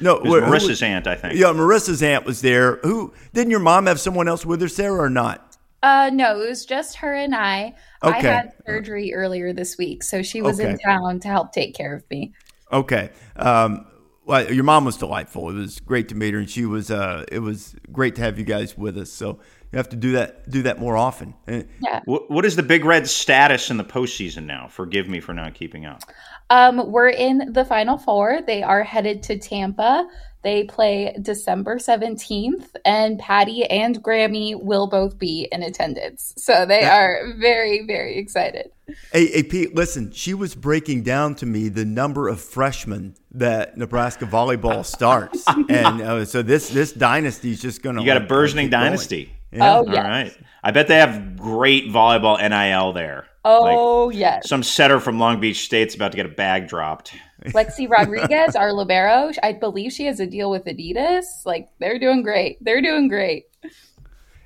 no, 0.00 0.16
it 0.16 0.24
was 0.24 0.42
Marissa's 0.42 0.68
was, 0.68 0.82
aunt, 0.82 1.06
I 1.06 1.14
think. 1.14 1.34
Yeah, 1.34 1.46
Marissa's 1.46 2.02
aunt 2.02 2.24
was 2.24 2.40
there. 2.40 2.76
Who 2.76 3.12
didn't 3.32 3.50
your 3.50 3.60
mom 3.60 3.86
have 3.86 4.00
someone 4.00 4.28
else 4.28 4.44
with 4.44 4.60
her, 4.60 4.68
Sara, 4.68 5.02
or 5.02 5.10
not? 5.10 5.56
Uh, 5.82 6.10
no, 6.12 6.40
it 6.40 6.48
was 6.48 6.64
just 6.64 6.96
her 6.96 7.14
and 7.14 7.34
I. 7.34 7.74
Okay. 8.02 8.28
I 8.28 8.32
had 8.32 8.52
surgery 8.66 9.14
earlier 9.14 9.52
this 9.52 9.78
week, 9.78 10.02
so 10.02 10.22
she 10.22 10.42
was 10.42 10.60
okay. 10.60 10.70
in 10.70 10.78
town 10.78 11.20
to 11.20 11.28
help 11.28 11.52
take 11.52 11.74
care 11.74 11.94
of 11.94 12.08
me. 12.10 12.32
Okay. 12.72 13.10
Um, 13.36 13.86
well, 14.24 14.52
your 14.52 14.64
mom 14.64 14.84
was 14.84 14.96
delightful. 14.96 15.48
It 15.50 15.54
was 15.54 15.80
great 15.80 16.08
to 16.08 16.14
meet 16.14 16.34
her, 16.34 16.40
and 16.40 16.50
she 16.50 16.66
was. 16.66 16.90
Uh, 16.90 17.24
it 17.30 17.38
was 17.38 17.74
great 17.92 18.16
to 18.16 18.22
have 18.22 18.38
you 18.38 18.44
guys 18.44 18.76
with 18.76 18.98
us. 18.98 19.10
So 19.10 19.38
you 19.72 19.76
have 19.76 19.88
to 19.90 19.96
do 19.96 20.12
that. 20.12 20.50
Do 20.50 20.62
that 20.62 20.78
more 20.78 20.96
often. 20.96 21.34
Yeah. 21.46 22.02
What, 22.04 22.30
what 22.30 22.44
is 22.44 22.56
the 22.56 22.62
Big 22.62 22.84
Red 22.84 23.08
status 23.08 23.70
in 23.70 23.76
the 23.76 23.84
postseason 23.84 24.44
now? 24.44 24.68
Forgive 24.68 25.08
me 25.08 25.20
for 25.20 25.32
not 25.32 25.54
keeping 25.54 25.86
up. 25.86 26.02
Um, 26.50 26.90
we're 26.90 27.10
in 27.10 27.52
the 27.52 27.64
final 27.64 27.98
four. 27.98 28.40
They 28.46 28.62
are 28.62 28.82
headed 28.82 29.22
to 29.24 29.38
Tampa. 29.38 30.08
They 30.42 30.62
They 30.62 30.64
play 30.64 31.16
December 31.20 31.78
17th, 31.78 32.68
and 32.84 33.18
Patty 33.18 33.64
and 33.64 34.02
Grammy 34.02 34.54
will 34.58 34.86
both 34.86 35.18
be 35.18 35.48
in 35.50 35.62
attendance. 35.62 36.32
So 36.36 36.64
they 36.64 36.84
are 36.84 37.32
very, 37.38 37.84
very 37.86 38.16
excited. 38.18 38.70
Hey, 39.12 39.26
hey, 39.26 39.42
Pete, 39.42 39.74
listen, 39.74 40.12
she 40.12 40.34
was 40.34 40.54
breaking 40.54 41.02
down 41.02 41.34
to 41.36 41.46
me 41.46 41.68
the 41.68 41.84
number 41.84 42.28
of 42.28 42.40
freshmen 42.40 43.16
that 43.32 43.76
Nebraska 43.76 44.26
volleyball 44.26 44.84
starts. 44.96 45.44
and 45.68 46.00
uh, 46.00 46.24
so 46.24 46.40
this 46.42 46.70
this 46.70 46.92
dynasty 46.92 47.50
is 47.50 47.60
just 47.60 47.82
going 47.82 47.96
to. 47.96 48.02
You 48.02 48.06
got 48.06 48.16
a 48.16 48.26
burgeoning 48.26 48.70
dynasty. 48.70 49.32
Yeah. 49.52 49.78
Oh, 49.78 49.84
yes. 49.86 49.96
All 49.96 50.02
right. 50.02 50.38
I 50.62 50.70
bet 50.70 50.88
they 50.88 50.96
have 50.96 51.36
great 51.36 51.88
volleyball 51.88 52.38
NIL 52.38 52.92
there. 52.92 53.26
Oh, 53.48 54.06
like, 54.06 54.16
yes. 54.16 54.48
Some 54.48 54.62
setter 54.62 55.00
from 55.00 55.18
Long 55.18 55.40
Beach 55.40 55.64
State's 55.64 55.94
about 55.94 56.12
to 56.12 56.16
get 56.16 56.26
a 56.26 56.30
bag 56.30 56.68
dropped. 56.68 57.14
Lexi 57.46 57.88
Rodriguez, 57.88 58.56
our 58.56 58.72
libero, 58.72 59.30
I 59.42 59.52
believe 59.52 59.92
she 59.92 60.06
has 60.06 60.20
a 60.20 60.26
deal 60.26 60.50
with 60.50 60.64
Adidas. 60.64 61.24
Like 61.44 61.68
they're 61.78 61.98
doing 61.98 62.22
great. 62.22 62.62
They're 62.62 62.82
doing 62.82 63.08
great. 63.08 63.46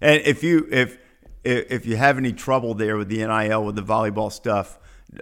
And 0.00 0.22
if 0.24 0.42
you 0.42 0.66
if 0.70 0.98
if 1.44 1.86
you 1.86 1.96
have 1.96 2.18
any 2.18 2.32
trouble 2.32 2.74
there 2.74 2.96
with 2.96 3.08
the 3.08 3.26
NIL 3.26 3.64
with 3.64 3.76
the 3.76 3.82
volleyball 3.82 4.30
stuff, 4.30 4.78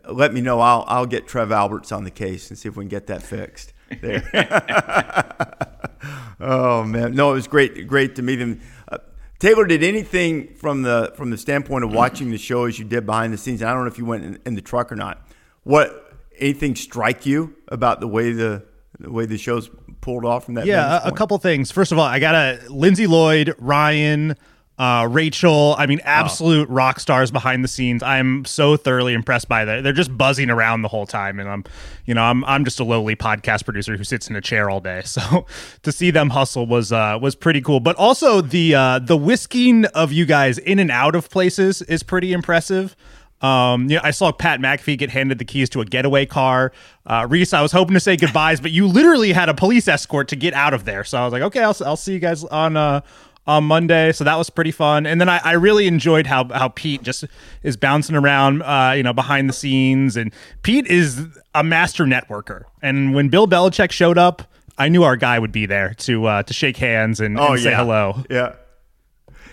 let 0.08 0.34
me 0.34 0.40
know. 0.40 0.60
I'll 0.60 0.84
I'll 0.88 1.06
get 1.06 1.26
Trev 1.26 1.52
Alberts 1.52 1.92
on 1.92 2.04
the 2.04 2.10
case 2.10 2.50
and 2.50 2.58
see 2.58 2.68
if 2.68 2.76
we 2.76 2.84
can 2.84 2.88
get 2.88 3.06
that 3.06 3.22
fixed. 3.22 3.72
There. 4.00 4.22
oh 6.40 6.84
man, 6.84 7.14
no, 7.14 7.30
it 7.30 7.34
was 7.34 7.48
great 7.48 7.86
great 7.86 8.16
to 8.16 8.22
meet 8.22 8.40
him. 8.40 8.60
Taylor, 9.40 9.66
did 9.66 9.82
anything 9.82 10.54
from 10.54 10.82
the 10.82 11.12
from 11.16 11.30
the 11.30 11.38
standpoint 11.38 11.82
of 11.82 11.92
watching 11.92 12.30
the 12.30 12.38
show 12.38 12.66
as 12.66 12.78
you 12.78 12.84
did 12.84 13.06
behind 13.06 13.32
the 13.32 13.38
scenes? 13.38 13.62
I 13.62 13.72
don't 13.72 13.82
know 13.82 13.90
if 13.90 13.96
you 13.96 14.04
went 14.04 14.24
in, 14.24 14.38
in 14.44 14.54
the 14.54 14.60
truck 14.60 14.92
or 14.92 14.96
not. 14.96 15.26
What 15.64 16.14
anything 16.38 16.76
strike 16.76 17.24
you 17.24 17.56
about 17.68 18.00
the 18.00 18.06
way 18.06 18.32
the 18.32 18.64
the 18.98 19.10
way 19.10 19.24
the 19.24 19.38
show's 19.38 19.70
pulled 20.02 20.26
off 20.26 20.44
from 20.44 20.54
that? 20.54 20.66
Yeah, 20.66 21.00
a, 21.04 21.08
a, 21.08 21.12
couple 21.12 21.38
things. 21.38 21.70
First 21.70 21.90
of 21.90 21.98
all, 21.98 22.04
I 22.04 22.18
got 22.18 22.34
a 22.34 22.60
Lindsay 22.68 23.06
Lloyd, 23.06 23.54
Ryan, 23.58 24.36
uh, 24.80 25.06
Rachel. 25.06 25.74
I 25.76 25.84
mean, 25.84 26.00
absolute 26.04 26.70
oh. 26.70 26.72
rock 26.72 27.00
stars 27.00 27.30
behind 27.30 27.62
the 27.62 27.68
scenes. 27.68 28.02
I'm 28.02 28.46
so 28.46 28.78
thoroughly 28.78 29.12
impressed 29.12 29.46
by 29.46 29.66
that. 29.66 29.82
They're 29.82 29.92
just 29.92 30.16
buzzing 30.16 30.48
around 30.48 30.80
the 30.80 30.88
whole 30.88 31.04
time, 31.04 31.38
and 31.38 31.50
I'm, 31.50 31.64
you 32.06 32.14
know, 32.14 32.22
I'm 32.22 32.42
I'm 32.46 32.64
just 32.64 32.80
a 32.80 32.84
lowly 32.84 33.14
podcast 33.14 33.66
producer 33.66 33.98
who 33.98 34.04
sits 34.04 34.30
in 34.30 34.36
a 34.36 34.40
chair 34.40 34.70
all 34.70 34.80
day. 34.80 35.02
So 35.10 35.44
to 35.82 35.92
see 35.92 36.12
them 36.12 36.30
hustle 36.30 36.66
was 36.66 36.92
uh, 36.92 37.18
was 37.20 37.34
pretty 37.34 37.60
cool. 37.60 37.80
But 37.80 37.96
also 37.96 38.40
the 38.40 38.74
uh, 38.74 38.98
the 39.00 39.16
whisking 39.16 39.84
of 39.86 40.12
you 40.12 40.24
guys 40.24 40.56
in 40.56 40.78
and 40.78 40.90
out 40.90 41.14
of 41.14 41.28
places 41.28 41.82
is 41.82 42.02
pretty 42.02 42.32
impressive. 42.32 42.96
Um, 43.40 43.90
you 43.90 43.96
know, 43.96 44.02
I 44.04 44.12
saw 44.12 44.30
Pat 44.32 44.60
McAfee 44.60 44.98
get 44.98 45.10
handed 45.10 45.38
the 45.38 45.44
keys 45.44 45.68
to 45.70 45.80
a 45.80 45.84
getaway 45.84 46.26
car. 46.26 46.72
Uh, 47.06 47.26
Rece, 47.26 47.52
I 47.54 47.62
was 47.62 47.72
hoping 47.72 47.94
to 47.94 48.00
say 48.00 48.16
goodbyes, 48.16 48.60
but 48.60 48.70
you 48.70 48.86
literally 48.86 49.32
had 49.32 49.48
a 49.48 49.54
police 49.54 49.88
escort 49.88 50.28
to 50.28 50.36
get 50.36 50.54
out 50.54 50.74
of 50.74 50.84
there. 50.84 51.04
So 51.04 51.18
I 51.18 51.24
was 51.24 51.32
like, 51.32 51.42
okay, 51.42 51.62
I'll, 51.62 51.76
I'll 51.84 51.96
see 51.96 52.12
you 52.12 52.18
guys 52.18 52.44
on 52.44 52.76
uh, 52.76 53.00
on 53.50 53.64
Monday. 53.64 54.12
So 54.12 54.22
that 54.22 54.36
was 54.38 54.48
pretty 54.48 54.70
fun. 54.70 55.06
And 55.06 55.20
then 55.20 55.28
I, 55.28 55.40
I 55.42 55.52
really 55.52 55.88
enjoyed 55.88 56.26
how 56.26 56.44
how 56.48 56.68
Pete 56.68 57.02
just 57.02 57.24
is 57.62 57.76
bouncing 57.76 58.14
around, 58.14 58.62
uh, 58.62 58.92
you 58.96 59.02
know, 59.02 59.12
behind 59.12 59.48
the 59.48 59.52
scenes. 59.52 60.16
And 60.16 60.32
Pete 60.62 60.86
is 60.86 61.26
a 61.54 61.64
master 61.64 62.04
networker. 62.04 62.64
And 62.80 63.14
when 63.14 63.28
Bill 63.28 63.48
Belichick 63.48 63.90
showed 63.90 64.18
up, 64.18 64.42
I 64.78 64.88
knew 64.88 65.02
our 65.02 65.16
guy 65.16 65.38
would 65.38 65.52
be 65.52 65.66
there 65.66 65.94
to 65.94 66.26
uh, 66.26 66.42
to 66.44 66.54
shake 66.54 66.76
hands 66.76 67.20
and, 67.20 67.38
oh, 67.38 67.52
and 67.52 67.60
say 67.60 67.70
yeah. 67.70 67.76
hello. 67.76 68.24
Yeah. 68.30 68.54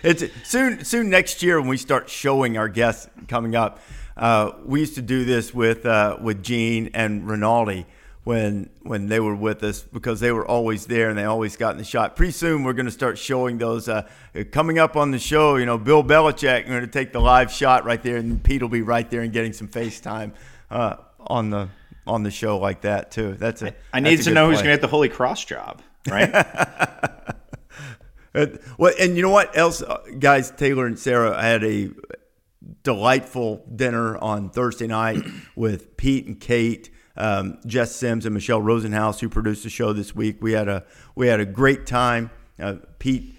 It's 0.04 0.22
soon. 0.44 0.84
Soon 0.84 1.10
next 1.10 1.42
year, 1.42 1.60
when 1.60 1.68
we 1.68 1.76
start 1.76 2.08
showing 2.08 2.56
our 2.56 2.68
guests 2.68 3.08
coming 3.26 3.56
up, 3.56 3.80
uh, 4.16 4.52
we 4.64 4.78
used 4.78 4.94
to 4.94 5.02
do 5.02 5.24
this 5.24 5.52
with 5.52 5.84
uh, 5.84 6.18
with 6.22 6.44
Gene 6.44 6.90
and 6.94 7.28
Rinaldi 7.28 7.84
when 8.28 8.68
when 8.82 9.08
they 9.08 9.18
were 9.20 9.34
with 9.34 9.62
us 9.62 9.80
because 9.80 10.20
they 10.20 10.30
were 10.30 10.46
always 10.46 10.84
there 10.84 11.08
and 11.08 11.18
they 11.18 11.24
always 11.24 11.56
got 11.56 11.72
in 11.72 11.78
the 11.78 11.84
shot. 11.84 12.14
Pretty 12.14 12.32
soon, 12.32 12.62
we're 12.62 12.74
going 12.74 12.84
to 12.84 12.92
start 12.92 13.16
showing 13.16 13.56
those 13.56 13.88
uh, 13.88 14.06
coming 14.52 14.78
up 14.78 14.96
on 14.96 15.12
the 15.12 15.18
show. 15.18 15.56
You 15.56 15.64
know, 15.64 15.78
Bill 15.78 16.04
Belichick 16.04 16.68
going 16.68 16.82
to 16.82 16.86
take 16.86 17.14
the 17.14 17.22
live 17.22 17.50
shot 17.50 17.86
right 17.86 18.02
there, 18.02 18.18
and 18.18 18.42
Pete 18.44 18.60
will 18.60 18.68
be 18.68 18.82
right 18.82 19.08
there 19.08 19.22
and 19.22 19.32
getting 19.32 19.54
some 19.54 19.66
FaceTime 19.66 20.32
uh, 20.70 20.96
on 21.18 21.48
the 21.48 21.70
on 22.06 22.22
the 22.22 22.30
show 22.30 22.58
like 22.58 22.82
that 22.82 23.10
too. 23.10 23.32
That's 23.32 23.62
a. 23.62 23.74
I 23.94 24.00
need 24.00 24.20
to 24.20 24.30
know 24.30 24.44
play. 24.44 24.56
who's 24.56 24.62
going 24.62 24.72
to 24.72 24.76
get 24.76 24.82
the 24.82 24.88
Holy 24.88 25.08
Cross 25.08 25.46
job, 25.46 25.80
right? 26.06 26.30
Well, 28.76 28.92
and 29.00 29.16
you 29.16 29.22
know 29.22 29.30
what 29.30 29.56
else, 29.56 29.82
uh, 29.82 30.00
guys? 30.16 30.52
Taylor 30.52 30.86
and 30.86 30.96
Sara 30.96 31.42
had 31.42 31.64
a 31.64 31.90
delightful 32.84 33.64
dinner 33.74 34.16
on 34.18 34.50
Thursday 34.50 34.86
night 34.86 35.24
with 35.56 35.96
Pete 35.96 36.26
and 36.26 36.38
Kate, 36.38 36.88
um, 37.18 37.58
Jess 37.66 37.94
Sims 37.94 38.24
and 38.24 38.32
Michelle 38.32 38.62
Rosenhaus, 38.62 39.20
who 39.20 39.28
produced 39.28 39.64
the 39.64 39.70
show 39.70 39.92
this 39.92 40.14
week. 40.14 40.36
We 40.40 40.52
had 40.52 40.68
a 40.68 40.84
we 41.14 41.26
had 41.26 41.40
a 41.40 41.46
great 41.46 41.86
time. 41.86 42.30
Uh, 42.58 42.76
Pete 42.98 43.34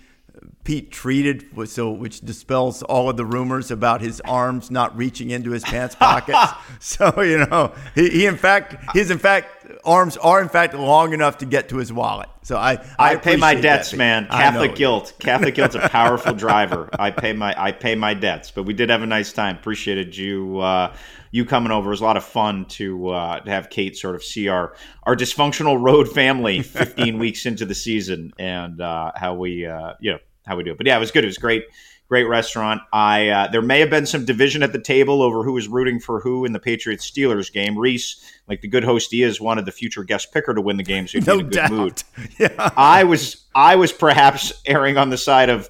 Pete 0.64 0.92
treated, 0.92 1.46
so 1.68 1.90
which 1.90 2.22
dispels 2.22 2.84
all 2.84 3.10
of 3.10 3.18
the 3.18 3.26
rumors 3.26 3.72
about 3.72 4.02
his 4.02 4.22
arms 4.22 4.70
not 4.70 4.96
reaching 4.96 5.32
into 5.32 5.52
his 5.52 5.64
pants 5.64 5.96
pockets. 6.00 6.52
so 6.80 7.22
you 7.22 7.40
know, 7.46 7.74
he, 7.96 8.10
he, 8.10 8.26
in 8.26 8.38
fact 8.38 8.76
his 8.94 9.10
in 9.10 9.18
fact 9.18 9.66
arms 9.84 10.18
are 10.18 10.42
in 10.42 10.50
fact 10.50 10.74
long 10.74 11.14
enough 11.14 11.38
to 11.40 11.46
get 11.46 11.70
to 11.70 11.78
his 11.78 11.92
wallet. 11.92 12.30
So 12.44 12.58
I 12.58 12.74
I, 13.00 13.14
I 13.14 13.16
pay 13.16 13.38
my 13.38 13.56
debts, 13.56 13.92
that. 13.92 13.98
man. 13.98 14.28
Catholic 14.28 14.76
guilt, 14.76 15.14
Catholic 15.20 15.56
guilt's 15.56 15.76
a 15.76 15.88
powerful 15.90 16.34
driver. 16.46 16.90
I 17.00 17.12
pay 17.12 17.34
my 17.34 17.56
I 17.58 17.72
pay 17.72 17.96
my 17.96 18.14
debts, 18.14 18.52
but 18.52 18.64
we 18.64 18.74
did 18.74 18.90
have 18.90 19.02
a 19.02 19.08
nice 19.08 19.32
time. 19.32 19.56
Appreciated 19.56 20.16
you. 20.16 20.60
Uh, 20.60 20.94
you 21.32 21.46
coming 21.46 21.72
over. 21.72 21.90
It 21.90 21.92
was 21.92 22.02
a 22.02 22.06
lot 22.06 22.18
of 22.18 22.24
fun 22.24 22.66
to 22.66 23.10
uh, 23.10 23.40
to 23.42 23.50
have 23.50 23.70
Kate 23.70 23.98
sort 23.98 24.16
of 24.16 24.24
see 24.24 24.48
our 24.48 24.76
our 25.04 25.16
dysfunctional 25.16 25.82
road 25.82 26.10
family 26.10 26.62
15 26.62 27.20
weeks 27.20 27.46
into 27.46 27.66
the 27.66 27.76
season 27.76 28.34
and 28.40 28.82
uh, 28.82 29.12
how 29.16 29.34
we 29.36 29.66
uh, 29.66 29.94
you 30.00 30.12
know 30.12 30.20
how 30.46 30.56
we 30.56 30.64
do 30.64 30.72
it. 30.72 30.78
But 30.78 30.88
yeah, 30.88 30.98
it 30.98 31.00
was 31.00 31.12
good. 31.12 31.24
It 31.24 31.28
was 31.28 31.38
great, 31.38 31.66
great 32.08 32.24
restaurant. 32.24 32.82
I 32.92 33.30
uh, 33.30 33.52
there 33.52 33.62
may 33.62 33.80
have 33.80 33.90
been 33.90 34.06
some 34.06 34.26
division 34.26 34.64
at 34.64 34.74
the 34.74 34.82
table 34.82 35.22
over 35.22 35.44
who 35.44 35.54
was 35.54 35.68
rooting 35.68 36.00
for 36.00 36.20
who 36.20 36.46
in 36.46 36.54
the 36.54 36.60
Patriots 36.60 37.10
Steelers 37.10 37.52
game. 37.52 37.76
Rece, 37.76 38.24
like 38.48 38.62
the 38.62 38.68
good 38.68 38.84
host 38.84 39.12
he 39.12 39.24
is, 39.24 39.40
wanted 39.40 39.66
the 39.66 39.72
future 39.72 40.04
guest 40.04 40.34
picker 40.34 40.54
to 40.54 40.62
win 40.62 40.78
the 40.78 40.84
game, 40.84 41.08
so 41.08 41.20
he'd 41.20 41.28
no 41.28 41.36
in 41.36 41.40
a 41.40 41.44
good 41.44 41.52
doubt. 41.52 41.72
mood. 41.72 42.04
Yeah. 42.40 42.72
I 42.76 43.04
was 43.04 43.46
I 43.54 43.76
was 43.76 43.92
perhaps 43.92 44.54
erring 44.66 44.98
on 44.98 45.10
the 45.10 45.18
side 45.18 45.50
of 45.50 45.70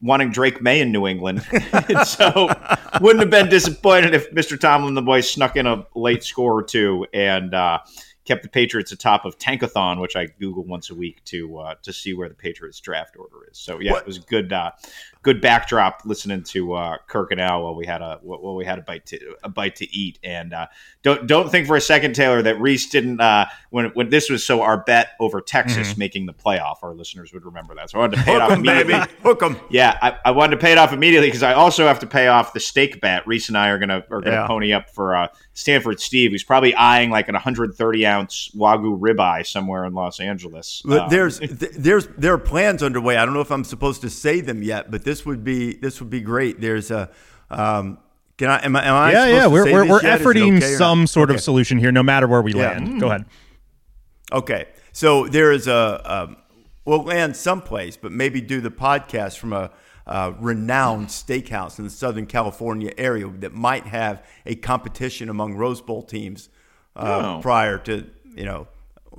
wanting 0.00 0.30
Drake 0.30 0.62
Maye 0.62 0.80
in 0.80 0.92
New 0.92 1.06
England. 1.06 1.42
so 2.04 2.48
wouldn't 3.00 3.20
have 3.20 3.30
been 3.30 3.48
disappointed 3.48 4.14
if 4.14 4.30
Mr. 4.32 4.58
Tomlin 4.58 4.94
the 4.94 5.02
boys 5.02 5.30
snuck 5.30 5.56
in 5.56 5.66
a 5.66 5.86
late 5.94 6.22
score 6.22 6.58
or 6.58 6.62
two 6.62 7.06
and 7.12 7.54
uh, 7.54 7.78
kept 8.24 8.42
the 8.42 8.48
Patriots 8.48 8.92
atop 8.92 9.24
of 9.24 9.38
Tankathon, 9.38 10.00
which 10.00 10.14
I 10.14 10.26
Google 10.26 10.64
once 10.64 10.90
a 10.90 10.94
week 10.94 11.24
to 11.26 11.58
uh, 11.58 11.74
to 11.82 11.92
see 11.92 12.14
where 12.14 12.28
the 12.28 12.34
Patriots 12.34 12.78
draft 12.78 13.16
order 13.16 13.48
is. 13.50 13.58
So 13.58 13.80
yeah, 13.80 13.92
what? 13.92 14.02
it 14.02 14.06
was 14.06 14.18
good. 14.18 14.52
Uh, 14.52 14.70
good 15.28 15.42
backdrop 15.42 16.00
listening 16.06 16.42
to 16.42 16.72
uh, 16.72 16.96
Kirk 17.06 17.32
and 17.32 17.40
Al 17.40 17.62
while 17.62 17.74
we 17.74 17.84
had 17.84 18.00
a 18.00 18.18
while 18.22 18.54
we 18.54 18.64
had 18.64 18.78
a 18.78 18.82
bite 18.82 19.04
to 19.06 19.34
a 19.44 19.50
bite 19.50 19.76
to 19.76 19.94
eat. 19.94 20.18
And 20.24 20.54
uh, 20.54 20.68
don't 21.02 21.26
don't 21.26 21.50
think 21.50 21.66
for 21.66 21.76
a 21.76 21.82
second, 21.82 22.14
Taylor, 22.14 22.40
that 22.40 22.56
Rece 22.56 22.90
didn't 22.90 23.20
uh, 23.20 23.44
when 23.68 23.86
when 23.90 24.08
this 24.08 24.30
was 24.30 24.46
so 24.46 24.62
our 24.62 24.82
bet 24.84 25.10
over 25.20 25.42
Texas 25.42 25.90
mm-hmm. 25.90 25.98
making 25.98 26.26
the 26.26 26.32
playoff. 26.32 26.76
Our 26.82 26.94
listeners 26.94 27.34
would 27.34 27.44
remember 27.44 27.74
that. 27.74 27.90
So 27.90 27.98
I 27.98 28.00
wanted 28.00 28.16
to 28.16 28.22
pay 28.22 28.36
it 28.36 28.40
off 28.40 28.52
em, 28.52 28.60
immediately. 28.60 28.94
Baby. 28.94 29.12
Hook 29.22 29.40
them. 29.40 29.60
Yeah, 29.68 29.98
I, 30.00 30.16
I, 30.24 30.30
wanted 30.30 30.56
to 30.56 30.62
pay 30.62 30.72
it 30.72 30.78
off 30.78 30.94
immediately 30.94 31.28
because 31.28 31.42
I 31.42 31.52
also 31.52 31.86
have 31.86 31.98
to 31.98 32.06
pay 32.06 32.28
off 32.28 32.54
the 32.54 32.60
steak 32.60 33.02
bet. 33.02 33.22
Rece 33.26 33.48
and 33.48 33.58
I 33.58 33.68
are 33.68 33.78
gonna 33.78 34.02
are 34.10 34.22
gonna 34.22 34.36
yeah. 34.36 34.46
pony 34.46 34.72
up 34.72 34.88
for 34.88 35.14
uh, 35.14 35.28
Stanford 35.52 36.00
Steve, 36.00 36.30
who's 36.30 36.42
probably 36.42 36.74
eyeing 36.74 37.10
like 37.10 37.28
an 37.28 37.34
130 37.34 38.06
ounce 38.06 38.50
wagyu 38.56 38.98
ribeye 38.98 39.46
somewhere 39.46 39.84
in 39.84 39.92
Los 39.92 40.20
Angeles. 40.20 40.80
Um, 40.88 41.06
there's 41.10 41.38
there's 41.50 42.06
there 42.16 42.32
are 42.32 42.38
plans 42.38 42.82
underway. 42.82 43.18
I 43.18 43.26
don't 43.26 43.34
know 43.34 43.40
if 43.40 43.52
I'm 43.52 43.64
supposed 43.64 44.00
to 44.00 44.10
say 44.10 44.40
them 44.40 44.62
yet, 44.62 44.90
but 44.90 45.04
this 45.04 45.17
would 45.24 45.44
be 45.44 45.74
this 45.74 46.00
would 46.00 46.10
be 46.10 46.20
great. 46.20 46.60
There's 46.60 46.90
a 46.90 47.10
um, 47.50 47.98
can 48.36 48.50
I 48.50 48.64
am 48.64 48.76
I, 48.76 48.84
am 48.84 48.94
I 48.94 49.12
yeah 49.12 49.26
yeah 49.26 49.46
we're 49.46 49.64
we're, 49.64 49.88
we're 49.88 50.00
efforting 50.00 50.58
okay 50.58 50.74
some 50.74 51.06
sort 51.06 51.30
okay. 51.30 51.36
of 51.36 51.42
solution 51.42 51.78
here, 51.78 51.92
no 51.92 52.02
matter 52.02 52.26
where 52.26 52.42
we 52.42 52.54
yeah. 52.54 52.70
land. 52.70 52.88
Mm. 52.88 53.00
Go 53.00 53.08
ahead. 53.08 53.24
Okay, 54.30 54.66
so 54.92 55.26
there 55.26 55.52
is 55.52 55.66
a 55.66 56.02
um, 56.04 56.36
we'll 56.84 57.02
land 57.02 57.36
someplace, 57.36 57.96
but 57.96 58.12
maybe 58.12 58.40
do 58.40 58.60
the 58.60 58.70
podcast 58.70 59.38
from 59.38 59.52
a 59.52 59.70
uh, 60.06 60.32
renowned 60.38 61.08
steakhouse 61.08 61.78
in 61.78 61.84
the 61.84 61.90
Southern 61.90 62.26
California 62.26 62.92
area 62.96 63.28
that 63.28 63.52
might 63.52 63.86
have 63.86 64.24
a 64.46 64.54
competition 64.54 65.28
among 65.28 65.54
Rose 65.54 65.82
Bowl 65.82 66.02
teams 66.02 66.48
uh, 66.96 67.36
oh. 67.36 67.42
prior 67.42 67.78
to 67.78 68.08
you 68.34 68.44
know 68.44 68.68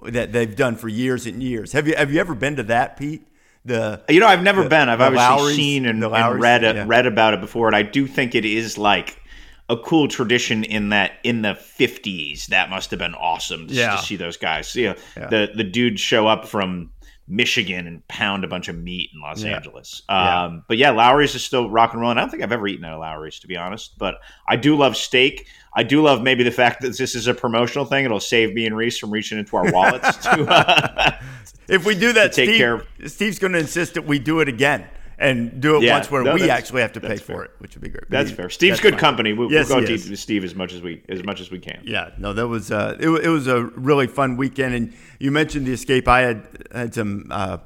that 0.03 0.31
they've 0.31 0.55
done 0.55 0.75
for 0.75 0.87
years 0.87 1.25
and 1.25 1.43
years. 1.43 1.73
Have 1.73 1.87
you 1.87 1.95
have 1.95 2.11
you 2.11 2.19
ever 2.19 2.33
been 2.33 2.55
to 2.55 2.63
that, 2.63 2.97
Pete? 2.97 3.27
The 3.69 4.01
you 4.09 4.19
know 4.19 4.27
I've 4.27 4.41
never 4.41 4.63
the, 4.63 4.69
been. 4.69 4.89
I've 4.89 4.99
obviously 4.99 5.35
Lawry's, 5.37 5.55
seen 5.55 5.85
and, 5.85 6.03
and 6.03 6.41
read 6.41 6.63
yeah. 6.63 6.85
read 6.87 7.05
about 7.05 7.35
it 7.35 7.41
before, 7.41 7.67
and 7.67 7.75
I 7.75 7.83
do 7.83 8.07
think 8.07 8.33
it 8.33 8.43
is 8.43 8.77
like 8.77 9.21
a 9.69 9.77
cool 9.77 10.07
tradition 10.07 10.63
in 10.63 10.89
that 10.89 11.13
in 11.23 11.43
the 11.43 11.53
50s 11.53 12.47
that 12.47 12.71
must 12.71 12.89
have 12.89 12.99
been 12.99 13.13
awesome 13.13 13.67
to, 13.67 13.73
yeah. 13.73 13.97
to 13.97 14.01
see 14.01 14.15
those 14.15 14.35
guys 14.35 14.75
you 14.75 14.89
uh, 14.89 14.93
know, 14.93 14.99
yeah. 15.15 15.27
the 15.27 15.51
the 15.55 15.63
dudes 15.63 16.01
show 16.01 16.27
up 16.27 16.47
from 16.47 16.89
Michigan 17.29 17.85
and 17.85 18.05
pound 18.07 18.43
a 18.43 18.47
bunch 18.47 18.67
of 18.67 18.77
meat 18.77 19.11
in 19.13 19.21
Los 19.21 19.43
yeah. 19.43 19.55
Angeles. 19.55 20.01
Um, 20.09 20.17
yeah. 20.17 20.59
But 20.67 20.77
yeah, 20.77 20.89
Lawry's 20.89 21.35
is 21.35 21.43
still 21.43 21.69
rock 21.69 21.93
and 21.93 22.01
roll. 22.01 22.11
And 22.11 22.19
I 22.19 22.23
don't 22.23 22.31
think 22.31 22.41
I've 22.43 22.51
ever 22.51 22.67
eaten 22.67 22.83
at 22.83 22.91
a 22.91 22.97
Lawry's, 22.97 23.39
to 23.39 23.47
be 23.47 23.55
honest. 23.55 23.97
But 23.97 24.15
I 24.47 24.55
do 24.55 24.75
love 24.75 24.97
steak. 24.97 25.47
I 25.73 25.83
do 25.83 26.01
love 26.01 26.23
maybe 26.23 26.43
the 26.43 26.51
fact 26.51 26.81
that 26.81 26.97
this 26.97 27.13
is 27.15 27.27
a 27.27 27.33
promotional 27.33 27.85
thing. 27.85 28.03
It'll 28.03 28.19
save 28.19 28.53
me 28.53 28.65
and 28.65 28.75
Rece 28.75 28.99
from 28.99 29.11
reaching 29.11 29.37
into 29.37 29.55
our 29.55 29.71
wallets 29.71 30.17
to, 30.17 30.45
uh, 30.45 31.19
if 31.67 31.85
we 31.85 31.93
do 31.93 32.11
that, 32.13 32.33
take 32.33 32.49
Steve, 32.49 32.57
care 32.57 32.73
of- 32.73 32.87
Steve's 33.05 33.37
going 33.37 33.53
to 33.53 33.59
insist 33.59 33.93
that 33.93 34.05
we 34.05 34.17
do 34.17 34.39
it 34.39 34.49
again 34.49 34.87
and 35.19 35.61
do 35.61 35.75
it 35.75 35.83
Yeah, 35.83 35.95
once 35.95 36.09
where 36.09 36.23
no, 36.23 36.33
we 36.33 36.49
actually 36.49 36.81
have 36.81 36.93
to 36.93 37.01
pay 37.01 37.09
that's 37.09 37.21
for 37.21 37.43
it, 37.43 37.51
which 37.59 37.75
would 37.75 37.83
be 37.83 37.89
great. 37.89 38.09
That's 38.09 38.31
fair. 38.31 38.49
Steve's 38.49 38.77
that's 38.77 38.81
good 38.81 38.93
fine. 38.93 38.99
company. 38.99 39.33
We'll, 39.33 39.51
Yes, 39.51 39.69
we'll 39.69 39.81
go 39.81 39.85
deep 39.85 40.09
with 40.09 40.19
Steve 40.19 40.43
as 40.43 40.55
much 40.55 40.73
as 40.73 40.81
we 40.81 41.03
as 41.09 41.23
much 41.23 41.41
as 41.41 41.51
we 41.51 41.59
can. 41.59 41.81
Yeah, 41.83 42.11
no, 42.17 42.33
that 42.33 42.47
was 42.47 42.71
uh, 42.71 42.97
it, 42.99 43.09
it 43.09 43.29
was 43.29 43.47
a 43.47 43.63
really 43.63 44.07
fun 44.07 44.37
weekend, 44.37 44.73
and 44.73 44.93
you 45.19 45.31
mentioned 45.31 45.67
the 45.67 45.73
escape. 45.73 46.07
I 46.07 46.21
had 46.21 46.67
had 46.73 46.93
some 46.93 47.27
uh, 47.29 47.57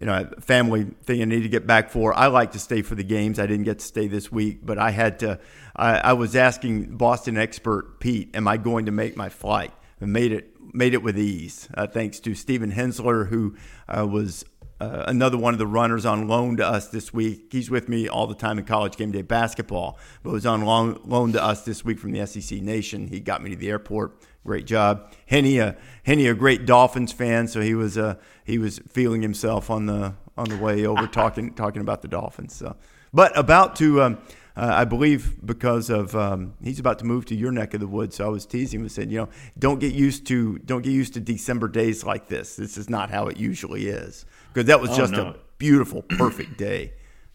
you 0.00 0.06
know 0.06 0.28
family 0.40 0.84
thing 1.02 1.20
I 1.20 1.26
need 1.26 1.42
to 1.42 1.48
get 1.48 1.66
back 1.66 1.90
for. 1.90 2.14
I 2.14 2.28
like 2.28 2.52
to 2.52 2.58
stay 2.58 2.82
for 2.82 2.94
the 2.94 3.04
games. 3.04 3.38
I 3.38 3.46
didn't 3.46 3.64
get 3.64 3.80
to 3.80 3.84
stay 3.84 4.08
this 4.08 4.32
week, 4.32 4.64
but 4.64 4.78
I 4.78 4.90
had 4.90 5.18
to. 5.20 5.38
I, 5.76 5.98
I 5.98 6.12
was 6.14 6.34
asking 6.34 6.96
Boston 6.96 7.36
expert 7.36 8.00
Pete, 8.00 8.34
"Am 8.34 8.48
I 8.48 8.56
going 8.56 8.86
to 8.86 8.92
make 8.92 9.16
my 9.16 9.28
flight?" 9.28 9.72
And 10.00 10.12
made 10.12 10.32
it 10.32 10.54
made 10.74 10.94
it 10.94 11.02
with 11.02 11.18
ease, 11.18 11.68
uh, 11.74 11.86
thanks 11.86 12.20
to 12.20 12.34
Stephen 12.34 12.70
Hensler, 12.70 13.24
who 13.26 13.56
uh, 13.88 14.06
was 14.06 14.44
uh, 14.80 15.04
another 15.08 15.36
one 15.36 15.54
of 15.54 15.58
the 15.58 15.66
runners 15.66 16.06
on 16.06 16.28
loan 16.28 16.56
to 16.56 16.66
us 16.66 16.88
this 16.88 17.12
week. 17.12 17.48
He's 17.50 17.70
with 17.70 17.88
me 17.88 18.08
all 18.08 18.26
the 18.26 18.34
time 18.34 18.58
in 18.58 18.64
college 18.64 18.96
game 18.96 19.10
day 19.10 19.22
basketball, 19.22 19.98
but 20.22 20.32
was 20.32 20.46
on 20.46 20.64
loan, 20.64 21.00
loan 21.04 21.32
to 21.32 21.42
us 21.42 21.64
this 21.64 21.84
week 21.84 21.98
from 21.98 22.12
the 22.12 22.24
SEC 22.26 22.60
Nation. 22.60 23.08
He 23.08 23.20
got 23.20 23.42
me 23.42 23.50
to 23.50 23.56
the 23.56 23.70
airport. 23.70 24.16
Great 24.46 24.66
job, 24.66 25.12
Henny. 25.26 25.60
Uh, 25.60 25.72
Henny, 26.04 26.26
a 26.26 26.34
great 26.34 26.64
Dolphins 26.64 27.12
fan, 27.12 27.48
so 27.48 27.60
he 27.60 27.74
was 27.74 27.98
uh, 27.98 28.14
he 28.44 28.58
was 28.58 28.78
feeling 28.88 29.20
himself 29.20 29.68
on 29.68 29.86
the 29.86 30.14
on 30.36 30.48
the 30.48 30.56
way 30.56 30.86
over 30.86 31.06
talking 31.12 31.54
talking 31.54 31.82
about 31.82 32.00
the 32.00 32.08
Dolphins. 32.08 32.54
So, 32.54 32.76
but 33.12 33.36
about 33.36 33.76
to. 33.76 34.02
Um, 34.02 34.18
uh, 34.56 34.72
I 34.74 34.84
believe 34.86 35.46
because 35.46 35.88
of 35.88 36.16
um, 36.16 36.54
he's 36.60 36.80
about 36.80 36.98
to 36.98 37.04
move 37.04 37.26
to 37.26 37.36
your 37.36 37.52
neck 37.52 37.74
of 37.74 37.80
the 37.80 37.86
woods. 37.86 38.16
So 38.16 38.26
I 38.26 38.28
was 38.28 38.44
teasing 38.44 38.80
him 38.80 38.86
and 38.86 38.90
said, 38.90 39.08
you 39.08 39.18
know, 39.18 39.28
don't 39.56 39.78
get 39.78 39.94
used 39.94 40.26
to 40.28 40.58
don't 40.58 40.82
get 40.82 40.90
used 40.90 41.14
to 41.14 41.20
December 41.20 41.68
days 41.68 42.02
like 42.02 42.26
this. 42.26 42.56
This 42.56 42.76
is 42.76 42.90
not 42.90 43.08
how 43.08 43.28
it 43.28 43.36
usually 43.36 43.86
is 43.86 44.26
because 44.52 44.66
that 44.66 44.80
was 44.80 44.90
Oh, 44.90 44.96
just 44.96 45.12
no. 45.12 45.22
a 45.28 45.36
beautiful, 45.58 46.02
perfect 46.02 46.56
day 46.58 46.92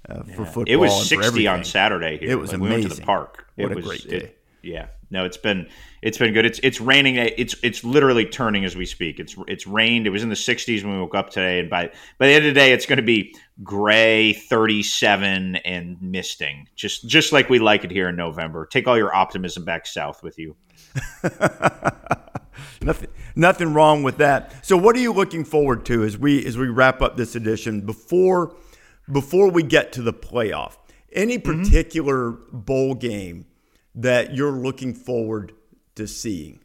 uh, 0.10 0.24
for 0.24 0.46
football. 0.46 0.66
It 0.68 0.76
was 0.78 1.08
60 1.10 1.48
on. 1.48 1.64
Saturday 1.64 2.18
here. 2.18 2.32
It 2.32 2.36
was 2.40 2.52
Like, 2.52 2.62
We 2.62 2.70
went 2.70 2.84
to 2.84 2.90
the 2.90 3.02
park. 3.02 3.46
What 3.56 3.72
it 3.72 3.72
a 3.72 3.76
was, 3.76 3.86
great 3.86 4.06
it- 4.06 4.20
day. 4.20 4.34
yeah. 4.62 4.88
No, 5.12 5.26
it's 5.26 5.38
been 5.38 5.68
it's 6.02 6.18
been 6.18 6.34
good. 6.34 6.44
It's 6.44 6.60
it's 6.64 6.82
raining. 6.82 7.18
It's 7.18 7.54
it's 7.62 7.84
literally 7.84 8.26
turning 8.26 8.66
as 8.66 8.76
we 8.76 8.88
speak. 8.88 9.20
It's 9.20 9.36
it's 9.48 9.68
rained. 9.68 10.08
It 10.08 10.10
was 10.10 10.24
in 10.24 10.30
the 10.30 10.36
60s 10.36 10.84
when 10.84 10.94
we 10.94 11.00
woke 11.00 11.14
up 11.14 11.30
today, 11.30 11.60
and 11.60 11.70
by 11.70 11.92
by 12.18 12.26
the 12.28 12.34
end 12.34 12.46
of 12.48 12.52
the 12.56 12.60
day, 12.60 12.72
it's 12.72 12.88
going 12.88 12.98
to 12.98 13.04
be 13.04 13.36
gray, 13.62 14.34
37, 14.34 15.58
and 15.58 16.02
misting. 16.02 16.68
Just 16.76 17.08
just 17.08 17.32
like 17.32 17.48
we 17.48 17.60
like 17.60 17.84
it 17.84 17.92
here 17.92 18.10
in 18.10 18.16
November. 18.16 18.66
Take 18.66 18.88
all 18.88 18.98
your 18.98 19.14
optimism 19.14 19.64
back 19.66 19.86
south 19.86 20.24
with 20.24 20.40
you. 20.40 20.56
Nothing, 22.82 23.10
nothing 23.36 23.74
wrong 23.74 24.04
with 24.04 24.18
that. 24.18 24.66
So, 24.66 24.78
what 24.78 24.96
are 24.96 25.00
you 25.00 25.14
looking 25.14 25.46
forward 25.46 25.86
to 25.86 26.04
as 26.04 26.18
we 26.18 26.46
as 26.46 26.58
we 26.58 26.68
wrap 26.68 27.02
up 27.02 27.18
this 27.18 27.36
edition 27.36 27.82
before 27.82 28.56
before 29.12 29.50
we 29.50 29.64
get 29.64 29.92
to 29.94 30.02
the 30.02 30.14
playoff? 30.14 30.78
Any 31.12 31.38
Mm-hmm. 31.38 31.64
particular 31.64 32.32
bowl 32.52 32.96
game 32.96 33.46
that 33.96 34.36
you're 34.36 34.52
looking 34.52 34.94
forward 34.94 35.54
to 35.96 36.08
seeing? 36.08 36.60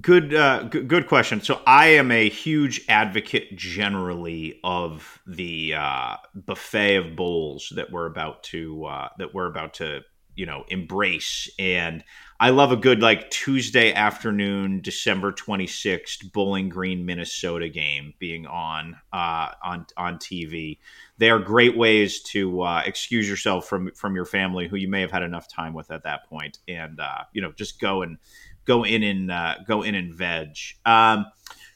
Good, 0.00 0.32
uh, 0.32 0.62
good, 0.64 0.86
good 0.86 1.08
question. 1.08 1.40
So 1.40 1.60
I 1.66 1.88
am 1.88 2.12
a 2.12 2.28
huge 2.28 2.82
advocate 2.88 3.56
generally 3.56 4.60
of 4.62 5.20
the 5.26 5.74
uh, 5.74 6.16
buffet 6.34 6.96
of 6.96 7.16
bowls 7.16 7.72
that 7.74 7.90
we're 7.90 8.06
about 8.06 8.44
to 8.44 8.84
uh, 8.84 9.08
that 9.18 9.34
we're 9.34 9.46
about 9.48 9.74
to 9.74 10.02
you 10.36 10.46
know 10.46 10.64
embrace, 10.68 11.48
and 11.58 12.04
I 12.38 12.50
love 12.50 12.72
a 12.72 12.76
good 12.76 13.00
like 13.00 13.30
Tuesday 13.30 13.92
afternoon, 13.92 14.80
December 14.80 15.32
twenty 15.32 15.66
sixth, 15.66 16.32
Bowling 16.32 16.68
Green, 16.68 17.04
Minnesota 17.04 17.68
game 17.68 18.14
being 18.18 18.46
on 18.46 18.96
uh, 19.12 19.50
on 19.62 19.86
on 19.96 20.18
TV. 20.18 20.78
They 21.18 21.30
are 21.30 21.38
great 21.38 21.76
ways 21.76 22.22
to 22.22 22.62
uh, 22.62 22.82
excuse 22.86 23.28
yourself 23.28 23.66
from 23.66 23.90
from 23.92 24.14
your 24.14 24.24
family, 24.24 24.68
who 24.68 24.76
you 24.76 24.88
may 24.88 25.00
have 25.00 25.10
had 25.10 25.22
enough 25.22 25.48
time 25.48 25.74
with 25.74 25.90
at 25.90 26.04
that 26.04 26.26
point, 26.28 26.58
and 26.66 26.98
uh, 27.00 27.24
you 27.32 27.42
know 27.42 27.52
just 27.52 27.80
go 27.80 28.02
and 28.02 28.18
go 28.64 28.84
in 28.84 29.02
and 29.02 29.30
uh, 29.30 29.56
go 29.66 29.82
in 29.82 29.94
and 29.94 30.14
veg. 30.14 30.56
Um, 30.86 31.26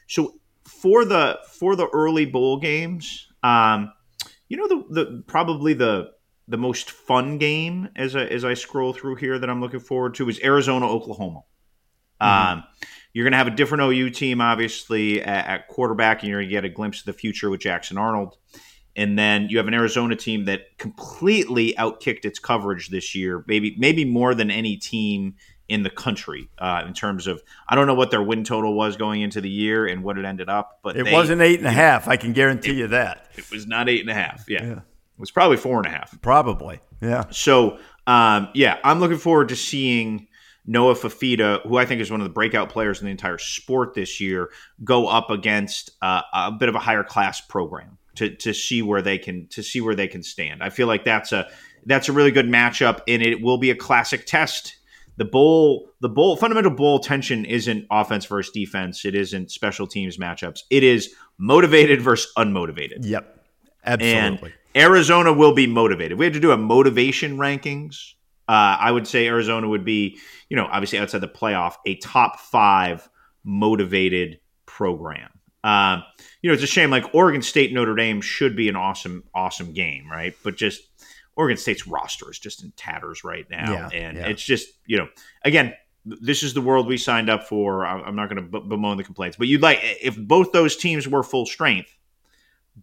so 0.07 0.35
for 0.65 1.05
the 1.05 1.39
for 1.49 1.77
the 1.77 1.89
early 1.89 2.25
bowl 2.27 2.59
games, 2.59 3.29
um, 3.43 3.93
you 4.49 4.57
know 4.57 4.69
the, 4.69 4.85
the 4.91 5.25
probably 5.27 5.75
the 5.75 6.13
the 6.49 6.57
most 6.59 6.91
fun 6.91 7.39
game 7.39 7.89
as 7.97 8.15
I, 8.15 8.25
as 8.25 8.45
I 8.45 8.55
scroll 8.55 8.93
through 8.93 9.17
here 9.17 9.39
that 9.39 9.49
I'm 9.49 9.61
looking 9.61 9.81
forward 9.81 10.15
to 10.17 10.29
is 10.29 10.41
Arizona 10.43 10.87
Oklahoma. 10.89 11.43
Um, 12.21 12.65
you're 13.13 13.25
going 13.25 13.33
to 13.33 13.39
have 13.39 13.47
a 13.47 13.51
different 13.57 13.83
OU 13.83 14.11
team, 14.11 14.41
obviously, 14.41 15.23
at, 15.23 15.47
at 15.47 15.69
quarterback, 15.69 16.21
and 16.23 16.31
you're 16.31 16.41
going 16.41 16.49
to 16.49 16.55
get 16.55 16.65
a 16.65 16.69
glimpse 16.69 17.01
of 17.01 17.07
the 17.07 17.13
future 17.13 17.51
with 17.51 17.61
Jackson 17.61 17.97
Arnold. 17.99 18.37
And 18.97 19.19
then 19.19 19.49
you 19.49 19.59
have 19.59 19.67
an 19.67 19.75
Arizona 19.75 20.15
team 20.17 20.45
that 20.45 20.79
completely 20.79 21.75
outkicked 21.75 22.25
its 22.25 22.39
coverage 22.39 22.91
this 22.91 23.15
year, 23.15 23.45
maybe 23.49 23.75
maybe 23.77 24.05
more 24.05 24.35
than 24.37 24.51
any 24.53 24.77
team 24.77 25.35
in 25.69 25.83
the 25.83 25.91
country 25.91 26.49
uh, 26.59 26.85
in 26.87 26.93
terms 26.95 27.27
of 27.27 27.43
I 27.69 27.75
don't 27.75 27.87
know 27.89 27.95
what 27.95 28.11
their 28.13 28.23
win 28.23 28.45
total 28.45 28.75
was 28.75 28.97
going 28.97 29.23
into 29.23 29.41
the 29.41 29.51
year 29.51 29.87
and 29.87 30.05
what 30.05 30.17
it 30.17 30.25
ended 30.25 30.49
up, 30.49 30.79
but 30.85 30.97
It 30.97 31.05
they- 31.07 31.13
wasn't 31.13 31.41
eight 31.43 31.59
and 31.59 31.67
a 31.67 31.73
half. 31.73 32.07
I 32.07 32.17
can 32.17 32.33
guarantee 32.35 32.75
you 32.75 32.87
that. 32.89 33.27
It 33.37 33.51
was 33.51 33.67
not 33.67 33.89
eight 33.89 34.03
and 34.03 34.11
a 34.11 34.15
half. 34.15 34.45
Yeah, 34.49 34.63
Yeah. 34.65 34.81
It 35.15 35.21
was 35.21 35.31
probably 35.31 35.57
four 35.57 35.79
and 35.79 35.87
a 35.87 35.91
half. 35.91 36.21
Probably. 36.23 36.81
Yeah. 37.01 37.25
So, 37.31 37.79
um, 38.07 38.49
yeah, 38.55 38.79
I'm 38.83 39.01
looking 39.01 39.19
forward 39.19 39.49
to 39.51 39.57
seeing 39.57 40.29
Noah 40.67 40.95
Fifita, 40.95 41.63
who 41.67 41.77
I 41.77 41.85
think 41.85 42.01
is 42.01 42.11
one 42.11 42.21
of 42.21 42.25
the 42.25 42.33
breakout 42.33 42.71
players 42.71 43.01
in 43.01 43.07
the 43.07 43.11
entire 43.11 43.39
sport 43.39 43.95
this 43.95 44.21
year, 44.21 44.51
go 44.83 45.07
up 45.07 45.31
against 45.31 45.91
uh, 46.03 46.23
a 46.33 46.53
bit 46.53 46.69
of 46.69 46.75
a 46.75 46.79
higher 46.79 47.05
class 47.05 47.41
program 47.41 47.99
to 48.17 48.31
to 48.37 48.53
see 48.55 48.83
where 48.83 49.03
they 49.03 49.19
can 49.19 49.47
to 49.49 49.63
see 49.63 49.81
where 49.81 49.95
they 49.95 50.09
can 50.09 50.23
stand. 50.23 50.63
I 50.63 50.71
feel 50.71 50.87
like 50.87 51.05
that's 51.05 51.33
a 51.33 51.49
that's 51.87 52.09
a 52.09 52.13
really 52.13 52.31
good 52.31 52.47
matchup, 52.47 53.01
and 53.07 53.23
it 53.23 53.43
will 53.43 53.59
be 53.59 53.71
a 53.71 53.77
classic 53.77 54.27
test. 54.27 54.77
The 55.17 55.25
bowl, 55.25 55.91
the 56.01 56.09
bowl, 56.09 56.37
fundamental 56.37 56.73
bowl 56.73 56.99
tension 56.99 57.45
isn't 57.45 57.87
offense 57.91 58.27
versus 58.27 58.53
defense. 58.53 59.05
It 59.05 59.15
isn't 59.15 59.53
special 59.53 59.87
teams 59.87 60.17
matchups. 60.17 60.61
It 60.71 60.83
is 60.83 61.15
motivated 61.39 62.01
versus 62.01 62.33
unmotivated. 62.37 62.99
Yep. 63.03 63.47
And 63.85 64.03
Absolutely. 64.03 64.55
Arizona 64.77 65.33
will 65.33 65.55
be 65.55 65.67
motivated. 65.67 66.19
We 66.19 66.25
had 66.25 66.35
to 66.35 66.41
do 66.41 66.51
a 66.53 66.57
motivation 66.57 67.37
rankings, 67.39 68.15
uh, 68.49 68.77
I 68.79 68.91
would 68.91 69.07
say 69.07 69.27
Arizona 69.27 69.69
would 69.69 69.85
be, 69.85 70.19
you 70.49 70.57
know, 70.57 70.67
obviously 70.71 70.99
outside 70.99 71.21
the 71.21 71.29
playoff, 71.29 71.75
a 71.87 71.97
top 71.97 72.41
five 72.41 73.09
motivated 73.45 74.41
program. 74.67 75.31
Um, 75.63 76.03
you 76.43 76.51
know, 76.51 76.55
it's 76.55 76.63
a 76.63 76.67
shame. 76.67 76.91
Like 76.91 77.15
Oregon 77.15 77.41
State, 77.41 77.73
Notre 77.73 77.95
Dame 77.95 78.21
should 78.21 78.55
be 78.55 78.69
an 78.69 78.77
awesome, 78.77 79.25
awesome 79.35 79.73
game, 79.73 80.11
right? 80.11 80.35
But 80.43 80.57
just 80.57 80.83
Oregon 81.37 81.57
State's 81.57 81.87
roster 81.87 82.31
is 82.31 82.39
just 82.39 82.63
in 82.63 82.73
tatters 82.73 83.25
right 83.25 83.49
now, 83.49 83.73
Yeah, 83.73 83.89
and 83.93 84.17
yeah. 84.19 84.27
it's 84.27 84.45
just, 84.45 84.69
you 84.87 84.99
know, 84.99 85.09
again, 85.43 85.73
this 86.05 86.43
is 86.43 86.53
the 86.53 86.61
world 86.61 86.87
we 86.87 86.99
signed 86.99 87.31
up 87.31 87.45
for. 87.45 87.87
I'm 87.87 88.15
not 88.15 88.29
going 88.29 88.51
to 88.51 88.61
bemoan 88.61 88.99
the 88.99 89.05
complaints, 89.05 89.39
but 89.39 89.49
you'd 89.49 89.63
like 89.63 89.79
if 89.83 90.19
both 90.19 90.53
those 90.53 90.77
teams 90.77 91.09
were 91.09 91.23
full 91.23 91.47
strength 91.47 91.91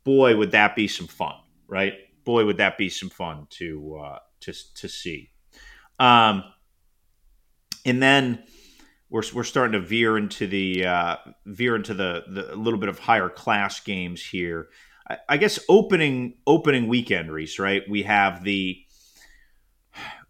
boy, 0.03 0.35
would 0.37 0.51
that 0.51 0.75
be 0.75 0.87
some 0.87 1.07
fun, 1.07 1.35
right? 1.71 1.93
Boy, 2.23 2.45
would 2.45 2.57
that 2.57 2.77
be 2.77 2.89
some 2.89 3.09
fun 3.09 3.47
to 3.51 3.99
uh, 4.03 4.19
to 4.41 4.53
to 4.75 4.87
see. 4.87 5.31
Um, 5.97 6.43
and 7.85 8.03
then 8.03 8.43
we're 9.09 9.23
we're 9.33 9.43
starting 9.43 9.73
to 9.73 9.87
veer 9.87 10.17
into 10.17 10.45
the 10.45 10.85
uh, 10.85 11.15
veer 11.47 11.75
into 11.75 11.95
the 11.95 12.25
the 12.27 12.55
little 12.55 12.79
bit 12.79 12.89
of 12.89 12.99
higher 12.99 13.29
class 13.29 13.79
games 13.79 14.23
here. 14.23 14.67
I, 15.09 15.17
I 15.29 15.37
guess 15.37 15.59
opening 15.67 16.35
opening 16.45 16.87
weekend, 16.87 17.29
Rece. 17.29 17.59
Right? 17.59 17.83
We 17.89 18.03
have 18.03 18.43
the 18.43 18.77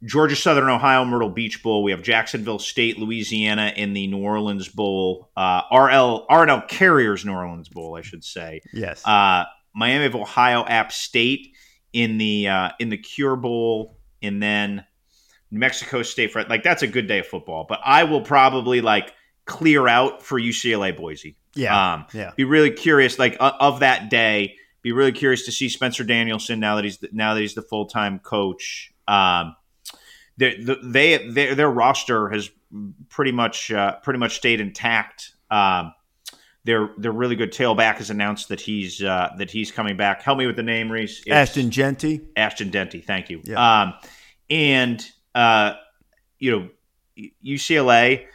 Georgia 0.03 0.35
Southern 0.35 0.69
Ohio 0.69 1.05
Myrtle 1.05 1.29
Beach 1.29 1.61
Bowl. 1.61 1.83
We 1.83 1.91
have 1.91 2.01
Jacksonville 2.01 2.59
State, 2.59 2.97
Louisiana 2.97 3.73
in 3.75 3.93
the 3.93 4.07
New 4.07 4.19
Orleans 4.19 4.67
Bowl. 4.67 5.29
Uh, 5.35 5.61
RL 5.71 6.25
R+L 6.29 6.61
Carriers 6.67 7.25
New 7.25 7.33
Orleans 7.33 7.69
Bowl, 7.69 7.95
I 7.95 8.01
should 8.01 8.23
say 8.23 8.61
yes. 8.73 9.05
uh, 9.05 9.43
Miami 9.73 10.05
of 10.05 10.15
Ohio 10.15 10.65
App 10.65 10.91
State 10.91 11.53
in 11.93 12.17
the 12.17 12.47
uh, 12.47 12.69
in 12.79 12.89
the 12.89 12.97
Cure 12.97 13.35
Bowl, 13.35 13.97
and 14.21 14.41
then 14.41 14.85
New 15.49 15.59
Mexico 15.59 16.03
State. 16.03 16.31
For, 16.31 16.43
like 16.43 16.63
that's 16.63 16.83
a 16.83 16.87
good 16.87 17.07
day 17.07 17.19
of 17.19 17.27
football, 17.27 17.65
but 17.67 17.79
I 17.83 18.03
will 18.03 18.21
probably 18.21 18.81
like 18.81 19.13
clear 19.45 19.87
out 19.87 20.23
for 20.23 20.39
UCLA 20.39 20.95
Boise. 20.95 21.35
yeah. 21.55 21.93
Um, 21.93 22.05
yeah. 22.13 22.31
be 22.35 22.43
really 22.43 22.71
curious, 22.71 23.19
like 23.19 23.37
uh, 23.39 23.53
of 23.59 23.79
that 23.79 24.09
day. 24.09 24.55
Be 24.81 24.93
really 24.93 25.11
curious 25.11 25.45
to 25.45 25.51
see 25.51 25.69
Spencer 25.69 26.03
Danielson 26.03 26.59
now 26.59 26.75
that 26.75 26.85
he's 26.85 26.97
the, 26.97 27.09
now 27.11 27.35
that 27.35 27.41
he's 27.41 27.53
the 27.53 27.61
full 27.61 27.85
time 27.85 28.17
coach. 28.19 28.91
Um, 29.07 29.55
they, 30.37 30.57
they 30.83 31.29
their 31.29 31.53
their 31.53 31.69
roster 31.69 32.29
has 32.29 32.49
pretty 33.09 33.31
much 33.31 33.71
uh, 33.71 33.97
pretty 33.99 34.17
much 34.17 34.37
stayed 34.37 34.59
intact. 34.59 35.33
Um, 35.51 35.93
their 36.63 36.91
their 36.97 37.11
really 37.11 37.35
good 37.35 37.51
tailback 37.51 37.95
has 37.95 38.09
announced 38.09 38.49
that 38.49 38.61
he's 38.61 39.01
uh, 39.01 39.29
that 39.37 39.51
he's 39.51 39.71
coming 39.71 39.97
back. 39.97 40.21
Help 40.21 40.37
me 40.37 40.47
with 40.47 40.55
the 40.55 40.63
name, 40.63 40.89
Rece. 40.89 41.19
It's 41.19 41.27
Ashton 41.29 41.71
Jeanty. 41.71 42.21
Ashton 42.35 42.71
Jeanty. 42.71 43.01
Thank 43.01 43.29
you. 43.29 43.41
Yeah. 43.43 43.81
Um, 43.81 43.93
and 44.49 45.05
uh, 45.33 45.73
you 46.37 46.51
know 46.51 46.69
UCLA 47.45 48.25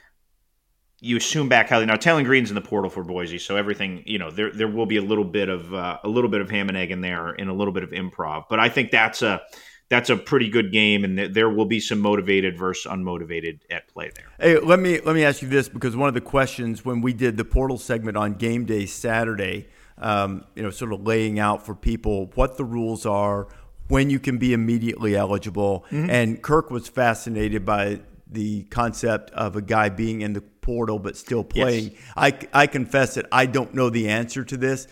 you 1.01 1.17
assume 1.17 1.49
back 1.49 1.69
highly. 1.69 1.87
Now 1.87 1.95
Taylen 1.95 2.25
Green's 2.25 2.51
in 2.51 2.55
the 2.55 2.61
portal 2.61 2.91
for 2.91 3.05
Boise, 3.05 3.39
so 3.39 3.57
everything 3.57 4.03
you 4.07 4.19
know 4.19 4.31
there 4.31 4.51
there 4.51 4.69
will 4.69 4.87
be 4.87 4.97
a 4.97 5.03
little 5.03 5.25
bit 5.25 5.49
of 5.49 5.73
uh, 5.73 5.99
a 6.03 6.09
little 6.09 6.31
bit 6.31 6.41
of 6.41 6.51
ham 6.51 6.69
and 6.69 6.77
egg 6.77 6.91
in 6.91 7.01
there 7.01 7.29
and 7.29 7.51
a 7.51 7.53
little 7.53 7.73
bit 7.73 7.83
of 7.83 7.91
improv. 7.91 8.45
But 8.49 8.61
I 8.61 8.69
think 8.69 8.91
that's 8.91 9.23
a 9.23 9.43
that's 9.89 10.11
a 10.11 10.17
pretty 10.17 10.49
good 10.49 10.73
game, 10.73 11.05
and 11.05 11.17
th- 11.17 11.33
there 11.33 11.49
will 11.49 11.65
be 11.65 11.79
some 11.81 12.01
motivated 12.01 12.59
versus 12.59 12.91
unmotivated 12.91 13.61
at 13.71 13.89
play 13.89 14.11
there. 14.15 14.27
Hey, 14.41 14.59
let 14.59 14.81
me 14.81 15.01
let 15.01 15.15
me 15.15 15.25
ask 15.25 15.43
you 15.43 15.49
this 15.49 15.69
because 15.69 15.97
one 15.97 16.09
of 16.09 16.15
the 16.15 16.21
questions 16.21 16.85
when 16.85 17.01
we 17.01 17.13
did 17.13 17.37
the 17.37 17.45
portal 17.45 17.79
segment 17.79 18.17
on 18.17 18.35
game 18.35 18.65
day 18.65 18.87
Saturday, 18.87 19.69
um, 19.99 20.45
you 20.55 20.63
know, 20.63 20.71
sort 20.71 20.93
of 20.93 21.03
laying 21.07 21.39
out 21.39 21.65
for 21.65 21.75
people 21.75 22.31
what 22.35 22.57
the 22.57 22.65
rules 22.65 23.07
are, 23.07 23.49
when 23.89 24.11
you 24.11 24.19
can 24.19 24.39
be 24.39 24.53
immediately 24.53 25.15
eligible, 25.15 25.85
mm-hmm. 25.91 26.11
and 26.11 26.43
Kirk 26.43 26.71
was 26.71 26.89
fascinated 26.89 27.65
by 27.65 28.01
the 28.29 28.65
concept 28.65 29.31
of 29.31 29.55
a 29.55 29.63
guy 29.63 29.89
being 29.89 30.21
in 30.21 30.33
the 30.33 30.41
portal 30.41 30.99
but 30.99 31.17
still 31.17 31.45
playing. 31.45 31.93
Yes. 31.93 32.03
I, 32.17 32.39
I 32.53 32.67
confess 32.67 33.15
that 33.15 33.27
I 33.31 33.47
don't 33.47 33.73
know 33.73 33.89
the 33.89 34.09
answer 34.09 34.45
to 34.45 34.57
this. 34.57 34.89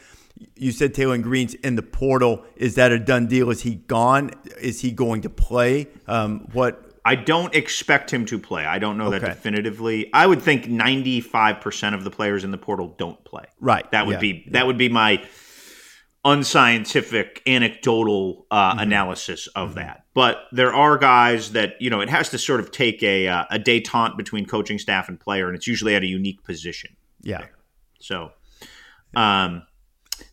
You 0.56 0.72
said 0.72 0.94
Taylor 0.94 1.16
Green's 1.18 1.54
in 1.54 1.76
the 1.76 1.82
portal. 1.82 2.44
Is 2.56 2.74
that 2.74 2.92
a 2.92 2.98
done 2.98 3.26
deal? 3.26 3.50
Is 3.50 3.62
he 3.62 3.76
gone? 3.76 4.32
Is 4.60 4.80
he 4.80 4.90
going 4.90 5.22
to 5.22 5.30
play? 5.30 5.88
Um, 6.06 6.48
what? 6.52 6.84
I 7.04 7.16
don't 7.16 7.54
expect 7.54 8.12
him 8.12 8.24
to 8.26 8.38
play. 8.38 8.64
I 8.64 8.78
don't 8.78 8.96
know 8.96 9.08
okay. 9.08 9.18
that 9.18 9.26
definitively. 9.26 10.12
I 10.12 10.26
would 10.26 10.40
think 10.40 10.64
95% 10.64 11.94
of 11.94 12.02
the 12.02 12.10
players 12.10 12.44
in 12.44 12.50
the 12.50 12.58
portal 12.58 12.94
don't 12.96 13.22
play. 13.24 13.44
Right. 13.60 13.88
That 13.92 14.06
would 14.06 14.14
yeah. 14.14 14.20
be 14.20 14.44
that 14.50 14.60
yeah. 14.60 14.64
would 14.64 14.78
be 14.78 14.88
my 14.88 15.24
unscientific 16.24 17.42
anecdotal 17.46 18.46
uh, 18.50 18.70
mm-hmm. 18.70 18.80
analysis 18.80 19.46
of 19.48 19.70
mm-hmm. 19.70 19.80
that. 19.80 20.04
But 20.14 20.44
there 20.52 20.72
are 20.72 20.96
guys 20.96 21.52
that 21.52 21.74
you 21.80 21.90
know 21.90 22.00
it 22.00 22.08
has 22.08 22.30
to 22.30 22.38
sort 22.38 22.60
of 22.60 22.70
take 22.70 23.02
a 23.02 23.28
uh, 23.28 23.44
a 23.50 23.58
detente 23.58 24.16
between 24.16 24.46
coaching 24.46 24.78
staff 24.78 25.08
and 25.08 25.20
player, 25.20 25.46
and 25.46 25.56
it's 25.56 25.66
usually 25.66 25.94
at 25.94 26.02
a 26.02 26.06
unique 26.06 26.42
position. 26.44 26.96
Yeah. 27.22 27.38
There. 27.38 27.56
So, 28.00 28.32
um, 29.14 29.64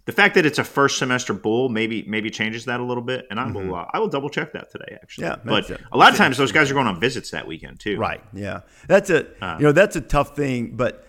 the 0.05 0.11
fact 0.11 0.35
that 0.35 0.45
it's 0.45 0.59
a 0.59 0.63
first 0.63 0.97
semester 0.97 1.33
bowl 1.33 1.69
maybe 1.69 2.03
maybe 2.07 2.29
changes 2.29 2.65
that 2.65 2.79
a 2.79 2.83
little 2.83 3.03
bit, 3.03 3.27
and 3.29 3.39
I 3.39 3.45
mm-hmm. 3.45 3.69
will 3.69 3.75
uh, 3.75 3.85
I 3.93 3.99
will 3.99 4.07
double 4.07 4.29
check 4.29 4.53
that 4.53 4.71
today 4.71 4.97
actually. 5.01 5.27
Yeah, 5.27 5.37
but 5.43 5.69
a, 5.69 5.79
a 5.91 5.97
lot 5.97 6.11
of 6.11 6.17
times 6.17 6.37
those 6.37 6.51
guys 6.51 6.69
are 6.71 6.73
going 6.73 6.87
on 6.87 6.99
visits 6.99 7.31
that 7.31 7.47
weekend 7.47 7.79
too. 7.79 7.97
Right. 7.97 8.21
Yeah. 8.33 8.61
That's 8.87 9.09
a 9.09 9.27
uh, 9.43 9.57
you 9.59 9.65
know 9.65 9.71
that's 9.71 9.95
a 9.95 10.01
tough 10.01 10.35
thing, 10.35 10.75
but 10.75 11.05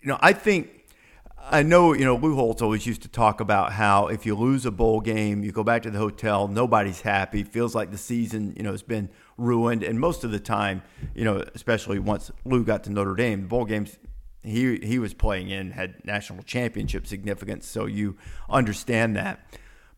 you 0.00 0.08
know 0.08 0.18
I 0.20 0.32
think 0.32 0.82
I 1.50 1.62
know, 1.62 1.92
you 1.92 2.04
know, 2.04 2.14
Lou 2.14 2.36
Holtz 2.36 2.62
always 2.62 2.86
used 2.86 3.02
to 3.02 3.08
talk 3.08 3.40
about 3.40 3.72
how 3.72 4.06
if 4.06 4.24
you 4.24 4.36
lose 4.36 4.64
a 4.64 4.70
bowl 4.70 5.00
game, 5.00 5.42
you 5.42 5.50
go 5.50 5.64
back 5.64 5.82
to 5.82 5.90
the 5.90 5.98
hotel, 5.98 6.46
nobody's 6.46 7.00
happy, 7.00 7.42
feels 7.42 7.74
like 7.74 7.90
the 7.90 7.98
season, 7.98 8.54
you 8.56 8.62
know, 8.62 8.70
has 8.70 8.82
been 8.82 9.10
ruined. 9.36 9.82
And 9.82 9.98
most 9.98 10.22
of 10.22 10.30
the 10.30 10.38
time, 10.38 10.82
you 11.14 11.24
know, 11.24 11.44
especially 11.54 11.98
once 11.98 12.30
Lou 12.44 12.64
got 12.64 12.84
to 12.84 12.90
Notre 12.90 13.16
Dame, 13.16 13.42
the 13.42 13.48
bowl 13.48 13.64
games 13.64 13.98
he 14.42 14.78
he 14.78 14.98
was 14.98 15.14
playing 15.14 15.50
in 15.50 15.70
had 15.70 16.04
national 16.04 16.42
championship 16.42 17.06
significance, 17.06 17.66
so 17.66 17.86
you 17.86 18.16
understand 18.48 19.16
that. 19.16 19.46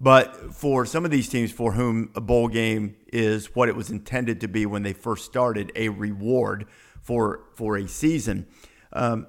But 0.01 0.55
for 0.55 0.84
some 0.84 1.05
of 1.05 1.11
these 1.11 1.28
teams 1.28 1.51
for 1.51 1.72
whom 1.72 2.11
a 2.14 2.20
bowl 2.20 2.49
game 2.49 2.97
is 3.12 3.55
what 3.55 3.68
it 3.68 3.76
was 3.76 3.90
intended 3.90 4.40
to 4.42 4.49
be 4.49 4.66
when 4.66 4.82
they 4.82 4.92
first 4.92 5.24
started, 5.24 5.72
a 5.74 5.88
reward 5.88 6.66
for 7.01 7.45
for 7.55 7.76
a 7.76 7.88
season, 7.88 8.47
um, 8.92 9.26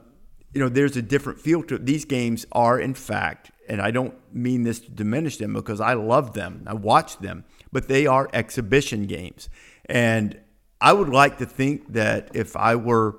you 0.54 0.60
know, 0.60 0.70
there's 0.70 0.98
a 0.98 1.02
different 1.02 1.40
feel 1.40 1.64
to 1.64 1.76
it. 1.76 1.86
These 1.86 2.06
games 2.06 2.46
are, 2.52 2.80
in 2.80 2.94
fact, 2.94 3.52
and 3.68 3.82
I 3.82 3.92
don't 3.92 4.16
mean 4.34 4.64
this 4.64 4.80
to 4.80 4.90
diminish 4.90 5.38
them 5.38 5.54
because 5.54 5.82
I 5.82 5.94
love 5.94 6.34
them, 6.34 6.64
I 6.66 6.74
watch 6.74 7.20
them, 7.20 7.46
but 7.72 7.88
they 7.88 8.08
are 8.08 8.30
exhibition 8.34 9.06
games. 9.06 9.50
And 9.86 10.40
I 10.80 10.94
would 10.94 11.10
like 11.10 11.38
to 11.40 11.46
think 11.46 11.94
that 11.94 12.32
if 12.34 12.56
I 12.56 12.76
were 12.76 13.18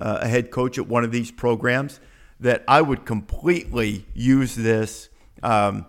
uh, 0.00 0.18
a 0.22 0.28
head 0.28 0.50
coach 0.50 0.78
at 0.78 0.86
one 0.86 1.04
of 1.04 1.12
these 1.12 1.30
programs, 1.30 2.00
that 2.40 2.64
I 2.68 2.82
would 2.82 3.04
completely 3.04 4.06
use 4.14 4.54
this 4.54 5.08
um, 5.42 5.86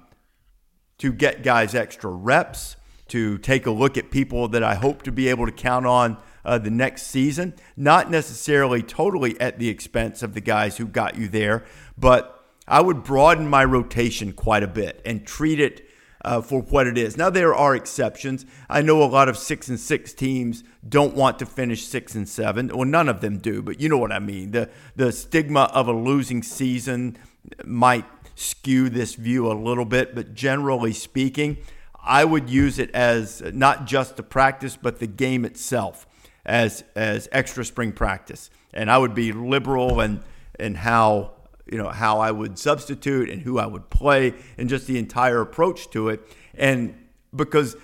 to 0.98 1.12
get 1.12 1.44
guys 1.44 1.76
extra 1.76 2.10
reps, 2.10 2.76
to 3.10 3.38
take 3.40 3.66
a 3.66 3.72
look 3.72 3.98
at 3.98 4.12
people 4.12 4.48
that 4.50 4.64
I 4.64 4.76
hope 4.76 5.02
to 5.04 5.12
be 5.12 5.30
able 5.30 5.46
to 5.46 5.52
count 5.52 5.86
on 5.86 6.18
uh, 6.46 6.58
the 6.58 6.70
next 6.70 7.04
season. 7.04 7.56
Not 7.76 8.10
necessarily 8.10 8.84
totally 8.84 9.40
at 9.40 9.60
the 9.60 9.70
expense 9.70 10.22
of 10.22 10.34
the 10.34 10.42
guys 10.42 10.78
who 10.78 10.86
got 10.86 11.18
you 11.18 11.28
there, 11.28 11.66
but 11.98 12.46
I 12.68 12.82
would 12.82 13.04
broaden 13.04 13.50
my 13.50 13.66
rotation 13.66 14.34
quite 14.34 14.62
a 14.62 14.68
bit 14.68 15.02
and 15.04 15.26
treat 15.26 15.60
it 15.60 15.89
uh, 16.24 16.42
for 16.42 16.62
what 16.62 16.88
it 16.88 16.98
is. 16.98 17.18
Now 17.18 17.30
there 17.30 17.54
are 17.54 17.76
exceptions. 17.76 18.46
I 18.70 18.82
know 18.82 19.02
a 19.02 19.06
lot 19.06 19.30
of 19.30 19.38
six 19.38 19.68
and 19.70 19.80
six 19.80 20.14
teams 20.14 20.64
don't 20.88 21.16
want 21.16 21.40
to 21.40 21.46
finish 21.46 21.86
six 21.86 22.16
and 22.16 22.28
seven. 22.28 22.68
Well, 22.68 22.86
none 22.86 23.10
of 23.10 23.22
them 23.22 23.38
do, 23.38 23.62
but 23.62 23.80
you 23.80 23.90
know 23.90 23.98
what 23.98 24.12
I 24.12 24.20
mean. 24.20 24.52
The 24.52 24.70
the 24.96 25.12
stigma 25.12 25.70
of 25.74 25.88
a 25.88 25.94
losing 25.94 26.44
season 26.44 27.18
might 27.64 28.06
skew 28.36 28.90
this 28.90 29.16
view 29.16 29.52
a 29.52 29.54
little 29.54 29.86
bit, 29.86 30.16
but 30.16 30.34
generally 30.34 30.94
speaking, 30.94 31.58
I 32.02 32.26
would 32.26 32.50
use 32.50 32.80
it 32.80 32.92
as 32.92 33.42
not 33.54 33.86
just 33.86 34.16
the 34.16 34.24
practice, 34.24 34.78
but 34.78 35.00
the 35.00 35.08
game 35.08 35.46
itself 35.46 36.08
as 36.46 36.84
as 36.96 37.30
extra 37.32 37.64
spring 37.64 37.92
practice, 37.92 38.50
and 38.74 38.90
I 38.90 38.98
would 38.98 39.14
be 39.14 39.32
liberal 39.32 40.00
and 40.00 40.22
and 40.60 40.78
how 40.78 41.32
you 41.72 41.78
know 41.78 41.90
how 41.90 42.20
I 42.20 42.32
would 42.32 42.58
substitute 42.58 43.30
and 43.30 43.42
who 43.42 43.60
I 43.60 43.66
would 43.66 43.90
play 43.90 44.34
and 44.58 44.70
just 44.70 44.88
the 44.88 44.98
entire 44.98 45.42
approach 45.42 45.90
to 45.92 46.10
it. 46.10 46.22
And 46.56 46.96
because 47.36 47.76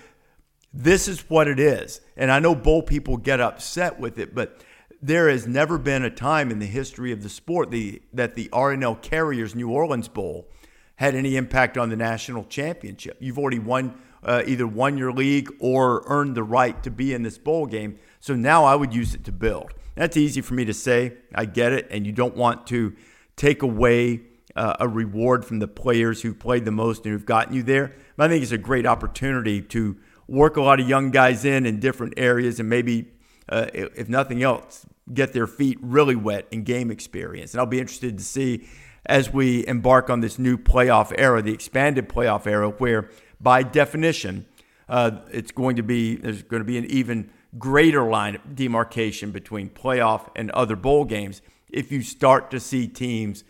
this 0.72 1.08
is 1.08 1.20
what 1.30 1.48
it 1.48 1.58
is, 1.58 2.00
and 2.16 2.30
I 2.30 2.38
know 2.38 2.54
bowl 2.54 2.82
people 2.82 3.16
get 3.16 3.40
upset 3.40 3.98
with 3.98 4.18
it, 4.18 4.34
but 4.34 4.62
there 5.00 5.28
has 5.28 5.46
never 5.46 5.78
been 5.78 6.04
a 6.04 6.10
time 6.10 6.50
in 6.50 6.58
the 6.58 6.66
history 6.66 7.12
of 7.12 7.22
the 7.22 7.28
sport 7.28 7.70
the, 7.70 8.02
that 8.12 8.34
the 8.34 8.48
R+L 8.52 8.96
Carriers 8.96 9.54
New 9.54 9.70
Orleans 9.70 10.08
Bowl 10.08 10.48
had 10.96 11.14
any 11.14 11.36
impact 11.36 11.76
on 11.76 11.90
the 11.90 11.96
national 11.96 12.44
championship. 12.44 13.18
You've 13.20 13.38
already 13.38 13.58
won 13.58 13.98
uh, 14.24 14.42
either 14.46 14.66
won 14.66 14.98
your 14.98 15.12
league 15.12 15.48
or 15.60 16.02
earned 16.06 16.34
the 16.34 16.42
right 16.42 16.82
to 16.82 16.90
be 16.90 17.14
in 17.14 17.22
this 17.22 17.38
bowl 17.38 17.66
game. 17.66 17.98
So 18.18 18.34
now 18.34 18.64
I 18.64 18.74
would 18.74 18.92
use 18.92 19.14
it 19.14 19.24
to 19.24 19.32
build. 19.32 19.72
That's 19.94 20.16
easy 20.16 20.40
for 20.40 20.54
me 20.54 20.64
to 20.64 20.74
say. 20.74 21.12
I 21.34 21.44
get 21.44 21.72
it. 21.72 21.86
And 21.90 22.04
you 22.04 22.12
don't 22.12 22.36
want 22.36 22.66
to 22.68 22.94
take 23.36 23.62
away 23.62 24.22
uh, 24.54 24.74
a 24.80 24.88
reward 24.88 25.44
from 25.44 25.58
the 25.58 25.68
players 25.68 26.22
who 26.22 26.32
played 26.34 26.64
the 26.64 26.70
most 26.70 27.04
and 27.04 27.12
who've 27.12 27.26
gotten 27.26 27.54
you 27.54 27.62
there. 27.62 27.94
But 28.16 28.24
I 28.24 28.28
think 28.28 28.42
it's 28.42 28.52
a 28.52 28.58
great 28.58 28.86
opportunity 28.86 29.60
to 29.62 29.96
work 30.26 30.56
a 30.56 30.62
lot 30.62 30.80
of 30.80 30.88
young 30.88 31.10
guys 31.10 31.44
in 31.44 31.66
in 31.66 31.78
different 31.78 32.14
areas 32.16 32.58
and 32.58 32.68
maybe, 32.68 33.12
uh, 33.48 33.66
if 33.72 34.08
nothing 34.08 34.42
else, 34.42 34.86
get 35.12 35.32
their 35.32 35.46
feet 35.46 35.78
really 35.80 36.16
wet 36.16 36.46
in 36.50 36.64
game 36.64 36.90
experience. 36.90 37.52
And 37.52 37.60
I'll 37.60 37.66
be 37.66 37.78
interested 37.78 38.18
to 38.18 38.24
see 38.24 38.66
as 39.04 39.32
we 39.32 39.64
embark 39.66 40.10
on 40.10 40.20
this 40.20 40.38
new 40.38 40.58
playoff 40.58 41.12
era, 41.16 41.40
the 41.40 41.52
expanded 41.52 42.08
playoff 42.08 42.46
era, 42.46 42.70
where 42.70 43.10
by 43.40 43.62
definition, 43.62 44.46
uh, 44.88 45.18
it's 45.30 45.52
going 45.52 45.76
to 45.76 45.82
be 45.82 46.16
there's 46.16 46.42
going 46.42 46.60
to 46.60 46.66
be 46.66 46.78
an 46.78 46.86
even 46.86 47.30
greater 47.58 48.02
line 48.02 48.36
of 48.36 48.56
demarcation 48.56 49.30
between 49.30 49.68
playoff 49.68 50.28
and 50.34 50.50
other 50.50 50.76
bowl 50.76 51.04
games 51.04 51.40
if 51.76 51.92
you 51.92 52.02
start 52.02 52.50
to 52.50 52.60
see 52.60 52.88
teams 52.88 53.44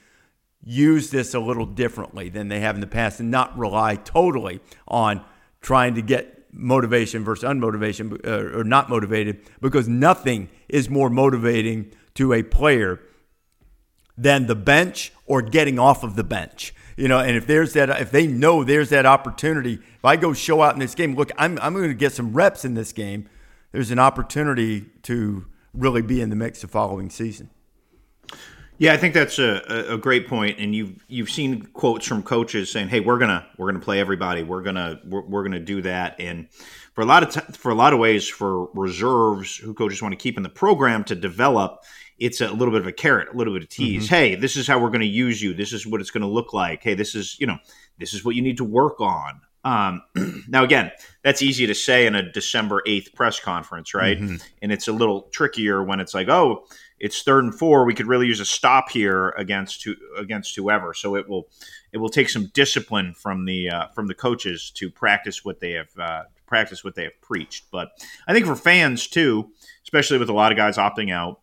use 0.63 1.11
this 1.11 1.35
a 1.35 1.41
little 1.41 1.67
differently 1.67 2.29
than 2.29 2.49
they 2.49 2.61
have 2.61 2.75
in 2.75 2.81
the 2.81 2.87
past 2.87 3.21
and 3.21 3.31
not 3.31 3.57
rely 3.57 3.97
totally 3.97 4.61
on 4.89 5.25
trying 5.61 5.95
to 5.95 6.03
get 6.03 6.47
motivation 6.53 7.23
versus 7.25 7.49
unmotivation 7.49 8.27
uh, 8.27 8.59
or 8.59 8.65
not 8.65 8.89
motivated 8.89 9.41
because 9.61 9.89
nothing 9.89 10.49
is 10.69 10.89
more 10.89 11.09
motivating 11.09 11.93
to 12.15 12.33
a 12.33 12.43
player 12.43 13.01
than 14.17 14.47
the 14.47 14.55
bench 14.55 15.13
or 15.27 15.43
getting 15.43 15.79
off 15.79 16.03
of 16.03 16.17
the 16.17 16.25
bench. 16.25 16.75
You 16.97 17.09
know, 17.09 17.19
and 17.19 17.37
if 17.37 17.47
there's 17.47 17.75
that, 17.75 17.91
if 18.01 18.11
they 18.11 18.27
know 18.27 18.65
there's 18.65 18.89
that 18.89 19.05
opportunity, 19.05 19.75
if 19.75 20.05
I 20.05 20.17
go 20.17 20.33
show 20.33 20.63
out 20.63 20.73
in 20.73 20.81
this 20.81 20.95
game, 20.95 21.15
look, 21.15 21.31
I'm, 21.37 21.59
I'm 21.61 21.75
going 21.75 21.89
to 21.89 21.95
get 21.95 22.13
some 22.13 22.33
reps 22.33 22.65
in 22.65 22.75
this 22.75 22.93
game 22.93 23.29
there's 23.77 23.91
an 23.91 23.99
opportunity 23.99 24.87
to 25.03 25.45
really 25.75 26.01
be 26.01 26.23
in 26.23 26.31
the 26.31 26.37
mix 26.37 26.63
the 26.63 26.69
following 26.69 27.11
season. 27.11 27.51
Yeah, 28.79 28.93
I 28.93 28.99
think 28.99 29.15
that's 29.15 29.39
a, 29.39 29.63
a 29.89 29.99
great 29.99 30.29
point, 30.29 30.59
and 30.59 30.75
you've 30.75 31.03
you've 31.09 31.31
seen 31.31 31.63
quotes 31.63 32.07
from 32.07 32.23
coaches 32.23 32.71
saying, 32.71 32.89
"Hey, 32.89 33.01
we're 33.01 33.19
gonna 33.19 33.47
we're 33.57 33.71
gonna 33.71 33.83
play 33.83 34.01
everybody. 34.01 34.43
We're 34.43 34.63
gonna 34.63 35.01
we're, 35.05 35.23
we're 35.23 35.43
gonna 35.43 35.61
do 35.61 35.81
that." 35.83 36.17
And 36.21 36.49
for 36.95 37.01
a 37.01 37.07
lot 37.07 37.23
of 37.23 37.31
t- 37.31 37.53
for 37.53 37.71
a 37.71 37.75
lot 37.75 37.95
of 37.95 37.99
ways, 37.99 38.29
for 38.29 38.67
reserves 38.75 39.57
who 39.57 39.73
coaches 39.73 40.03
want 40.03 40.13
to 40.13 40.17
keep 40.17 40.37
in 40.37 40.43
the 40.43 40.51
program 40.51 41.05
to 41.05 41.15
develop, 41.15 41.85
it's 42.19 42.43
a 42.43 42.51
little 42.51 42.73
bit 42.73 42.83
of 42.83 42.87
a 42.87 42.93
carrot, 42.93 43.29
a 43.33 43.37
little 43.37 43.55
bit 43.55 43.63
of 43.63 43.69
tease. 43.71 44.05
Mm-hmm. 44.05 44.15
Hey, 44.15 44.35
this 44.35 44.57
is 44.57 44.67
how 44.67 44.79
we're 44.79 44.91
going 44.91 45.01
to 45.01 45.07
use 45.07 45.41
you. 45.43 45.55
This 45.55 45.73
is 45.73 45.87
what 45.87 46.03
it's 46.03 46.11
going 46.11 46.23
to 46.23 46.29
look 46.29 46.53
like. 46.53 46.83
Hey, 46.83 46.95
this 46.95 47.15
is 47.15 47.37
you 47.41 47.47
know 47.47 47.57
this 47.99 48.13
is 48.13 48.27
what 48.27 48.35
you 48.35 48.43
need 48.43 48.59
to 48.59 48.65
work 48.65 49.01
on. 49.01 49.41
Um, 49.65 50.03
now, 50.49 50.65
again, 50.65 50.93
that's 51.25 51.43
easy 51.43 51.67
to 51.67 51.75
say 51.75 52.07
in 52.07 52.15
a 52.15 52.31
December 52.31 52.83
8th 52.87 53.15
press 53.15 53.41
conference, 53.41 53.95
right? 53.95 54.19
Mm-hmm. 54.19 54.37
And 54.63 54.71
it's 54.71 54.87
a 54.87 54.93
little 54.93 55.23
trickier 55.33 55.83
when 55.83 55.99
it's 55.99 56.15
like, 56.15 56.29
oh, 56.29 56.67
it's 56.99 57.23
third 57.23 57.45
and 57.45 57.55
four. 57.55 57.85
We 57.85 57.95
could 57.95 58.07
really 58.07 58.27
use 58.27 58.41
a 58.41 58.45
stop 58.45 58.91
here 58.91 59.31
against 59.31 59.85
who, 59.85 59.95
against 60.17 60.57
whoever. 60.57 60.95
So 60.95 61.17
it 61.17 61.29
will 61.29 61.49
it 61.93 61.99
will 61.99 62.09
take 62.09 62.29
some 62.29 62.47
discipline 62.55 63.15
from 63.15 63.45
the 63.45 63.69
uh, 63.69 63.89
from 63.89 64.07
the 64.07 64.15
coaches 64.15 64.71
to 64.77 64.91
practice 64.91 65.45
what 65.45 65.61
they 65.61 65.73
have 65.73 65.99
uh, 65.99 66.23
practice 66.47 66.85
what 66.85 66.95
they 66.95 67.05
have 67.05 67.21
preached. 67.21 67.71
But 67.71 67.91
I 68.27 68.33
think 68.33 68.47
for 68.47 68.57
fans 68.57 69.07
too, 69.07 69.51
especially 69.83 70.19
with 70.19 70.29
a 70.29 70.35
lot 70.35 70.53
of 70.53 70.59
guys 70.59 70.77
opting 70.77 71.13
out, 71.13 71.41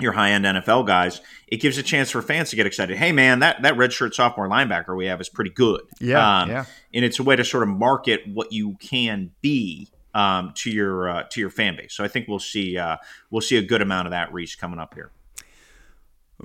your 0.00 0.12
high 0.12 0.30
end 0.30 0.44
NFL 0.44 0.86
guys, 0.86 1.20
it 1.48 1.60
gives 1.60 1.76
a 1.78 1.82
chance 1.82 2.10
for 2.10 2.22
fans 2.22 2.50
to 2.50 2.56
get 2.56 2.66
excited. 2.66 2.96
Hey, 2.96 3.12
man, 3.12 3.40
that 3.40 3.62
that 3.62 3.74
redshirt 3.74 4.14
sophomore 4.14 4.48
linebacker 4.48 4.96
we 4.96 5.06
have 5.06 5.20
is 5.20 5.28
pretty 5.28 5.50
good. 5.50 5.80
Yeah, 6.00 6.40
um, 6.42 6.50
yeah. 6.50 6.64
And 6.94 7.04
it's 7.04 7.18
a 7.18 7.22
way 7.22 7.36
to 7.36 7.44
sort 7.44 7.64
of 7.64 7.68
market 7.68 8.22
what 8.26 8.52
you 8.52 8.76
can 8.80 9.32
be 9.40 9.90
um, 10.18 10.52
to 10.56 10.70
your 10.70 11.08
uh, 11.08 11.22
to 11.30 11.40
your 11.40 11.50
fan 11.50 11.76
base. 11.76 11.92
So 11.94 12.02
I 12.04 12.08
think 12.08 12.26
we'll 12.28 12.38
see 12.54 12.76
uh, 12.76 12.96
we'll 13.30 13.40
see 13.50 13.56
a 13.56 13.62
good 13.62 13.82
amount 13.82 14.06
of 14.08 14.10
that 14.12 14.32
reach 14.32 14.58
coming 14.58 14.80
up 14.80 14.94
here. 14.94 15.10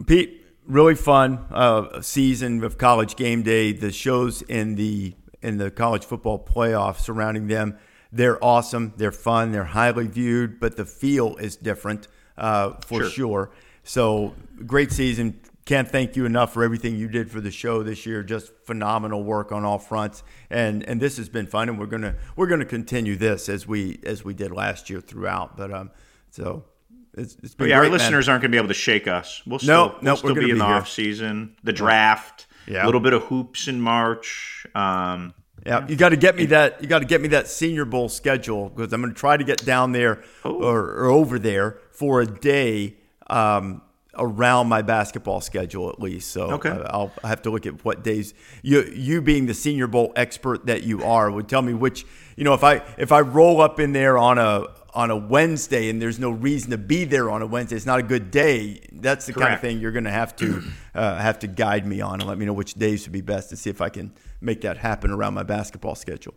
Pete, 0.08 0.46
really 0.66 0.96
fun 0.96 1.46
uh, 1.52 2.02
season 2.02 2.64
of 2.64 2.78
college 2.78 3.16
game 3.16 3.42
day. 3.44 3.72
The 3.72 3.92
shows 3.92 4.42
in 4.44 4.76
the 4.76 5.16
in 5.42 5.58
the 5.58 5.72
college 5.72 6.06
football 6.06 6.44
playoff 6.44 7.00
surrounding 7.00 7.48
them, 7.48 7.78
they're 8.12 8.44
awesome. 8.44 8.94
They're 8.98 9.12
fun. 9.12 9.52
They're 9.52 9.64
highly 9.66 10.08
viewed, 10.08 10.60
but 10.60 10.78
the 10.78 10.86
feel 10.86 11.36
is 11.38 11.56
different 11.56 12.08
uh, 12.38 12.74
for 12.86 13.02
Sure. 13.02 13.10
sure. 13.10 13.52
So 13.84 14.34
great 14.66 14.92
season. 14.92 15.40
Can't 15.66 15.88
thank 15.90 16.18
you 16.18 16.26
enough 16.26 16.54
for 16.54 16.64
everything 16.64 16.98
you 16.98 17.08
did 17.08 17.32
for 17.32 17.40
the 17.40 17.50
show 17.52 17.84
this 17.84 18.06
year. 18.06 18.22
Just 18.22 18.52
phenomenal 18.66 19.24
work 19.24 19.52
on 19.54 19.64
all 19.64 19.80
fronts, 19.80 20.22
and 20.50 20.84
and 20.84 21.02
this 21.02 21.16
has 21.18 21.30
been 21.30 21.48
fun. 21.48 21.70
And 21.70 21.80
we're 21.80 21.86
gonna 21.86 22.16
we're 22.36 22.48
gonna 22.48 22.66
continue 22.66 23.16
this 23.16 23.48
as 23.48 23.66
we 23.66 24.00
as 24.06 24.26
we 24.26 24.34
did 24.34 24.52
last 24.52 24.90
year 24.90 25.00
throughout. 25.00 25.56
But 25.56 25.72
um, 25.74 25.92
so 26.32 26.66
it's, 27.14 27.36
it's 27.42 27.54
been 27.56 27.66
But 27.66 27.70
yeah, 27.70 27.76
our 27.76 27.82
great, 27.84 27.92
man. 27.92 28.00
listeners 28.00 28.28
aren't 28.28 28.42
going 28.42 28.52
to 28.52 28.56
be 28.56 28.60
able 28.60 28.68
to 28.70 28.74
shake 28.74 29.08
us. 29.08 29.42
We'll 29.46 29.60
still, 29.60 29.70
no, 29.72 29.96
we'll 30.02 30.12
we're 30.12 30.16
still 30.18 30.30
gonna 30.36 30.42
be 30.48 30.52
in 30.52 30.58
the 30.58 30.66
here. 30.66 30.74
off 30.76 30.90
season, 30.90 31.56
the 31.64 31.72
draft, 31.72 32.48
Yeah. 32.68 32.84
a 32.84 32.88
little 32.88 33.00
bit 33.02 33.14
of 33.14 33.24
hoops 33.24 33.68
in 33.70 33.80
March. 33.80 34.66
Um, 34.76 35.34
Yeah, 35.66 35.88
you 35.88 35.96
got 35.96 36.10
to 36.10 36.18
get 36.18 36.36
me 36.36 36.48
that. 36.48 36.82
You 36.82 36.90
got 36.90 37.00
to 37.00 37.06
get 37.06 37.22
me 37.22 37.30
that 37.30 37.48
Senior 37.48 37.86
Bowl 37.86 38.10
schedule 38.10 38.68
because 38.70 38.92
I'm 38.92 39.00
going 39.02 39.14
to 39.14 39.20
try 39.20 39.38
to 39.38 39.44
get 39.46 39.64
down 39.64 39.94
there 39.94 40.24
Oh. 40.44 40.56
or, 40.62 40.80
or 40.82 41.06
over 41.06 41.40
there 41.40 41.78
for 41.92 42.20
a 42.20 42.26
day 42.26 42.96
um, 43.28 43.82
around 44.16 44.68
my 44.68 44.82
basketball 44.82 45.42
schedule 45.42 45.90
at 45.90 46.00
least. 46.00 46.32
So 46.32 46.52
Okay. 46.52 46.70
I- 46.70 46.82
I'll 46.92 47.12
have 47.24 47.42
to 47.44 47.50
look 47.50 47.66
at 47.66 47.84
what 47.84 48.04
days 48.04 48.34
you 48.62 48.84
you 48.96 49.22
being 49.22 49.46
the 49.48 49.54
Senior 49.54 49.88
Bowl 49.88 50.14
expert 50.16 50.66
that 50.68 50.84
you 50.84 51.04
are 51.04 51.32
would 51.32 51.48
tell 51.48 51.62
me 51.62 51.74
which 51.74 52.06
you 52.36 52.44
know 52.44 52.54
if 52.54 52.64
I 52.64 52.84
if 52.98 53.12
I 53.12 53.22
roll 53.22 53.62
up 53.62 53.80
in 53.80 53.94
there 53.94 54.18
on 54.18 54.38
a 54.38 54.66
on 54.96 55.10
a 55.10 55.18
Wednesday 55.18 55.90
and 55.90 56.00
there's 56.00 56.20
no 56.20 56.30
reason 56.30 56.70
to 56.70 56.78
be 56.78 57.04
there 57.04 57.32
on 57.32 57.42
a 57.42 57.48
Wednesday, 57.48 57.76
it's 57.76 57.88
not 57.88 57.98
a 57.98 58.04
good 58.04 58.30
day. 58.30 58.80
That's 58.92 59.26
the 59.26 59.34
kind 59.34 59.52
of 59.56 59.60
thing 59.60 59.80
you're 59.80 59.92
going 59.92 60.04
to 60.04 60.12
have 60.12 60.36
to 60.36 60.62
uh, 60.94 61.16
have 61.18 61.40
to 61.40 61.48
guide 61.48 61.88
me 61.88 62.00
on 62.00 62.20
and 62.22 62.30
let 62.30 62.38
me 62.38 62.46
know 62.46 62.54
which 62.54 62.76
days 62.76 63.04
would 63.08 63.12
be 63.12 63.22
best 63.22 63.50
to 63.50 63.56
see 63.56 63.72
if 63.72 63.82
I 63.82 63.90
can 63.90 64.14
make 64.40 64.62
that 64.62 64.78
happen 64.78 65.10
around 65.10 65.34
my 65.34 65.42
basketball 65.42 65.96
schedule. 65.96 66.36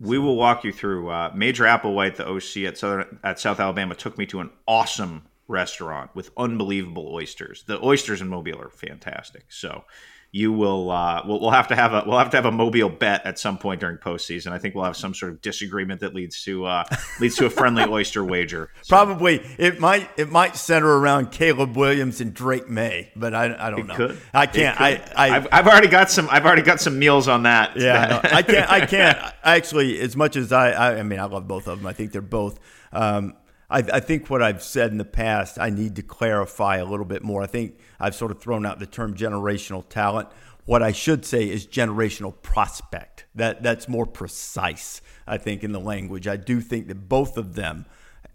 we 0.00 0.18
will 0.18 0.34
walk 0.34 0.64
you 0.64 0.72
through. 0.72 1.08
Uh, 1.10 1.30
Major 1.34 1.62
Applewhite, 1.64 2.16
the 2.16 2.26
OC 2.28 2.66
at 2.66 2.76
Southern 2.76 3.20
at 3.22 3.38
South 3.38 3.60
Alabama, 3.60 3.94
took 3.94 4.18
me 4.18 4.26
to 4.26 4.40
an 4.40 4.50
awesome 4.66 5.22
restaurant 5.48 6.14
with 6.14 6.30
unbelievable 6.36 7.08
oysters. 7.12 7.64
The 7.66 7.82
oysters 7.84 8.20
in 8.20 8.28
Mobile 8.28 8.60
are 8.60 8.70
fantastic. 8.70 9.46
So 9.48 9.84
you 10.32 10.52
will 10.52 10.90
uh, 10.90 11.22
we'll, 11.26 11.40
we'll 11.40 11.50
have 11.50 11.68
to 11.68 11.76
have 11.76 11.94
a 11.94 12.04
we'll 12.06 12.18
have 12.18 12.30
to 12.30 12.36
have 12.36 12.44
a 12.44 12.52
Mobile 12.52 12.90
bet 12.90 13.24
at 13.24 13.38
some 13.38 13.56
point 13.56 13.80
during 13.80 13.96
postseason. 13.96 14.52
I 14.52 14.58
think 14.58 14.74
we'll 14.74 14.84
have 14.84 14.96
some 14.96 15.14
sort 15.14 15.32
of 15.32 15.40
disagreement 15.40 16.00
that 16.00 16.14
leads 16.14 16.42
to 16.44 16.66
uh, 16.66 16.84
leads 17.20 17.36
to 17.36 17.46
a 17.46 17.50
friendly 17.50 17.84
oyster 17.88 18.22
wager. 18.24 18.70
Probably 18.88 19.40
it 19.58 19.80
might 19.80 20.10
it 20.18 20.30
might 20.30 20.56
center 20.56 20.88
around 20.88 21.32
Caleb 21.32 21.76
Williams 21.76 22.20
and 22.20 22.34
Drake 22.34 22.68
Maye, 22.68 23.10
but 23.16 23.34
I, 23.34 23.56
I 23.58 23.70
don't 23.70 23.86
know. 23.86 23.94
Could 23.94 24.18
I 24.34 24.46
can't. 24.46 24.78
I, 24.78 25.02
I 25.16 25.36
I've, 25.36 25.48
I've 25.50 25.66
already 25.66 25.88
got 25.88 26.10
some. 26.10 26.28
I've 26.30 26.44
already 26.44 26.62
got 26.62 26.80
some 26.80 26.98
meals 26.98 27.28
on 27.28 27.44
that. 27.44 27.76
Yeah, 27.76 28.20
no, 28.22 28.30
I 28.30 28.42
can't. 28.42 28.70
I 28.70 28.86
can't. 28.86 29.18
Actually, 29.42 29.98
as 30.00 30.16
much 30.16 30.36
as 30.36 30.52
I, 30.52 30.72
I, 30.72 30.98
I 30.98 31.02
mean, 31.02 31.18
I 31.18 31.24
love 31.24 31.48
both 31.48 31.66
of 31.66 31.78
them. 31.78 31.86
I 31.86 31.92
think 31.92 32.12
they're 32.12 32.20
both. 32.20 32.58
Um, 32.92 33.34
I, 33.68 33.78
I 33.78 34.00
think 34.00 34.30
what 34.30 34.42
I've 34.42 34.62
said 34.62 34.90
in 34.92 34.98
the 34.98 35.04
past, 35.04 35.58
I 35.58 35.70
need 35.70 35.96
to 35.96 36.02
clarify 36.02 36.76
a 36.76 36.84
little 36.84 37.04
bit 37.04 37.22
more. 37.22 37.42
I 37.42 37.46
think 37.46 37.78
I've 37.98 38.14
sort 38.14 38.30
of 38.30 38.40
thrown 38.40 38.64
out 38.64 38.78
the 38.78 38.86
term 38.86 39.14
generational 39.14 39.86
talent. 39.88 40.28
What 40.64 40.82
I 40.82 40.92
should 40.92 41.24
say 41.24 41.48
is 41.48 41.66
generational 41.66 42.34
prospect. 42.42 43.26
That 43.34 43.62
that's 43.62 43.88
more 43.88 44.06
precise. 44.06 45.00
I 45.26 45.38
think 45.38 45.62
in 45.64 45.72
the 45.72 45.80
language. 45.80 46.26
I 46.26 46.36
do 46.36 46.60
think 46.60 46.88
that 46.88 47.08
both 47.08 47.36
of 47.36 47.54
them 47.54 47.86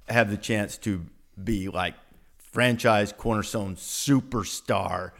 have 0.09 0.29
the 0.29 0.37
chance 0.37 0.77
to 0.79 1.05
be 1.41 1.69
like 1.69 1.95
franchise 2.37 3.13
cornerstone 3.13 3.75
superstar 3.75 5.11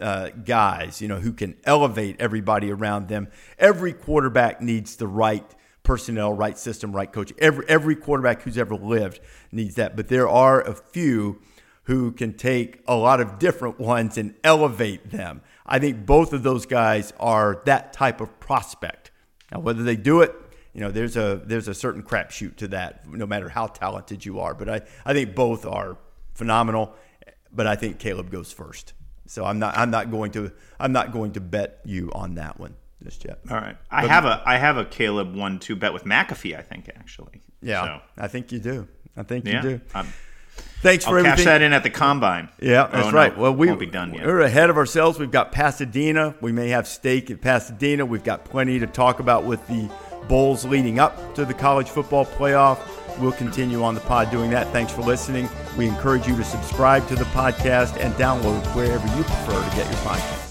uh, 0.00 0.30
guys, 0.44 1.00
you 1.00 1.08
know, 1.08 1.20
who 1.20 1.32
can 1.32 1.54
elevate 1.64 2.16
everybody 2.18 2.72
around 2.72 3.08
them. 3.08 3.28
Every 3.58 3.92
quarterback 3.92 4.60
needs 4.60 4.96
the 4.96 5.06
right 5.06 5.44
personnel, 5.82 6.32
right 6.32 6.58
system, 6.58 6.94
right 6.94 7.12
coach. 7.12 7.32
Every 7.38 7.64
every 7.68 7.96
quarterback 7.96 8.42
who's 8.42 8.58
ever 8.58 8.74
lived 8.74 9.20
needs 9.50 9.74
that. 9.76 9.96
But 9.96 10.08
there 10.08 10.28
are 10.28 10.60
a 10.60 10.74
few 10.74 11.40
who 11.84 12.12
can 12.12 12.34
take 12.34 12.80
a 12.86 12.94
lot 12.94 13.20
of 13.20 13.38
different 13.38 13.80
ones 13.80 14.16
and 14.16 14.34
elevate 14.44 15.10
them. 15.10 15.42
I 15.66 15.78
think 15.78 16.06
both 16.06 16.32
of 16.32 16.42
those 16.42 16.66
guys 16.66 17.12
are 17.18 17.62
that 17.66 17.92
type 17.92 18.20
of 18.20 18.38
prospect. 18.38 19.10
Now, 19.50 19.60
whether 19.60 19.82
they 19.82 19.96
do 19.96 20.20
it, 20.20 20.34
you 20.72 20.80
know, 20.80 20.90
there's 20.90 21.16
a 21.16 21.42
there's 21.44 21.68
a 21.68 21.74
certain 21.74 22.02
crapshoot 22.02 22.56
to 22.56 22.68
that, 22.68 23.06
no 23.08 23.26
matter 23.26 23.48
how 23.48 23.66
talented 23.66 24.24
you 24.24 24.40
are. 24.40 24.54
But 24.54 24.68
I, 24.68 24.80
I 25.04 25.12
think 25.12 25.34
both 25.34 25.66
are 25.66 25.98
phenomenal. 26.34 26.94
But 27.52 27.66
I 27.66 27.76
think 27.76 27.98
Caleb 27.98 28.30
goes 28.30 28.52
first. 28.52 28.94
So 29.26 29.44
I'm 29.44 29.58
not 29.58 29.76
I'm 29.76 29.90
not 29.90 30.10
going 30.10 30.32
to 30.32 30.52
I'm 30.78 30.92
not 30.92 31.12
going 31.12 31.32
to 31.32 31.40
bet 31.40 31.80
you 31.84 32.10
on 32.14 32.36
that 32.36 32.58
one 32.58 32.76
just 33.02 33.24
yet. 33.24 33.38
All 33.50 33.56
right. 33.56 33.76
I 33.90 34.06
have 34.06 34.24
a 34.24 34.42
I 34.46 34.56
have 34.56 34.76
a 34.76 34.84
Caleb 34.84 35.34
one 35.34 35.58
two 35.58 35.76
bet 35.76 35.92
with 35.92 36.04
McAfee. 36.04 36.56
I 36.58 36.62
think 36.62 36.88
actually. 36.94 37.42
Yeah, 37.60 37.84
So, 37.84 38.00
I 38.22 38.28
think 38.28 38.50
you 38.52 38.58
do. 38.58 38.88
I 39.16 39.22
think 39.22 39.46
yeah. 39.46 39.62
you 39.62 39.68
do. 39.78 39.80
I'm- 39.94 40.12
Thanks 40.82 41.04
for 41.04 41.16
I'll 41.18 41.24
cash 41.24 41.44
that 41.44 41.62
in 41.62 41.72
at 41.72 41.84
the 41.84 41.90
combine. 41.90 42.48
Yeah, 42.60 42.88
Oh, 42.88 42.96
that's 42.96 43.06
no, 43.06 43.12
right. 43.12 43.38
Well, 43.38 43.54
we 43.54 43.68
won't 43.68 43.78
be 43.78 43.86
done 43.86 44.12
yet. 44.12 44.26
We're 44.26 44.40
ahead 44.40 44.68
of 44.68 44.76
ourselves. 44.76 45.16
We've 45.18 45.30
got 45.30 45.52
Pasadena. 45.52 46.34
We 46.40 46.50
may 46.50 46.70
have 46.70 46.88
steak 46.88 47.30
at 47.30 47.40
Pasadena. 47.40 48.04
We've 48.04 48.24
got 48.24 48.44
plenty 48.44 48.80
to 48.80 48.86
talk 48.88 49.20
about 49.20 49.44
with 49.44 49.64
the 49.68 49.88
bowls 50.28 50.64
leading 50.64 50.98
up 50.98 51.36
to 51.36 51.44
the 51.44 51.54
college 51.54 51.88
football 51.88 52.26
playoff. 52.26 52.80
We'll 53.20 53.30
continue 53.32 53.82
on 53.84 53.94
the 53.94 54.00
pod 54.00 54.30
doing 54.32 54.50
that. 54.50 54.72
Thanks 54.72 54.92
for 54.92 55.02
listening. 55.02 55.48
We 55.78 55.86
encourage 55.86 56.26
you 56.26 56.36
to 56.36 56.44
subscribe 56.44 57.06
to 57.08 57.14
the 57.14 57.24
podcast 57.26 57.96
and 57.98 58.12
download 58.14 58.62
wherever 58.74 59.06
you 59.16 59.22
prefer 59.22 59.62
to 59.70 59.76
get 59.76 59.86
your 59.86 60.00
podcast. 60.00 60.41